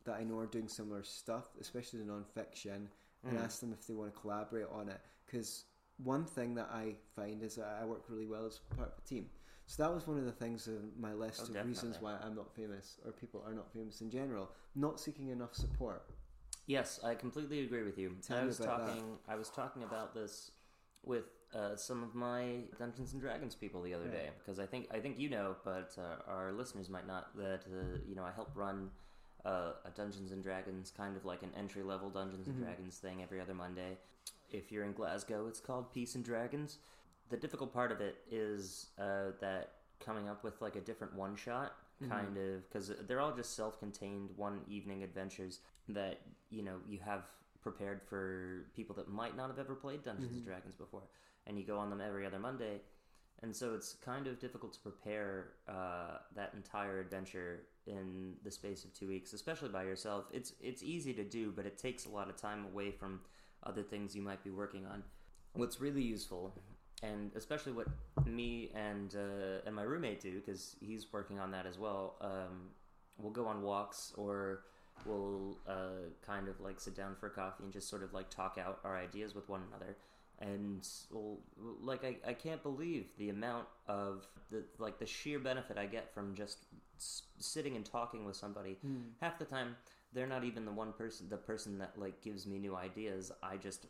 that 0.04 0.16
I 0.16 0.24
know 0.24 0.38
are 0.40 0.48
doing 0.48 0.68
similar 0.68 1.04
stuff, 1.04 1.46
especially 1.60 2.00
the 2.00 2.06
non-fiction, 2.06 2.90
and 3.24 3.38
Mm. 3.38 3.44
ask 3.44 3.60
them 3.60 3.72
if 3.72 3.86
they 3.86 3.94
want 3.94 4.14
to 4.14 4.20
collaborate 4.20 4.68
on 4.72 4.90
it. 4.90 5.00
Because 5.26 5.66
one 5.98 6.26
thing 6.26 6.56
that 6.56 6.70
I 6.72 6.96
find 7.16 7.44
is 7.44 7.56
that 7.56 7.78
I 7.80 7.86
work 7.86 8.10
really 8.10 8.26
well 8.26 8.46
as 8.48 8.60
part 8.76 8.90
of 8.90 8.98
a 8.98 9.08
team. 9.08 9.30
So 9.68 9.84
that 9.84 9.94
was 9.94 10.08
one 10.08 10.18
of 10.18 10.26
the 10.26 10.32
things 10.32 10.68
on 10.68 10.92
my 11.00 11.14
list 11.14 11.42
Oh, 11.42 11.60
of 11.60 11.66
reasons 11.66 12.02
why 12.02 12.18
I'm 12.18 12.36
not 12.36 12.54
famous 12.56 13.00
or 13.06 13.12
people 13.12 13.44
are 13.46 13.54
not 13.54 13.72
famous 13.72 14.02
in 14.02 14.10
general. 14.10 14.52
Not 14.76 15.00
seeking 15.00 15.28
enough 15.30 15.54
support. 15.54 16.10
Yes, 16.66 17.00
I 17.04 17.16
completely 17.16 17.62
agree 17.62 17.84
with 17.84 17.98
you. 17.98 18.18
Tell 18.22 18.40
I 18.40 18.46
was 18.46 18.60
about 18.60 18.80
that. 18.80 18.88
talking. 18.88 19.20
I 19.28 19.36
was 19.36 19.50
talking 19.50 19.84
about 19.84 20.14
this 20.14 20.52
with 21.04 21.26
uh, 21.54 21.76
some 21.76 22.04
of 22.04 22.16
my 22.16 22.62
Dungeons 22.80 23.14
and 23.14 23.22
Dragons 23.22 23.56
people 23.56 23.82
the 23.82 23.94
other 23.94 24.06
Yeah. 24.06 24.12
day 24.12 24.30
because 24.40 24.60
I 24.60 24.66
think 24.66 24.88
I 24.92 25.00
think 25.00 25.20
you 25.20 25.30
know, 25.30 25.56
but 25.64 25.96
uh, 25.98 26.30
our 26.32 26.52
listeners 26.52 26.90
might 26.90 27.08
not. 27.08 27.36
That 27.36 27.62
uh, 27.68 28.00
you 28.08 28.16
know, 28.16 28.24
I 28.24 28.32
help 28.32 28.52
run 28.56 28.90
uh, 29.46 29.74
a 29.86 29.90
Dungeons 29.96 30.32
and 30.32 30.42
Dragons 30.44 30.92
kind 30.96 31.18
of 31.18 31.26
like 31.26 31.44
an 31.44 31.52
entry 31.58 31.84
level 31.84 32.10
Dungeons 32.10 32.48
and 32.48 32.58
Mhm. 32.58 32.64
Dragons 32.64 32.98
thing 33.00 33.22
every 33.24 33.40
other 33.42 33.54
Monday. 33.54 33.98
If 34.50 34.72
you're 34.72 34.84
in 34.84 34.94
Glasgow, 34.94 35.48
it's 35.48 35.60
called 35.60 35.92
Peace 35.94 36.16
and 36.16 36.24
Dragons. 36.24 36.78
The 37.30 37.38
difficult 37.38 37.74
part 37.74 37.92
of 37.92 38.02
it 38.02 38.18
is 38.30 38.88
uh, 38.98 39.32
that 39.40 39.74
coming 40.00 40.28
up 40.28 40.44
with 40.44 40.62
like 40.62 40.76
a 40.76 40.82
different 40.82 41.14
one 41.16 41.36
shot 41.36 41.74
Mhm. 42.02 42.10
kind 42.10 42.38
of 42.38 42.68
because 42.68 42.90
they're 43.08 43.20
all 43.20 43.32
just 43.36 43.56
self-contained 43.56 44.32
one 44.36 44.62
evening 44.68 45.04
adventures 45.04 45.60
that 45.90 46.22
you 46.50 46.64
know 46.64 46.80
you 46.88 46.98
have 47.00 47.24
prepared 47.62 48.02
for 48.02 48.66
people 48.76 48.96
that 48.96 49.08
might 49.10 49.36
not 49.38 49.48
have 49.50 49.60
ever 49.60 49.76
played 49.76 50.04
Dungeons 50.04 50.32
and 50.32 50.42
Mhm. 50.42 50.46
Dragons 50.46 50.76
before, 50.76 51.04
and 51.46 51.58
you 51.58 51.66
go 51.66 51.78
on 51.78 51.90
them 51.90 52.02
every 52.02 52.26
other 52.26 52.40
Monday, 52.40 52.82
and 53.40 53.56
so 53.56 53.74
it's 53.74 53.94
kind 53.96 54.28
of 54.28 54.40
difficult 54.40 54.74
to 54.74 54.80
prepare 54.80 55.54
uh, 55.68 56.20
that 56.36 56.54
entire 56.54 57.00
adventure 57.00 57.68
in 57.86 58.38
the 58.44 58.52
space 58.52 58.84
of 58.86 58.94
two 58.94 59.08
weeks, 59.08 59.34
especially 59.34 59.70
by 59.70 59.84
yourself. 59.84 60.26
It's 60.32 60.54
it's 60.60 60.84
easy 60.84 61.14
to 61.14 61.24
do, 61.24 61.52
but 61.52 61.66
it 61.66 61.78
takes 61.78 62.06
a 62.06 62.10
lot 62.10 62.30
of 62.30 62.36
time 62.36 62.66
away 62.66 62.92
from 62.92 63.22
other 63.64 63.84
things 63.84 64.16
you 64.16 64.22
might 64.22 64.44
be 64.44 64.50
working 64.50 64.86
on. 64.86 65.04
What's 65.54 65.80
really 65.82 66.02
useful, 66.04 66.54
and 67.04 67.32
especially 67.36 67.74
what 67.74 67.88
me 68.26 68.72
and 68.74 69.16
uh, 69.16 69.62
and 69.66 69.76
my 69.76 69.84
roommate 69.84 70.20
do, 70.22 70.40
because 70.40 70.76
he's 70.80 71.12
working 71.14 71.40
on 71.40 71.52
that 71.52 71.66
as 71.66 71.78
well. 71.78 72.18
Um, 72.22 72.72
we'll 73.18 73.32
go 73.32 73.46
on 73.48 73.62
walks 73.62 74.14
or 74.18 74.64
we'll 75.06 75.58
uh, 75.68 76.10
kind 76.26 76.48
of 76.48 76.60
like 76.60 76.80
sit 76.80 76.96
down 76.96 77.16
for 77.20 77.30
coffee 77.30 77.64
and 77.64 77.72
just 77.74 77.90
sort 77.90 78.04
of 78.04 78.14
like 78.14 78.30
talk 78.30 78.58
out 78.64 78.80
our 78.84 78.98
ideas 78.98 79.34
with 79.36 79.48
one 79.50 79.62
another. 79.70 79.98
And 80.40 80.88
we'll, 81.12 81.38
like 81.82 82.04
I, 82.04 82.16
I 82.28 82.34
can't 82.34 82.64
believe 82.64 83.06
the 83.18 83.30
amount 83.30 83.68
of 83.88 84.26
the 84.50 84.64
like 84.80 84.98
the 84.98 85.06
sheer 85.06 85.38
benefit 85.38 85.78
i 85.78 85.86
get 85.86 86.12
from 86.14 86.34
just 86.34 86.66
s- 86.98 87.22
sitting 87.38 87.76
and 87.76 87.86
talking 87.86 88.26
with 88.26 88.36
somebody. 88.36 88.78
Half 89.22 89.38
the 89.38 89.46
time 89.46 89.76
they're 90.14 90.28
not 90.28 90.44
even 90.44 90.66
the 90.66 90.72
one 90.72 90.94
person 90.94 91.30
the 91.30 91.38
person 91.38 91.78
that 91.78 91.92
like 91.98 92.22
gives 92.22 92.48
me 92.48 92.58
new 92.58 92.76
ideas. 92.76 93.32
I 93.44 93.58
just 93.58 93.86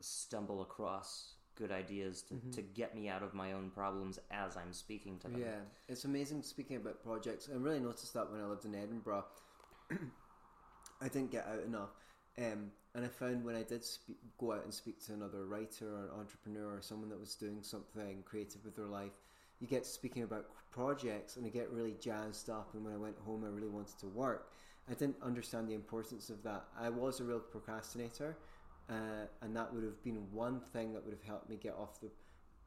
stumble 0.00 0.62
across 0.62 1.34
good 1.54 1.72
ideas 1.72 2.22
to, 2.22 2.34
to 2.52 2.62
get 2.62 2.94
me 2.94 3.08
out 3.08 3.22
of 3.22 3.34
my 3.34 3.52
own 3.52 3.68
problems 3.68 4.20
as 4.30 4.56
i'm 4.56 4.72
speaking 4.72 5.18
to 5.18 5.26
them. 5.26 5.40
Yeah, 5.40 5.56
it's 5.88 6.04
amazing 6.04 6.42
speaking 6.42 6.76
about 6.76 7.02
projects. 7.02 7.48
I 7.52 7.56
really 7.56 7.80
noticed 7.80 8.14
that 8.14 8.30
when 8.30 8.40
I 8.40 8.44
lived 8.46 8.64
in 8.64 8.76
Edinburgh, 8.76 9.24
I 11.00 11.08
didn't 11.08 11.30
get 11.30 11.46
out 11.46 11.62
enough. 11.64 11.90
Um, 12.38 12.70
and 12.94 13.04
I 13.04 13.08
found 13.08 13.44
when 13.44 13.54
I 13.54 13.62
did 13.62 13.84
speak, 13.84 14.16
go 14.38 14.52
out 14.52 14.64
and 14.64 14.72
speak 14.72 15.04
to 15.06 15.12
another 15.12 15.44
writer 15.46 15.86
or 15.88 16.04
an 16.04 16.10
entrepreneur 16.18 16.76
or 16.76 16.80
someone 16.82 17.08
that 17.10 17.20
was 17.20 17.34
doing 17.34 17.58
something 17.62 18.22
creative 18.24 18.64
with 18.64 18.76
their 18.76 18.86
life, 18.86 19.12
you 19.60 19.66
get 19.66 19.86
speaking 19.86 20.22
about 20.22 20.46
projects 20.70 21.36
and 21.36 21.44
I 21.46 21.48
get 21.48 21.70
really 21.70 21.94
jazzed 22.00 22.48
up. 22.50 22.70
And 22.74 22.84
when 22.84 22.94
I 22.94 22.96
went 22.96 23.16
home, 23.24 23.44
I 23.44 23.48
really 23.48 23.68
wanted 23.68 23.98
to 24.00 24.06
work. 24.06 24.52
I 24.90 24.94
didn't 24.94 25.16
understand 25.22 25.68
the 25.68 25.74
importance 25.74 26.30
of 26.30 26.42
that. 26.44 26.64
I 26.78 26.88
was 26.88 27.20
a 27.20 27.24
real 27.24 27.40
procrastinator, 27.40 28.36
uh, 28.88 29.26
and 29.42 29.54
that 29.54 29.72
would 29.74 29.84
have 29.84 30.02
been 30.02 30.26
one 30.32 30.60
thing 30.72 30.94
that 30.94 31.04
would 31.04 31.12
have 31.12 31.22
helped 31.22 31.50
me 31.50 31.56
get 31.56 31.74
off 31.74 32.00
the 32.00 32.10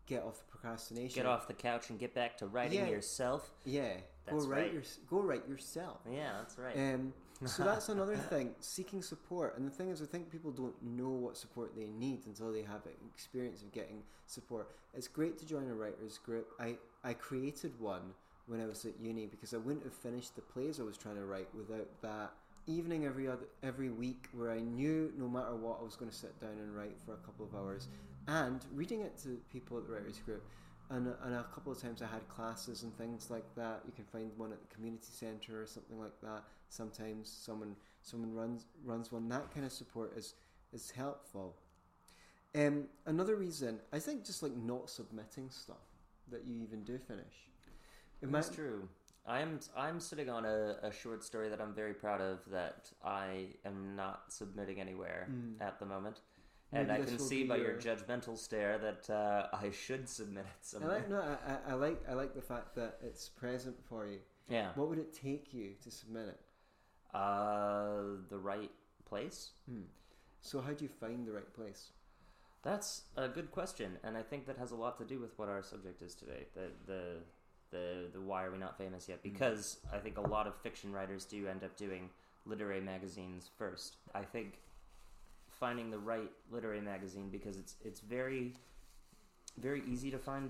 get 0.07 0.23
off 0.23 0.39
the 0.39 0.45
procrastination. 0.45 1.15
Get 1.15 1.25
off 1.25 1.47
the 1.47 1.53
couch 1.53 1.89
and 1.89 1.97
get 1.97 2.13
back 2.13 2.37
to 2.39 2.47
writing 2.47 2.79
Yeah. 2.79 2.89
yourself. 2.89 3.49
Yeah, 3.63 3.93
That's 4.25 4.43
go 4.45 4.49
write 4.51 4.61
right. 4.63 4.73
your 4.73 4.83
go 5.09 5.21
write 5.21 5.47
yourself. 5.47 6.01
Yeah, 6.11 6.33
that's 6.37 6.57
right. 6.57 6.75
Um, 6.75 7.13
so 7.45 7.63
that's 7.63 7.89
another 7.89 8.15
thing, 8.15 8.51
seeking 8.59 9.01
support. 9.01 9.57
And 9.57 9.65
the 9.65 9.71
thing 9.71 9.89
is, 9.89 10.01
I 10.01 10.05
think 10.05 10.31
people 10.31 10.51
don't 10.51 10.75
know 10.83 11.09
what 11.09 11.37
support 11.37 11.75
they 11.75 11.87
need 11.87 12.25
until 12.27 12.51
they 12.51 12.61
have 12.61 12.81
experience 13.13 13.61
of 13.63 13.71
getting 13.71 14.03
support. 14.27 14.69
It's 14.93 15.07
great 15.07 15.37
to 15.39 15.45
join 15.45 15.67
a 15.69 15.73
writers 15.73 16.19
group. 16.19 16.49
I, 16.59 16.77
I 17.03 17.13
created 17.13 17.79
one 17.79 18.13
when 18.45 18.61
I 18.61 18.65
was 18.65 18.85
at 18.85 18.93
uni 18.99 19.25
because 19.25 19.53
I 19.53 19.57
wouldn't 19.57 19.83
have 19.83 19.93
finished 19.93 20.35
the 20.35 20.41
plays 20.41 20.79
I 20.79 20.83
was 20.83 20.97
trying 20.97 21.15
to 21.15 21.25
write 21.25 21.47
without 21.55 21.87
that 22.01 22.33
evening 22.67 23.05
every 23.05 23.27
other 23.27 23.45
every 23.63 23.89
week 23.89 24.27
where 24.33 24.51
I 24.51 24.59
knew 24.59 25.11
no 25.17 25.27
matter 25.27 25.55
what 25.55 25.79
I 25.81 25.83
was 25.83 25.95
going 25.95 26.11
to 26.11 26.15
sit 26.15 26.39
down 26.39 26.51
and 26.51 26.75
write 26.75 26.95
for 27.03 27.13
a 27.13 27.17
couple 27.17 27.45
of 27.45 27.55
hours 27.55 27.87
and 28.27 28.63
reading 28.75 29.01
it 29.01 29.17
to 29.23 29.39
people 29.51 29.77
at 29.77 29.87
the 29.87 29.93
writers 29.93 30.19
group 30.19 30.43
and, 30.91 31.07
and 31.23 31.33
a 31.35 31.43
couple 31.53 31.71
of 31.71 31.81
times 31.81 32.01
I 32.01 32.05
had 32.07 32.27
classes 32.27 32.83
and 32.83 32.95
things 32.97 33.29
like 33.29 33.45
that. 33.55 33.81
You 33.85 33.93
can 33.95 34.05
find 34.05 34.31
one 34.37 34.51
at 34.51 34.61
the 34.61 34.73
community 34.75 35.07
centre 35.11 35.61
or 35.61 35.65
something 35.65 35.99
like 35.99 36.19
that. 36.21 36.43
Sometimes 36.69 37.29
someone 37.29 37.75
someone 38.01 38.33
runs 38.33 38.65
runs 38.83 39.11
one. 39.11 39.27
That 39.29 39.53
kind 39.53 39.65
of 39.65 39.71
support 39.71 40.17
is 40.17 40.35
is 40.73 40.91
helpful. 40.91 41.55
Um, 42.53 42.85
another 43.05 43.35
reason 43.37 43.79
I 43.93 43.99
think 43.99 44.25
just 44.25 44.43
like 44.43 44.55
not 44.55 44.89
submitting 44.89 45.49
stuff 45.49 45.77
that 46.29 46.43
you 46.45 46.61
even 46.61 46.83
do 46.83 46.97
finish. 46.97 47.35
It 48.21 48.31
That's 48.31 48.49
might- 48.49 48.55
true. 48.55 48.87
I'm 49.27 49.59
I'm 49.77 49.99
sitting 49.99 50.29
on 50.31 50.45
a, 50.45 50.77
a 50.81 50.91
short 50.91 51.23
story 51.23 51.47
that 51.49 51.61
I'm 51.61 51.73
very 51.75 51.93
proud 51.93 52.21
of 52.21 52.39
that 52.51 52.89
I 53.05 53.49
am 53.65 53.95
not 53.95 54.23
submitting 54.29 54.81
anywhere 54.81 55.27
Mm. 55.31 55.61
at 55.61 55.79
the 55.79 55.85
moment. 55.85 56.21
And 56.73 56.87
Maybe 56.87 57.01
I 57.01 57.05
can 57.05 57.19
see 57.19 57.43
by 57.43 57.57
your 57.57 57.75
judgmental 57.75 58.37
stare 58.37 58.77
that 58.77 59.09
uh, 59.13 59.47
I 59.53 59.71
should 59.71 60.07
submit 60.07 60.45
it 60.47 60.49
I 60.49 60.61
somewhere. 60.61 60.91
like 60.99 61.09
no, 61.09 61.17
I, 61.19 61.51
I, 61.51 61.71
I 61.71 61.73
like 61.75 62.01
I 62.09 62.13
like 62.13 62.33
the 62.33 62.41
fact 62.41 62.75
that 62.75 62.97
it's 63.03 63.27
present 63.27 63.75
for 63.89 64.07
you. 64.07 64.19
yeah. 64.49 64.69
What 64.75 64.87
would 64.89 64.97
it 64.99 65.13
take 65.13 65.53
you 65.53 65.71
to 65.83 65.91
submit 65.91 66.27
it? 66.29 66.39
Uh, 67.13 68.21
the 68.29 68.37
right 68.37 68.71
place? 69.05 69.51
Hmm. 69.69 69.81
So 70.39 70.61
how 70.61 70.71
do 70.71 70.83
you 70.85 70.89
find 70.89 71.27
the 71.27 71.33
right 71.33 71.53
place? 71.53 71.89
That's 72.63 73.03
a 73.17 73.27
good 73.27 73.51
question, 73.51 73.97
and 74.03 74.15
I 74.15 74.21
think 74.21 74.45
that 74.45 74.57
has 74.57 74.71
a 74.71 74.75
lot 74.75 74.97
to 74.99 75.03
do 75.05 75.19
with 75.19 75.37
what 75.37 75.49
our 75.49 75.63
subject 75.63 76.01
is 76.01 76.15
today. 76.15 76.45
The 76.53 76.67
the 76.85 77.03
the, 77.71 78.09
the 78.13 78.21
why 78.21 78.43
are 78.43 78.51
we 78.51 78.57
not 78.57 78.77
famous 78.77 79.07
yet? 79.09 79.23
Because 79.23 79.77
I 79.93 79.97
think 79.97 80.17
a 80.17 80.21
lot 80.27 80.45
of 80.47 80.55
fiction 80.57 80.91
writers 80.93 81.25
do 81.25 81.47
end 81.47 81.63
up 81.63 81.75
doing 81.77 82.09
literary 82.45 82.81
magazines 82.81 83.49
first. 83.57 83.97
I 84.13 84.23
think 84.23 84.59
finding 85.61 85.89
the 85.89 85.97
right 85.97 86.31
literary 86.51 86.81
magazine 86.81 87.29
because 87.31 87.57
it's 87.57 87.75
it's 87.85 88.01
very 88.01 88.53
very 89.57 89.81
easy 89.87 90.11
to 90.11 90.17
find 90.17 90.49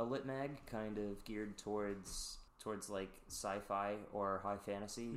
a 0.00 0.02
lit 0.02 0.26
mag 0.26 0.50
kind 0.66 0.98
of 0.98 1.24
geared 1.24 1.56
towards 1.56 2.38
towards 2.58 2.90
like 2.90 3.10
sci-fi 3.28 3.94
or 4.12 4.40
high 4.42 4.56
fantasy 4.66 5.10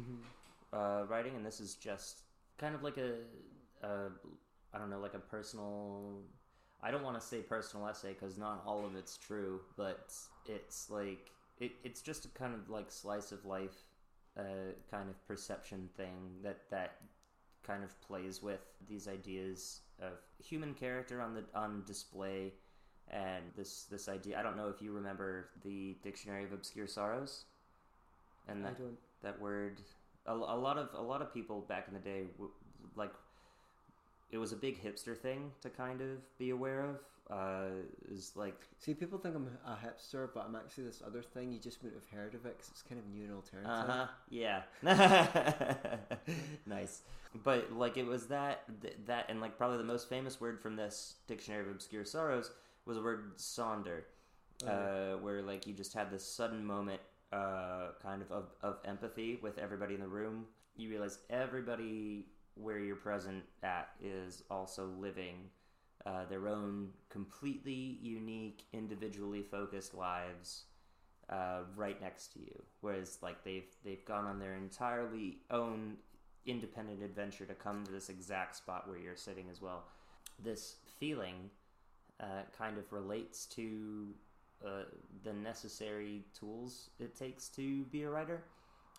uh, 0.73 1.03
writing, 1.09 1.35
and 1.35 1.45
this 1.45 1.59
is 1.59 1.75
just 1.75 2.21
kind 2.57 2.75
of 2.75 2.83
like 2.83 2.97
a, 2.97 3.15
a 3.85 4.09
I 4.73 4.77
don't 4.77 4.89
know, 4.89 4.99
like 4.99 5.13
a 5.13 5.19
personal. 5.19 6.21
I 6.83 6.91
don't 6.91 7.03
want 7.03 7.19
to 7.19 7.25
say 7.25 7.39
personal 7.39 7.87
essay 7.87 8.13
because 8.13 8.37
not 8.37 8.63
all 8.65 8.85
of 8.85 8.95
it's 8.95 9.17
true, 9.17 9.61
but 9.77 10.13
it's 10.47 10.89
like 10.89 11.31
it, 11.59 11.71
it's 11.83 12.01
just 12.01 12.25
a 12.25 12.29
kind 12.29 12.53
of 12.53 12.69
like 12.69 12.91
slice 12.91 13.31
of 13.31 13.45
life, 13.45 13.83
uh, 14.37 14.73
kind 14.89 15.09
of 15.09 15.27
perception 15.27 15.89
thing 15.97 16.37
that 16.43 16.59
that 16.71 16.95
kind 17.65 17.83
of 17.83 17.99
plays 18.01 18.41
with 18.41 18.61
these 18.87 19.07
ideas 19.07 19.81
of 20.01 20.13
human 20.43 20.73
character 20.73 21.21
on 21.21 21.33
the 21.33 21.43
on 21.53 21.83
display, 21.85 22.53
and 23.09 23.43
this 23.55 23.83
this 23.83 24.09
idea. 24.09 24.39
I 24.39 24.43
don't 24.43 24.57
know 24.57 24.69
if 24.69 24.81
you 24.81 24.91
remember 24.91 25.49
the 25.63 25.95
Dictionary 26.03 26.43
of 26.43 26.53
Obscure 26.53 26.87
Sorrows, 26.87 27.45
and 28.47 28.65
I 28.65 28.69
that 28.69 28.77
that 29.23 29.41
word. 29.41 29.81
A, 30.27 30.33
a 30.33 30.35
lot 30.35 30.77
of 30.77 30.89
a 30.93 31.01
lot 31.01 31.23
of 31.23 31.33
people 31.33 31.61
back 31.61 31.87
in 31.87 31.95
the 31.95 31.99
day 31.99 32.25
like 32.95 33.11
it 34.31 34.37
was 34.37 34.51
a 34.51 34.55
big 34.55 34.81
hipster 34.81 35.17
thing 35.17 35.51
to 35.61 35.69
kind 35.69 36.01
of 36.01 36.37
be 36.37 36.51
aware 36.51 36.81
of 36.81 36.97
uh 37.31 37.69
is 38.11 38.33
like 38.35 38.59
See, 38.79 38.93
people 38.93 39.17
think 39.19 39.35
I'm 39.35 39.47
a 39.65 39.77
hipster, 39.85 40.27
but 40.33 40.45
I'm 40.45 40.55
actually 40.55 40.85
this 40.85 41.01
other 41.05 41.21
thing. 41.21 41.51
You 41.53 41.59
just 41.59 41.81
wouldn't 41.83 42.01
have 42.01 42.09
heard 42.19 42.33
of 42.35 42.45
it 42.45 42.57
because 42.57 42.69
it's 42.71 42.81
kind 42.81 42.99
of 42.99 43.07
new 43.07 43.23
and 43.23 43.33
alternative. 43.33 43.71
uh-huh 43.71 44.07
yeah 44.29 44.63
nice 46.65 47.01
but 47.43 47.71
like 47.71 47.97
it 47.97 48.05
was 48.05 48.27
that 48.27 48.63
th- 48.81 48.95
that 49.05 49.25
and 49.29 49.39
like 49.39 49.57
probably 49.57 49.77
the 49.77 49.83
most 49.83 50.09
famous 50.09 50.41
word 50.41 50.59
from 50.59 50.75
this 50.75 51.15
dictionary 51.27 51.61
of 51.61 51.69
obscure 51.71 52.03
sorrows 52.05 52.51
was 52.85 52.97
the 52.97 53.03
word 53.03 53.37
sonder 53.37 54.01
uh, 54.67 55.13
where 55.21 55.41
like 55.41 55.65
you 55.65 55.73
just 55.73 55.93
had 55.93 56.11
this 56.11 56.23
sudden 56.25 56.65
moment 56.65 57.01
uh, 57.31 57.87
kind 58.01 58.21
of, 58.21 58.31
of 58.31 58.45
of 58.61 58.77
empathy 58.85 59.39
with 59.41 59.57
everybody 59.57 59.95
in 59.95 60.01
the 60.01 60.07
room. 60.07 60.45
You 60.75 60.89
realize 60.89 61.17
everybody 61.29 62.25
where 62.55 62.77
you're 62.77 62.95
present 62.97 63.43
at 63.63 63.89
is 64.03 64.43
also 64.51 64.87
living 64.99 65.49
uh, 66.05 66.25
their 66.29 66.47
own 66.47 66.89
completely 67.09 67.97
unique, 68.01 68.63
individually 68.73 69.43
focused 69.43 69.93
lives 69.93 70.63
uh, 71.29 71.59
right 71.75 72.01
next 72.01 72.33
to 72.33 72.39
you. 72.39 72.61
Whereas 72.81 73.19
like 73.21 73.43
they've 73.43 73.69
they've 73.83 74.03
gone 74.05 74.25
on 74.25 74.39
their 74.39 74.55
entirely 74.55 75.37
own 75.49 75.97
independent 76.45 77.03
adventure 77.03 77.45
to 77.45 77.53
come 77.53 77.85
to 77.85 77.91
this 77.91 78.09
exact 78.09 78.55
spot 78.55 78.87
where 78.87 78.97
you're 78.97 79.15
sitting 79.15 79.45
as 79.51 79.61
well. 79.61 79.83
This 80.43 80.77
feeling 80.99 81.49
uh, 82.19 82.43
kind 82.57 82.77
of 82.77 82.91
relates 82.91 83.45
to 83.47 84.07
uh, 84.65 84.83
the 85.23 85.33
necessary 85.33 86.23
tools 86.37 86.89
it 86.99 87.15
takes 87.15 87.47
to 87.49 87.83
be 87.85 88.03
a 88.03 88.09
writer 88.09 88.43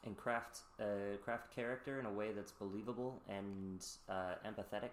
and 0.05 0.17
craft 0.17 0.61
uh, 0.81 1.17
craft 1.25 1.55
character 1.55 2.01
in 2.01 2.07
a 2.07 2.13
way 2.13 2.33
that's 2.33 2.53
believable 2.53 3.23
and 3.29 3.87
uh, 4.09 4.35
empathetic 4.45 4.91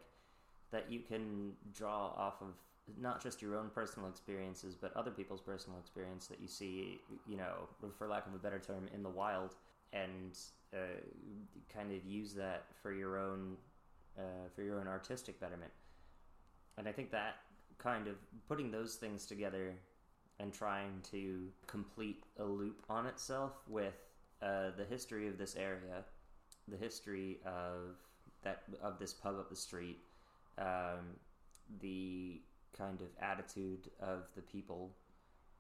that 0.72 0.92
you 0.92 1.00
can 1.00 1.54
draw 1.74 2.08
off 2.16 2.42
of 2.42 2.54
not 3.00 3.22
just 3.22 3.42
your 3.42 3.56
own 3.56 3.70
personal 3.70 4.10
experiences 4.10 4.76
but 4.76 4.96
other 4.96 5.12
people's 5.12 5.42
personal 5.42 5.78
experience 5.80 6.26
that 6.26 6.40
you 6.42 6.48
see 6.48 7.00
you 7.28 7.38
know 7.38 7.68
for 7.98 8.08
lack 8.08 8.26
of 8.26 8.34
a 8.34 8.38
better 8.38 8.60
term 8.60 8.90
in 8.94 9.04
the 9.04 9.10
wild 9.10 9.56
and 9.94 10.38
uh, 10.74 10.78
kind 11.74 11.92
of 11.92 12.04
use 12.06 12.34
that 12.34 12.66
for 12.82 12.92
your 12.92 13.18
own 13.18 13.58
uh, 14.18 14.50
for 14.56 14.64
your 14.64 14.80
own 14.80 14.88
artistic 14.88 15.40
betterment. 15.40 15.72
And 16.78 16.88
I 16.88 16.92
think 16.92 17.12
that 17.12 17.38
kind 17.78 18.08
of 18.08 18.16
putting 18.48 18.72
those 18.72 18.96
things 18.96 19.26
together 19.26 19.74
and 20.40 20.54
trying 20.54 21.02
to 21.12 21.48
complete 21.68 22.24
a 22.38 22.44
loop 22.44 22.84
on 22.90 23.06
itself 23.06 23.54
with 23.68 23.96
uh, 24.42 24.72
the 24.78 24.86
history 24.86 25.28
of 25.28 25.38
this 25.38 25.56
area, 25.56 26.04
the 26.68 26.78
history 26.78 27.40
of 27.46 27.98
that 28.44 28.64
of 28.82 29.00
this 29.00 29.14
pub 29.14 29.36
up 29.38 29.50
the 29.50 29.56
street, 29.56 30.00
um, 30.60 31.16
the 31.82 32.42
kind 32.78 33.02
of 33.02 33.08
attitude 33.22 33.90
of 34.00 34.24
the 34.36 34.42
people 34.42 34.92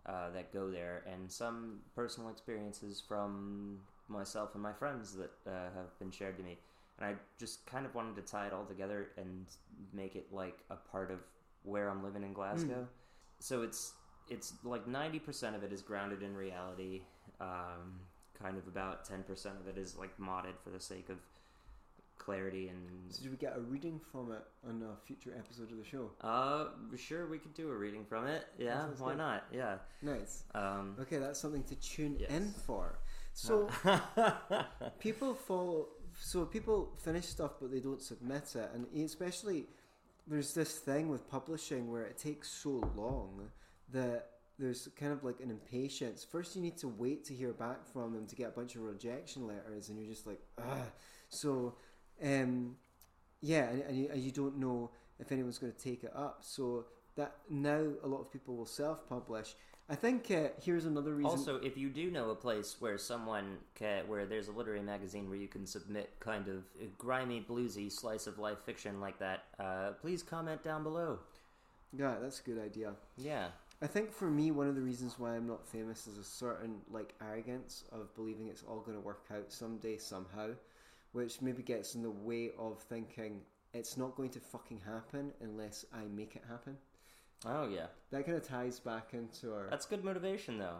uh, 0.05 0.29
that 0.31 0.53
go 0.53 0.69
there, 0.69 1.03
and 1.11 1.31
some 1.31 1.79
personal 1.95 2.29
experiences 2.29 3.01
from 3.05 3.79
myself 4.07 4.53
and 4.53 4.63
my 4.63 4.73
friends 4.73 5.15
that 5.15 5.31
uh, 5.47 5.69
have 5.75 5.97
been 5.99 6.11
shared 6.11 6.37
to 6.37 6.43
me. 6.43 6.57
And 6.97 7.09
I 7.09 7.13
just 7.39 7.65
kind 7.65 7.85
of 7.85 7.95
wanted 7.95 8.15
to 8.15 8.21
tie 8.21 8.47
it 8.47 8.53
all 8.53 8.65
together 8.65 9.09
and 9.17 9.45
make 9.93 10.15
it 10.15 10.27
like 10.31 10.59
a 10.69 10.75
part 10.75 11.11
of 11.11 11.19
where 11.63 11.89
I'm 11.89 12.03
living 12.03 12.23
in 12.23 12.33
Glasgow. 12.33 12.87
So 13.39 13.61
it's 13.61 13.93
it's 14.29 14.53
like 14.63 14.87
ninety 14.87 15.19
percent 15.19 15.55
of 15.55 15.63
it 15.63 15.71
is 15.71 15.81
grounded 15.81 16.23
in 16.23 16.35
reality. 16.35 17.01
Um, 17.39 18.01
kind 18.41 18.57
of 18.57 18.67
about 18.67 19.05
ten 19.05 19.23
percent 19.23 19.55
of 19.61 19.67
it 19.67 19.77
is 19.79 19.97
like 19.97 20.17
modded 20.17 20.57
for 20.63 20.71
the 20.71 20.79
sake 20.79 21.09
of 21.09 21.17
clarity 22.19 22.67
and. 22.67 23.11
So 23.11 23.23
did 23.23 23.31
we 23.31 23.37
get 23.37 23.57
a 23.57 23.61
reading 23.61 23.99
from 24.11 24.31
it 24.31 24.43
on 24.67 24.83
a 24.83 24.95
future 25.07 25.33
episode 25.37 25.71
of 25.71 25.77
the 25.77 25.83
show? 25.83 26.11
Uh, 26.21 26.65
sure, 26.95 27.25
we 27.27 27.39
could 27.39 27.55
do 27.55 27.69
a 27.71 27.75
reading 27.75 28.05
from 28.05 28.27
it. 28.27 28.45
Yeah, 28.59 28.85
why 28.99 29.09
good. 29.13 29.17
not? 29.17 29.45
Yeah. 29.51 29.77
Nice. 30.03 30.43
Um, 30.53 30.95
Okay, 31.01 31.17
that's 31.17 31.39
something 31.39 31.63
to 31.63 31.75
tune 31.75 32.17
Yes. 32.19 32.29
in 32.29 32.51
for. 32.67 32.99
So 33.33 33.69
people 34.99 35.33
follow. 35.33 35.87
So 36.21 36.45
people 36.45 36.91
finish 37.03 37.25
stuff, 37.25 37.53
but 37.61 37.71
they 37.71 37.79
don't 37.79 38.01
submit 38.01 38.55
it, 38.55 38.69
and 38.73 38.85
especially 39.05 39.67
there's 40.27 40.53
this 40.53 40.77
thing 40.77 41.09
with 41.09 41.27
publishing 41.29 41.89
where 41.91 42.03
it 42.03 42.17
takes 42.17 42.49
so 42.49 42.83
long 42.95 43.49
that 43.91 44.29
there's 44.59 44.89
kind 44.99 45.13
of 45.13 45.23
like 45.23 45.39
an 45.39 45.49
impatience. 45.49 46.23
First, 46.29 46.55
you 46.55 46.61
need 46.61 46.77
to 46.79 46.87
wait 46.89 47.23
to 47.25 47.33
hear 47.33 47.53
back 47.53 47.85
from 47.93 48.13
them 48.13 48.27
to 48.27 48.35
get 48.35 48.49
a 48.49 48.51
bunch 48.51 48.75
of 48.75 48.81
rejection 48.81 49.47
letters, 49.47 49.89
and 49.89 49.97
you're 49.97 50.09
just 50.13 50.27
like, 50.27 50.41
ah. 50.61 50.83
So, 51.29 51.75
um, 52.23 52.75
yeah, 53.41 53.69
and, 53.69 53.81
and, 53.83 53.97
you, 53.97 54.09
and 54.11 54.21
you 54.21 54.31
don't 54.31 54.57
know 54.57 54.91
if 55.19 55.31
anyone's 55.31 55.57
going 55.57 55.73
to 55.73 55.79
take 55.79 56.03
it 56.03 56.11
up. 56.15 56.39
So 56.41 56.85
that 57.15 57.35
now 57.49 57.85
a 58.03 58.07
lot 58.07 58.21
of 58.21 58.31
people 58.31 58.55
will 58.55 58.65
self-publish. 58.65 59.55
I 59.91 59.95
think 59.95 60.29
uh, 60.29 60.49
here's 60.63 60.85
another 60.85 61.15
reason. 61.15 61.31
Also, 61.31 61.55
if 61.57 61.75
you 61.75 61.89
do 61.89 62.11
know 62.11 62.29
a 62.29 62.35
place 62.35 62.75
where 62.79 62.97
someone 62.99 63.57
ca 63.73 64.03
where 64.05 64.27
there's 64.27 64.47
a 64.47 64.51
literary 64.51 64.83
magazine 64.83 65.27
where 65.27 65.37
you 65.37 65.47
can 65.47 65.65
submit 65.65 66.11
kind 66.19 66.47
of 66.47 66.63
grimy, 66.99 67.43
bluesy 67.49 67.91
slice 67.91 68.27
of 68.27 68.37
life 68.37 68.59
fiction 68.65 69.01
like 69.01 69.17
that, 69.17 69.45
uh, 69.59 69.91
please 69.99 70.21
comment 70.21 70.63
down 70.63 70.83
below. 70.83 71.19
yeah, 71.97 72.15
that's 72.21 72.39
a 72.39 72.43
good 72.43 72.59
idea. 72.63 72.93
Yeah, 73.17 73.47
I 73.81 73.87
think 73.87 74.11
for 74.11 74.29
me, 74.29 74.51
one 74.51 74.67
of 74.67 74.75
the 74.75 74.81
reasons 74.81 75.17
why 75.17 75.35
I'm 75.35 75.47
not 75.47 75.65
famous 75.67 76.05
is 76.05 76.17
a 76.17 76.23
certain 76.23 76.75
like 76.91 77.13
arrogance 77.19 77.83
of 77.91 78.13
believing 78.13 78.47
it's 78.47 78.63
all 78.63 78.81
going 78.81 78.97
to 78.97 79.03
work 79.03 79.25
out 79.33 79.51
someday 79.51 79.97
somehow, 79.97 80.49
which 81.11 81.41
maybe 81.41 81.63
gets 81.63 81.95
in 81.95 82.01
the 82.03 82.09
way 82.11 82.51
of 82.57 82.79
thinking 82.81 83.41
it's 83.73 83.97
not 83.97 84.15
going 84.15 84.29
to 84.31 84.39
fucking 84.39 84.81
happen 84.85 85.31
unless 85.41 85.85
I 85.93 86.05
make 86.05 86.35
it 86.35 86.43
happen. 86.49 86.77
Oh 87.45 87.67
yeah, 87.67 87.87
That 88.11 88.25
kind 88.25 88.37
of 88.37 88.43
ties 88.43 88.79
back 88.79 89.13
into 89.13 89.53
our. 89.53 89.67
that's 89.69 89.85
good 89.85 90.03
motivation 90.03 90.57
though. 90.57 90.79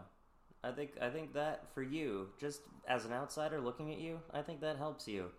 I 0.62 0.72
think 0.72 0.90
I 1.00 1.08
think 1.08 1.32
that 1.34 1.72
for 1.72 1.82
you, 1.82 2.28
just 2.38 2.60
as 2.86 3.04
an 3.06 3.12
outsider 3.12 3.60
looking 3.60 3.92
at 3.92 3.98
you, 3.98 4.20
I 4.34 4.42
think 4.42 4.60
that 4.60 4.76
helps 4.76 5.08
you. 5.08 5.30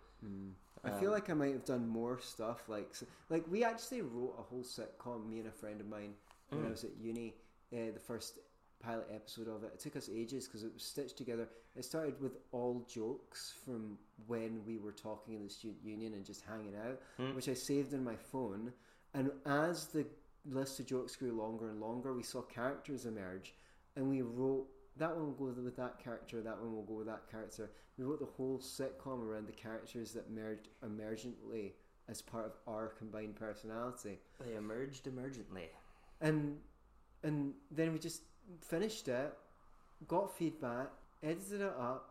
I 0.84 0.90
feel 0.90 1.08
Um, 1.10 1.14
like 1.14 1.30
I 1.30 1.34
might 1.34 1.52
have 1.52 1.64
done 1.64 1.86
more 1.86 2.18
stuff. 2.18 2.68
Like, 2.68 2.92
like 3.28 3.44
we 3.48 3.62
actually 3.62 4.02
wrote 4.02 4.34
a 4.38 4.42
whole 4.42 4.64
sitcom. 4.64 5.28
Me 5.28 5.38
and 5.38 5.46
a 5.48 5.52
friend 5.52 5.80
of 5.80 5.86
mine 5.86 6.14
when 6.50 6.64
I 6.64 6.68
Mm. 6.68 6.70
was 6.72 6.82
at 6.84 6.96
uni. 6.96 7.34
Uh, 7.72 7.92
the 7.94 8.00
first 8.00 8.38
pilot 8.82 9.08
episode 9.14 9.48
of 9.48 9.62
it. 9.64 9.70
It 9.74 9.80
took 9.80 9.96
us 9.96 10.08
ages 10.12 10.46
because 10.46 10.62
it 10.64 10.72
was 10.74 10.82
stitched 10.82 11.16
together. 11.16 11.48
It 11.76 11.84
started 11.84 12.20
with 12.20 12.36
all 12.52 12.86
jokes 12.88 13.54
from 13.64 13.98
when 14.26 14.60
we 14.66 14.78
were 14.78 14.92
talking 14.92 15.34
in 15.34 15.44
the 15.44 15.50
student 15.50 15.84
union 15.84 16.14
and 16.14 16.24
just 16.24 16.42
hanging 16.42 16.74
out, 16.76 17.00
Mm. 17.18 17.34
which 17.34 17.48
I 17.48 17.54
saved 17.54 17.92
in 17.92 18.02
my 18.04 18.16
phone. 18.16 18.72
And 19.14 19.30
as 19.46 19.86
the 19.86 20.06
list 20.44 20.80
of 20.80 20.86
jokes 20.86 21.16
grew 21.16 21.32
longer 21.32 21.70
and 21.70 21.80
longer, 21.80 22.12
we 22.12 22.22
saw 22.22 22.42
characters 22.42 23.06
emerge, 23.06 23.54
and 23.96 24.08
we 24.08 24.22
wrote 24.22 24.66
that 24.96 25.14
one 25.16 25.24
will 25.26 25.32
go 25.52 25.62
with 25.62 25.76
that 25.76 25.98
character, 25.98 26.42
that 26.42 26.58
one 26.60 26.74
will 26.74 26.82
go 26.84 26.94
with 26.94 27.06
that 27.06 27.26
character. 27.30 27.70
We 27.96 28.04
wrote 28.04 28.18
the 28.20 28.26
whole 28.26 28.58
sitcom 28.58 29.22
around 29.22 29.46
the 29.46 29.52
characters 29.52 30.12
that 30.12 30.26
emerged 30.28 30.68
emergently 30.84 31.72
as 32.08 32.20
part 32.20 32.44
of 32.46 32.52
our 32.66 32.88
combined 32.88 33.36
personality 33.36 34.18
They 34.40 34.54
emerged 34.56 35.04
emergently. 35.06 35.68
and 36.20 36.60
and 37.22 37.54
then 37.70 37.92
we 37.92 37.98
just 38.00 38.22
finished 38.60 39.08
it, 39.08 39.32
got 40.08 40.36
feedback, 40.36 40.88
edited 41.22 41.60
it 41.60 41.74
up, 41.78 42.10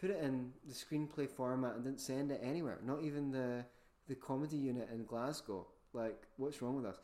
put 0.00 0.10
it 0.10 0.22
in 0.22 0.52
the 0.66 0.74
screenplay 0.74 1.28
format, 1.28 1.74
and 1.74 1.84
didn't 1.84 2.00
send 2.00 2.30
it 2.30 2.40
anywhere. 2.42 2.78
Not 2.84 3.02
even 3.02 3.30
the 3.30 3.64
the 4.08 4.14
comedy 4.16 4.56
unit 4.56 4.88
in 4.92 5.04
Glasgow. 5.04 5.66
Like, 5.92 6.20
what's 6.36 6.60
wrong 6.62 6.76
with 6.76 6.86
us? 6.86 6.98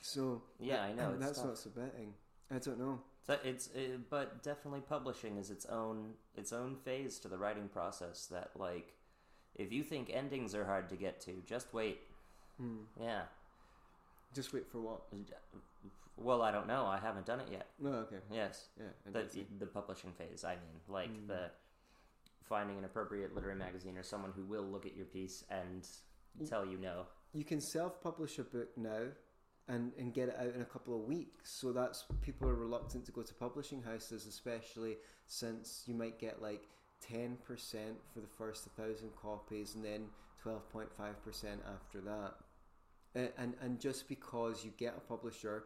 So 0.00 0.42
Yeah, 0.60 0.82
I 0.82 0.92
know, 0.92 1.16
that's 1.18 1.38
tough. 1.38 1.46
not 1.46 1.58
so 1.58 1.70
betting. 1.70 2.14
I 2.50 2.58
don't 2.58 2.78
know. 2.78 3.00
So 3.26 3.38
it's 3.44 3.68
uh 3.74 3.98
but 4.08 4.42
definitely 4.42 4.80
publishing 4.80 5.36
is 5.36 5.50
its 5.50 5.66
own 5.66 6.14
its 6.36 6.52
own 6.52 6.76
phase 6.76 7.18
to 7.20 7.28
the 7.28 7.36
writing 7.36 7.68
process. 7.68 8.26
That 8.26 8.50
like, 8.56 8.94
if 9.56 9.72
you 9.72 9.82
think 9.82 10.10
endings 10.12 10.54
are 10.54 10.64
hard 10.64 10.88
to 10.90 10.96
get 10.96 11.20
to, 11.22 11.42
just 11.46 11.74
wait. 11.74 11.98
Hmm. 12.58 12.84
Yeah. 13.00 13.22
Just 14.34 14.52
wait 14.52 14.66
for 14.70 14.80
what? 14.80 15.02
Well, 16.20 16.42
I 16.42 16.50
don't 16.50 16.66
know. 16.66 16.84
I 16.84 16.98
haven't 16.98 17.26
done 17.26 17.40
it 17.40 17.48
yet. 17.50 17.68
No, 17.78 17.90
okay. 17.90 18.18
Yes, 18.30 18.68
Yeah, 18.76 18.86
the 19.12 19.46
the 19.58 19.66
publishing 19.66 20.12
phase. 20.12 20.44
I 20.44 20.54
mean, 20.56 20.80
like 20.88 21.10
Mm. 21.10 21.28
the 21.28 21.50
finding 22.42 22.78
an 22.78 22.84
appropriate 22.84 23.34
literary 23.34 23.56
magazine 23.58 23.96
or 23.98 24.02
someone 24.02 24.32
who 24.32 24.42
will 24.44 24.62
look 24.64 24.86
at 24.86 24.96
your 24.96 25.04
piece 25.06 25.44
and 25.50 25.86
tell 26.48 26.64
you 26.64 26.78
no. 26.78 27.04
you 27.34 27.44
can 27.44 27.60
self-publish 27.60 28.38
a 28.38 28.42
book 28.44 28.70
now 28.76 29.02
and, 29.68 29.92
and 29.98 30.14
get 30.14 30.28
it 30.30 30.36
out 30.40 30.54
in 30.54 30.62
a 30.62 30.64
couple 30.64 30.94
of 30.94 31.02
weeks 31.06 31.50
so 31.60 31.72
that's 31.72 32.04
people 32.22 32.48
are 32.48 32.54
reluctant 32.54 33.04
to 33.04 33.12
go 33.12 33.20
to 33.22 33.34
publishing 33.34 33.82
houses 33.82 34.24
especially 34.26 34.96
since 35.26 35.82
you 35.86 35.94
might 35.94 36.18
get 36.18 36.40
like 36.40 36.62
10% 37.12 37.36
for 38.14 38.20
the 38.20 38.26
first 38.38 38.66
1000 38.76 39.10
copies 39.14 39.74
and 39.74 39.84
then 39.84 40.06
12.5% 40.42 40.86
after 41.74 42.00
that 42.00 42.34
and, 43.14 43.30
and 43.36 43.54
and 43.60 43.78
just 43.80 44.08
because 44.08 44.64
you 44.64 44.70
get 44.78 44.94
a 44.96 45.00
publisher 45.00 45.64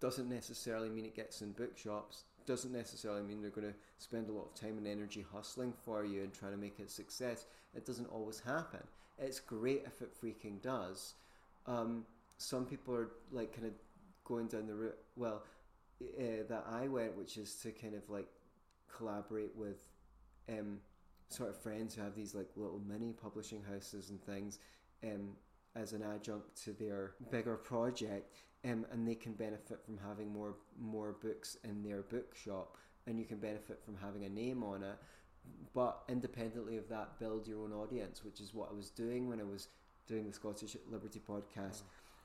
doesn't 0.00 0.28
necessarily 0.28 0.88
mean 0.88 1.04
it 1.04 1.16
gets 1.16 1.42
in 1.42 1.52
bookshops 1.52 2.24
doesn't 2.46 2.72
necessarily 2.72 3.22
mean 3.22 3.42
they're 3.42 3.50
going 3.50 3.66
to 3.66 3.74
spend 3.98 4.30
a 4.30 4.32
lot 4.32 4.46
of 4.46 4.54
time 4.54 4.78
and 4.78 4.86
energy 4.86 5.22
hustling 5.34 5.70
for 5.84 6.02
you 6.02 6.22
and 6.22 6.32
trying 6.32 6.52
to 6.52 6.56
make 6.56 6.80
it 6.80 6.86
a 6.86 6.88
success. 6.88 7.44
It 7.74 7.84
doesn't 7.84 8.06
always 8.06 8.40
happen. 8.40 8.80
It's 9.18 9.38
great 9.38 9.82
if 9.84 10.00
it 10.00 10.18
freaking 10.18 10.62
does. 10.62 11.12
Um, 11.66 12.06
some 12.38 12.64
people 12.64 12.94
are 12.94 13.10
like 13.30 13.52
kind 13.52 13.66
of 13.66 13.72
going 14.24 14.46
down 14.46 14.66
the 14.66 14.74
route 14.74 14.98
well 15.16 15.42
uh, 16.02 16.44
that 16.48 16.64
i 16.70 16.86
went 16.86 17.16
which 17.16 17.36
is 17.36 17.54
to 17.56 17.72
kind 17.72 17.94
of 17.94 18.08
like 18.08 18.28
collaborate 18.96 19.54
with 19.56 19.88
um, 20.48 20.78
sort 21.28 21.50
of 21.50 21.56
friends 21.56 21.94
who 21.94 22.02
have 22.02 22.14
these 22.14 22.34
like 22.34 22.48
little 22.56 22.80
mini 22.88 23.12
publishing 23.12 23.62
houses 23.70 24.10
and 24.10 24.22
things 24.22 24.58
um, 25.04 25.30
as 25.76 25.92
an 25.92 26.02
adjunct 26.02 26.62
to 26.64 26.72
their 26.72 27.12
bigger 27.30 27.56
project 27.56 28.38
um, 28.64 28.86
and 28.92 29.06
they 29.06 29.14
can 29.14 29.32
benefit 29.32 29.80
from 29.84 29.98
having 30.06 30.32
more 30.32 30.54
more 30.78 31.16
books 31.22 31.56
in 31.64 31.82
their 31.82 32.02
bookshop 32.02 32.76
and 33.06 33.18
you 33.18 33.24
can 33.24 33.38
benefit 33.38 33.80
from 33.84 33.96
having 33.96 34.24
a 34.24 34.28
name 34.28 34.62
on 34.62 34.82
it 34.82 34.96
but 35.74 36.02
independently 36.08 36.76
of 36.76 36.88
that 36.88 37.18
build 37.18 37.46
your 37.46 37.62
own 37.62 37.72
audience 37.72 38.24
which 38.24 38.40
is 38.40 38.54
what 38.54 38.68
I 38.70 38.74
was 38.74 38.90
doing 38.90 39.28
when 39.28 39.40
I 39.40 39.44
was 39.44 39.68
doing 40.06 40.26
the 40.26 40.32
Scottish 40.32 40.76
Liberty 40.90 41.20
podcast. 41.26 41.82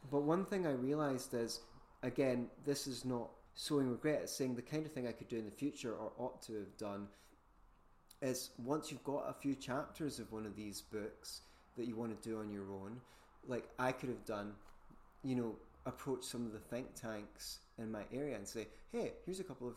But 0.09 0.21
one 0.21 0.45
thing 0.45 0.65
I 0.65 0.71
realized 0.71 1.33
is 1.33 1.61
again 2.01 2.47
this 2.65 2.87
is 2.87 3.05
not 3.05 3.29
sowing 3.55 3.87
regret 3.89 4.21
it's 4.23 4.35
saying 4.35 4.55
the 4.55 4.61
kind 4.61 4.85
of 4.85 4.91
thing 4.91 5.07
I 5.07 5.11
could 5.11 5.27
do 5.27 5.37
in 5.37 5.45
the 5.45 5.51
future 5.51 5.93
or 5.93 6.11
ought 6.17 6.41
to 6.43 6.53
have 6.55 6.77
done 6.77 7.07
is 8.23 8.51
once 8.57 8.89
you've 8.89 9.03
got 9.03 9.25
a 9.29 9.33
few 9.33 9.53
chapters 9.53 10.17
of 10.17 10.31
one 10.31 10.45
of 10.45 10.55
these 10.55 10.81
books 10.81 11.41
that 11.77 11.85
you 11.85 11.95
want 11.95 12.21
to 12.21 12.29
do 12.29 12.39
on 12.39 12.49
your 12.49 12.71
own, 12.71 13.01
like 13.47 13.67
I 13.77 13.91
could 13.91 14.09
have 14.09 14.23
done, 14.25 14.53
you 15.23 15.35
know, 15.35 15.55
approach 15.85 16.23
some 16.23 16.45
of 16.45 16.53
the 16.53 16.59
think 16.59 16.93
tanks 16.95 17.59
in 17.77 17.91
my 17.91 18.03
area 18.13 18.35
and 18.35 18.47
say, 18.47 18.67
hey, 18.91 19.13
here's 19.25 19.39
a 19.39 19.43
couple 19.43 19.67
of 19.67 19.75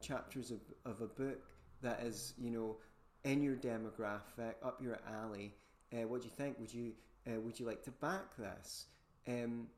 chapters 0.00 0.50
of, 0.50 0.60
of 0.84 1.00
a 1.00 1.06
book 1.06 1.46
that 1.82 2.00
is, 2.00 2.34
you 2.38 2.50
know, 2.50 2.76
in 3.24 3.42
your 3.42 3.56
demographic, 3.56 4.54
up 4.62 4.80
your 4.82 4.98
alley. 5.22 5.54
Uh, 5.92 6.06
what 6.06 6.22
do 6.22 6.28
you 6.28 6.32
think? 6.36 6.58
Would 6.58 6.72
you 6.72 6.92
uh, 7.26 7.38
would 7.40 7.58
you 7.58 7.66
like 7.66 7.82
to 7.84 7.90
back 7.90 8.36
this? 8.36 8.86
Um, 9.28 9.68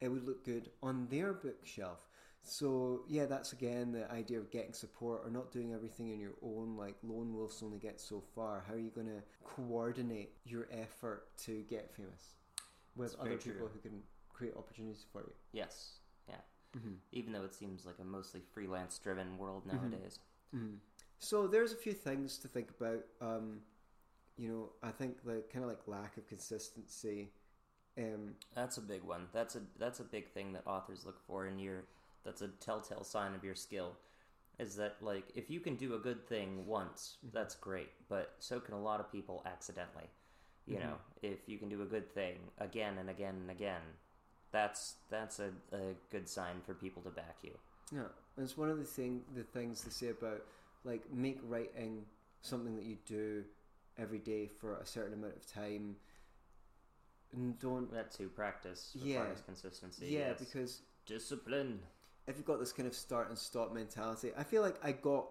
it 0.00 0.08
would 0.08 0.26
look 0.26 0.44
good 0.44 0.70
on 0.82 1.08
their 1.10 1.32
bookshelf. 1.32 1.98
So 2.44 3.02
yeah, 3.08 3.26
that's 3.26 3.52
again 3.52 3.92
the 3.92 4.10
idea 4.10 4.38
of 4.38 4.50
getting 4.50 4.72
support 4.72 5.22
or 5.24 5.30
not 5.30 5.52
doing 5.52 5.72
everything 5.72 6.12
on 6.12 6.18
your 6.18 6.34
own. 6.42 6.76
Like 6.76 6.96
lone 7.02 7.34
wolves 7.34 7.62
only 7.62 7.78
get 7.78 8.00
so 8.00 8.22
far. 8.34 8.64
How 8.66 8.74
are 8.74 8.78
you 8.78 8.90
going 8.90 9.06
to 9.06 9.22
coordinate 9.44 10.32
your 10.44 10.68
effort 10.72 11.26
to 11.44 11.62
get 11.68 11.94
famous 11.94 12.36
with 12.96 13.14
other 13.20 13.36
people 13.36 13.52
true. 13.52 13.70
who 13.72 13.78
can 13.78 14.02
create 14.42 14.56
opportunities 14.56 15.06
for 15.12 15.20
you? 15.20 15.32
Yes, 15.52 15.98
yeah. 16.28 16.34
Mm-hmm. 16.76 16.94
Even 17.12 17.32
though 17.32 17.44
it 17.44 17.54
seems 17.54 17.86
like 17.86 17.96
a 18.00 18.04
mostly 18.04 18.40
freelance-driven 18.52 19.38
world 19.38 19.64
nowadays. 19.66 20.18
Mm. 20.54 20.78
So 21.20 21.46
there's 21.46 21.72
a 21.72 21.76
few 21.76 21.92
things 21.92 22.38
to 22.38 22.48
think 22.48 22.70
about. 22.80 23.04
Um, 23.20 23.60
you 24.36 24.48
know, 24.48 24.70
I 24.82 24.90
think 24.90 25.22
the 25.24 25.44
kind 25.52 25.64
of 25.64 25.70
like 25.70 25.86
lack 25.86 26.16
of 26.16 26.26
consistency. 26.26 27.30
Um, 27.96 28.34
That's 28.54 28.78
a 28.78 28.80
big 28.80 29.04
one. 29.04 29.28
That's 29.32 29.54
a 29.54 29.60
that's 29.78 30.00
a 30.00 30.04
big 30.04 30.30
thing 30.30 30.52
that 30.54 30.66
authors 30.66 31.04
look 31.04 31.20
for 31.26 31.46
in 31.46 31.58
your. 31.58 31.84
That's 32.24 32.42
a 32.42 32.48
telltale 32.48 33.04
sign 33.04 33.34
of 33.34 33.44
your 33.44 33.54
skill. 33.54 33.96
Is 34.58 34.74
that 34.76 34.96
like 35.00 35.24
if 35.34 35.50
you 35.50 35.60
can 35.60 35.76
do 35.76 35.94
a 35.94 35.98
good 35.98 36.26
thing 36.26 36.66
once, 36.66 37.18
that's 37.32 37.54
great. 37.54 37.90
But 38.08 38.34
so 38.38 38.58
can 38.60 38.74
a 38.74 38.80
lot 38.80 38.98
of 38.98 39.12
people 39.12 39.42
accidentally. 39.46 40.08
You 40.64 40.78
know, 40.78 40.94
if 41.22 41.48
you 41.48 41.58
can 41.58 41.68
do 41.68 41.82
a 41.82 41.86
good 41.86 42.08
thing 42.14 42.36
again 42.58 42.98
and 42.98 43.10
again 43.10 43.34
and 43.40 43.50
again, 43.50 43.82
that's 44.52 44.94
that's 45.10 45.38
a, 45.40 45.50
a 45.72 45.94
good 46.10 46.28
sign 46.28 46.60
for 46.64 46.74
people 46.74 47.02
to 47.02 47.10
back 47.10 47.36
you. 47.42 47.52
yeah, 47.94 48.02
it's 48.38 48.56
one 48.56 48.70
of 48.70 48.78
the 48.78 48.84
thing 48.84 49.22
the 49.34 49.42
things 49.42 49.82
they 49.82 49.90
say 49.90 50.08
about 50.08 50.42
like 50.84 51.02
make 51.12 51.38
writing 51.48 52.04
something 52.42 52.74
that 52.76 52.84
you 52.84 52.96
do 53.06 53.44
every 53.98 54.18
day 54.18 54.46
for 54.46 54.76
a 54.78 54.86
certain 54.86 55.14
amount 55.14 55.36
of 55.36 55.52
time. 55.52 55.96
And 57.32 57.58
don't 57.58 57.90
That 57.92 58.10
too, 58.10 58.28
practice 58.28 58.90
Yeah. 58.94 59.24
consistency. 59.46 60.06
yeah 60.06 60.28
yes. 60.28 60.38
because 60.38 60.82
discipline. 61.06 61.80
if 62.26 62.36
you've 62.36 62.46
got 62.46 62.60
this 62.60 62.72
kind 62.72 62.86
of 62.86 62.94
start 62.94 63.28
and 63.30 63.38
stop 63.38 63.72
mentality, 63.72 64.32
I 64.36 64.44
feel 64.44 64.62
like 64.62 64.76
I 64.84 64.92
got 64.92 65.28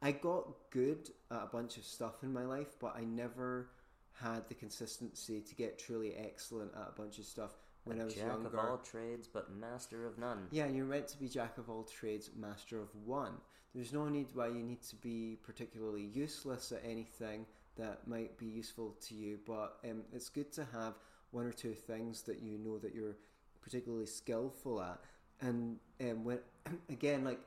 I 0.00 0.12
got 0.12 0.46
good 0.70 1.10
at 1.30 1.42
a 1.42 1.46
bunch 1.46 1.76
of 1.76 1.84
stuff 1.84 2.22
in 2.22 2.32
my 2.32 2.44
life, 2.44 2.76
but 2.78 2.94
I 2.96 3.04
never 3.04 3.70
had 4.12 4.48
the 4.48 4.54
consistency 4.54 5.40
to 5.40 5.54
get 5.54 5.78
truly 5.78 6.14
excellent 6.14 6.72
at 6.74 6.88
a 6.88 6.92
bunch 7.00 7.18
of 7.18 7.24
stuff 7.24 7.52
when 7.84 7.98
A 7.98 8.02
I 8.02 8.04
was 8.04 8.14
jack 8.14 8.26
younger. 8.26 8.48
of 8.48 8.54
all 8.58 8.78
trades, 8.78 9.28
but 9.28 9.50
master 9.54 10.06
of 10.06 10.18
none. 10.18 10.46
Yeah, 10.50 10.66
you're 10.66 10.84
meant 10.84 11.08
to 11.08 11.18
be 11.18 11.28
jack 11.28 11.58
of 11.58 11.68
all 11.70 11.84
trades, 11.84 12.30
master 12.36 12.80
of 12.80 12.88
one. 13.04 13.34
There's 13.74 13.92
no 13.92 14.08
need 14.08 14.28
why 14.34 14.48
you 14.48 14.62
need 14.62 14.82
to 14.82 14.96
be 14.96 15.38
particularly 15.42 16.02
useless 16.02 16.72
at 16.72 16.82
anything 16.84 17.46
that 17.76 18.06
might 18.08 18.36
be 18.38 18.46
useful 18.46 18.96
to 19.06 19.14
you, 19.14 19.38
but 19.46 19.76
um, 19.84 20.02
it's 20.12 20.28
good 20.28 20.52
to 20.52 20.66
have 20.72 20.94
one 21.30 21.44
or 21.46 21.52
two 21.52 21.74
things 21.74 22.22
that 22.22 22.40
you 22.40 22.58
know 22.58 22.78
that 22.78 22.94
you're 22.94 23.16
particularly 23.60 24.06
skillful 24.06 24.80
at. 24.82 24.98
And 25.40 25.78
um, 26.00 26.24
when 26.24 26.38
again, 26.90 27.24
like 27.24 27.38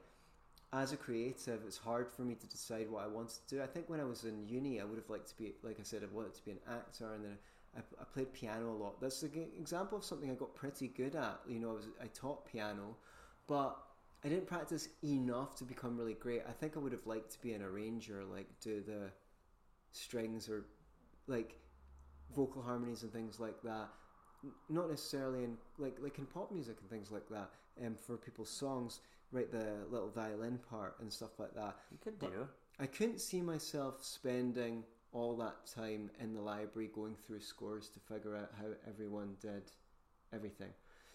as 0.74 0.94
a 0.94 0.98
creative, 0.98 1.60
it's 1.68 1.78
hard 1.78 2.08
for 2.10 2.22
me 2.22 2.36
to 2.36 2.48
decide 2.48 2.90
what 2.90 3.04
I 3.04 3.08
wanted 3.08 3.36
to 3.48 3.56
do. 3.56 3.62
I 3.62 3.66
think 3.68 3.90
when 3.90 4.00
I 4.00 4.06
was 4.06 4.24
in 4.24 4.48
uni, 4.48 4.80
I 4.80 4.86
would 4.86 4.98
have 4.98 5.10
liked 5.10 5.28
to 5.30 5.38
be, 5.38 5.54
like 5.64 5.80
I 5.80 5.84
said, 5.84 6.02
I 6.02 6.16
wanted 6.16 6.34
to 6.36 6.46
be 6.46 6.52
an 6.52 6.60
actor, 6.70 7.14
and 7.14 7.26
then 7.26 7.38
I, 7.76 7.80
I 8.00 8.04
played 8.14 8.34
piano 8.34 8.70
a 8.72 8.78
lot. 8.84 9.00
That's 9.02 9.24
an 9.24 9.32
example 9.58 9.98
of 9.98 10.04
something 10.04 10.30
I 10.30 10.34
got 10.34 10.54
pretty 10.56 10.88
good 10.90 11.16
at. 11.16 11.40
You 11.48 11.60
know, 11.60 11.72
I, 11.72 11.74
was, 11.74 11.88
I 12.02 12.08
taught 12.08 12.46
piano, 12.46 12.98
but 13.48 13.78
I 14.24 14.30
didn't 14.30 14.48
practice 14.48 14.90
enough 15.04 15.56
to 15.56 15.64
become 15.64 15.98
really 15.98 16.14
great. 16.14 16.42
I 16.48 16.52
think 16.52 16.76
I 16.76 16.80
would 16.80 16.92
have 16.92 17.06
liked 17.08 17.32
to 17.32 17.42
be 17.42 17.54
an 17.54 17.62
arranger, 17.62 18.24
like 18.24 18.48
do 18.62 18.82
the 18.86 19.10
strings 19.92 20.50
or 20.50 20.66
like 21.28 21.56
vocal 22.36 22.62
harmonies 22.62 23.04
and 23.04 23.12
things 23.12 23.40
like 23.40 23.62
that. 23.64 23.90
Not 24.70 24.90
necessarily 24.90 25.44
in 25.44 25.58
like 25.78 25.98
like 26.02 26.18
in 26.18 26.26
pop 26.26 26.52
music 26.52 26.78
and 26.82 26.90
things 26.90 27.12
like 27.12 27.28
that. 27.30 27.52
And 27.82 28.00
for 28.00 28.18
people's 28.18 28.50
songs, 28.50 29.00
write 29.32 29.52
the 29.52 29.76
little 29.90 30.10
violin 30.10 30.60
part 30.70 30.96
and 31.00 31.12
stuff 31.12 31.40
like 31.40 31.54
that. 31.56 31.78
You 31.92 31.98
could 32.04 32.20
But- 32.20 32.32
do. 32.32 32.48
I 32.80 32.88
couldn't 32.88 33.20
see 33.20 33.42
myself 33.42 34.04
spending 34.04 34.84
all 35.14 35.36
that 35.38 35.56
time 35.74 36.10
in 36.20 36.34
the 36.34 36.42
library 36.42 36.90
going 36.94 37.16
through 37.16 37.42
scores 37.42 37.90
to 37.90 38.00
figure 38.00 38.36
out 38.36 38.52
how 38.60 38.68
everyone 38.88 39.36
did 39.42 39.64
everything. 40.34 40.70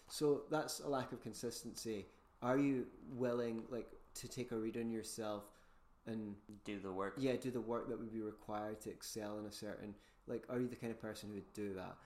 So 0.09 0.43
that's 0.51 0.79
a 0.79 0.87
lack 0.87 1.11
of 1.11 1.21
consistency. 1.21 2.05
Are 2.41 2.57
you 2.57 2.85
willing, 3.13 3.63
like, 3.69 3.89
to 4.15 4.27
take 4.27 4.51
a 4.51 4.57
read 4.57 4.77
on 4.77 4.91
yourself 4.91 5.43
and 6.07 6.35
Do 6.65 6.79
the 6.79 6.91
work. 6.91 7.15
yeah, 7.17 7.33
do 7.35 7.51
the 7.51 7.61
work 7.61 7.89
that 7.89 7.99
would 7.99 8.13
be 8.13 8.21
required 8.21 8.79
to 8.81 8.89
excel 8.89 9.39
in 9.39 9.45
a 9.45 9.51
certain 9.51 9.93
like? 10.27 10.43
Are 10.49 10.59
you 10.59 10.67
the 10.67 10.75
kind 10.75 10.91
of 10.91 11.01
person 11.01 11.29
who 11.29 11.35
would 11.35 11.53
do 11.53 11.73
that? 11.73 11.97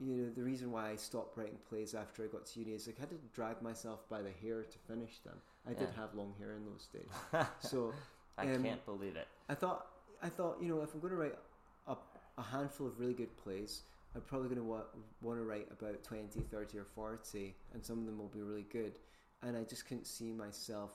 You 0.00 0.16
know, 0.16 0.30
the 0.34 0.42
reason 0.42 0.72
why 0.72 0.90
I 0.90 0.96
stopped 0.96 1.36
writing 1.36 1.58
plays 1.68 1.94
after 1.94 2.24
I 2.24 2.26
got 2.26 2.46
to 2.46 2.60
uni 2.60 2.72
is 2.72 2.86
like 2.86 2.96
I 2.98 3.00
had 3.00 3.10
to 3.10 3.16
drag 3.34 3.62
myself 3.62 4.08
by 4.08 4.22
the 4.22 4.32
hair 4.42 4.62
to 4.62 4.78
finish 4.88 5.18
them. 5.20 5.36
I 5.68 5.74
did 5.74 5.90
have 5.96 6.14
long 6.14 6.34
hair 6.38 6.54
in 6.56 6.64
those 6.64 6.88
days, 6.92 7.46
so 7.60 7.92
I 8.36 8.52
um, 8.52 8.62
can't 8.64 8.84
believe 8.84 9.14
it. 9.14 9.28
I 9.48 9.54
thought 9.54 9.86
I 10.22 10.28
thought 10.28 10.58
you 10.62 10.68
know 10.68 10.82
if 10.82 10.94
I'm 10.94 11.00
going 11.00 11.12
to 11.12 11.18
write 11.18 11.38
a, 11.86 11.96
a 12.38 12.42
handful 12.42 12.86
of 12.86 12.98
really 13.00 13.14
good 13.14 13.36
plays, 13.36 13.82
I'm 14.14 14.20
probably 14.22 14.48
going 14.48 14.60
to 14.60 14.64
wa- 14.64 14.92
want 15.20 15.38
to 15.38 15.44
write 15.44 15.68
about 15.70 16.02
20, 16.04 16.40
30 16.40 16.78
or 16.78 16.84
40 16.84 17.54
and 17.74 17.84
some 17.84 17.98
of 17.98 18.06
them 18.06 18.18
will 18.18 18.28
be 18.28 18.42
really 18.42 18.66
good 18.70 18.98
and 19.42 19.56
I 19.56 19.64
just 19.64 19.86
couldn't 19.86 20.06
see 20.06 20.32
myself 20.32 20.92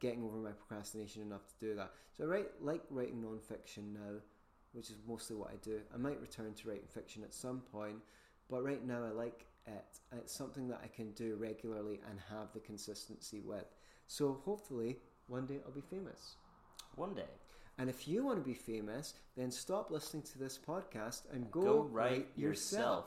getting 0.00 0.22
over 0.22 0.36
my 0.36 0.50
procrastination 0.50 1.22
enough 1.22 1.46
to 1.46 1.66
do 1.66 1.74
that. 1.76 1.92
So 2.16 2.24
I 2.24 2.26
write 2.26 2.48
like 2.60 2.82
writing 2.90 3.22
non-fiction 3.22 3.94
now, 3.94 4.20
which 4.72 4.90
is 4.90 4.96
mostly 5.08 5.36
what 5.36 5.50
I 5.50 5.56
do. 5.62 5.80
I 5.94 5.96
might 5.96 6.20
return 6.20 6.52
to 6.52 6.68
writing 6.68 6.86
fiction 6.92 7.22
at 7.22 7.32
some 7.32 7.60
point, 7.72 7.96
but 8.50 8.62
right 8.62 8.84
now 8.86 9.02
I 9.04 9.10
like 9.10 9.46
it. 9.66 9.98
It's 10.12 10.34
something 10.34 10.68
that 10.68 10.80
I 10.84 10.88
can 10.88 11.12
do 11.12 11.36
regularly 11.36 12.00
and 12.10 12.18
have 12.30 12.52
the 12.52 12.60
consistency 12.60 13.40
with. 13.40 13.64
So 14.06 14.40
hopefully 14.44 14.98
one 15.28 15.46
day 15.46 15.60
I'll 15.64 15.72
be 15.72 15.80
famous. 15.80 16.36
One 16.96 17.14
day. 17.14 17.24
And 17.78 17.90
if 17.90 18.08
you 18.08 18.24
want 18.24 18.38
to 18.38 18.44
be 18.44 18.54
famous, 18.54 19.14
then 19.36 19.50
stop 19.50 19.90
listening 19.90 20.22
to 20.24 20.38
this 20.38 20.58
podcast 20.58 21.22
and 21.32 21.50
go, 21.50 21.60
Go 21.62 21.82
write 21.82 22.10
write 22.10 22.26
yourself. 22.36 22.80
yourself. 22.80 23.04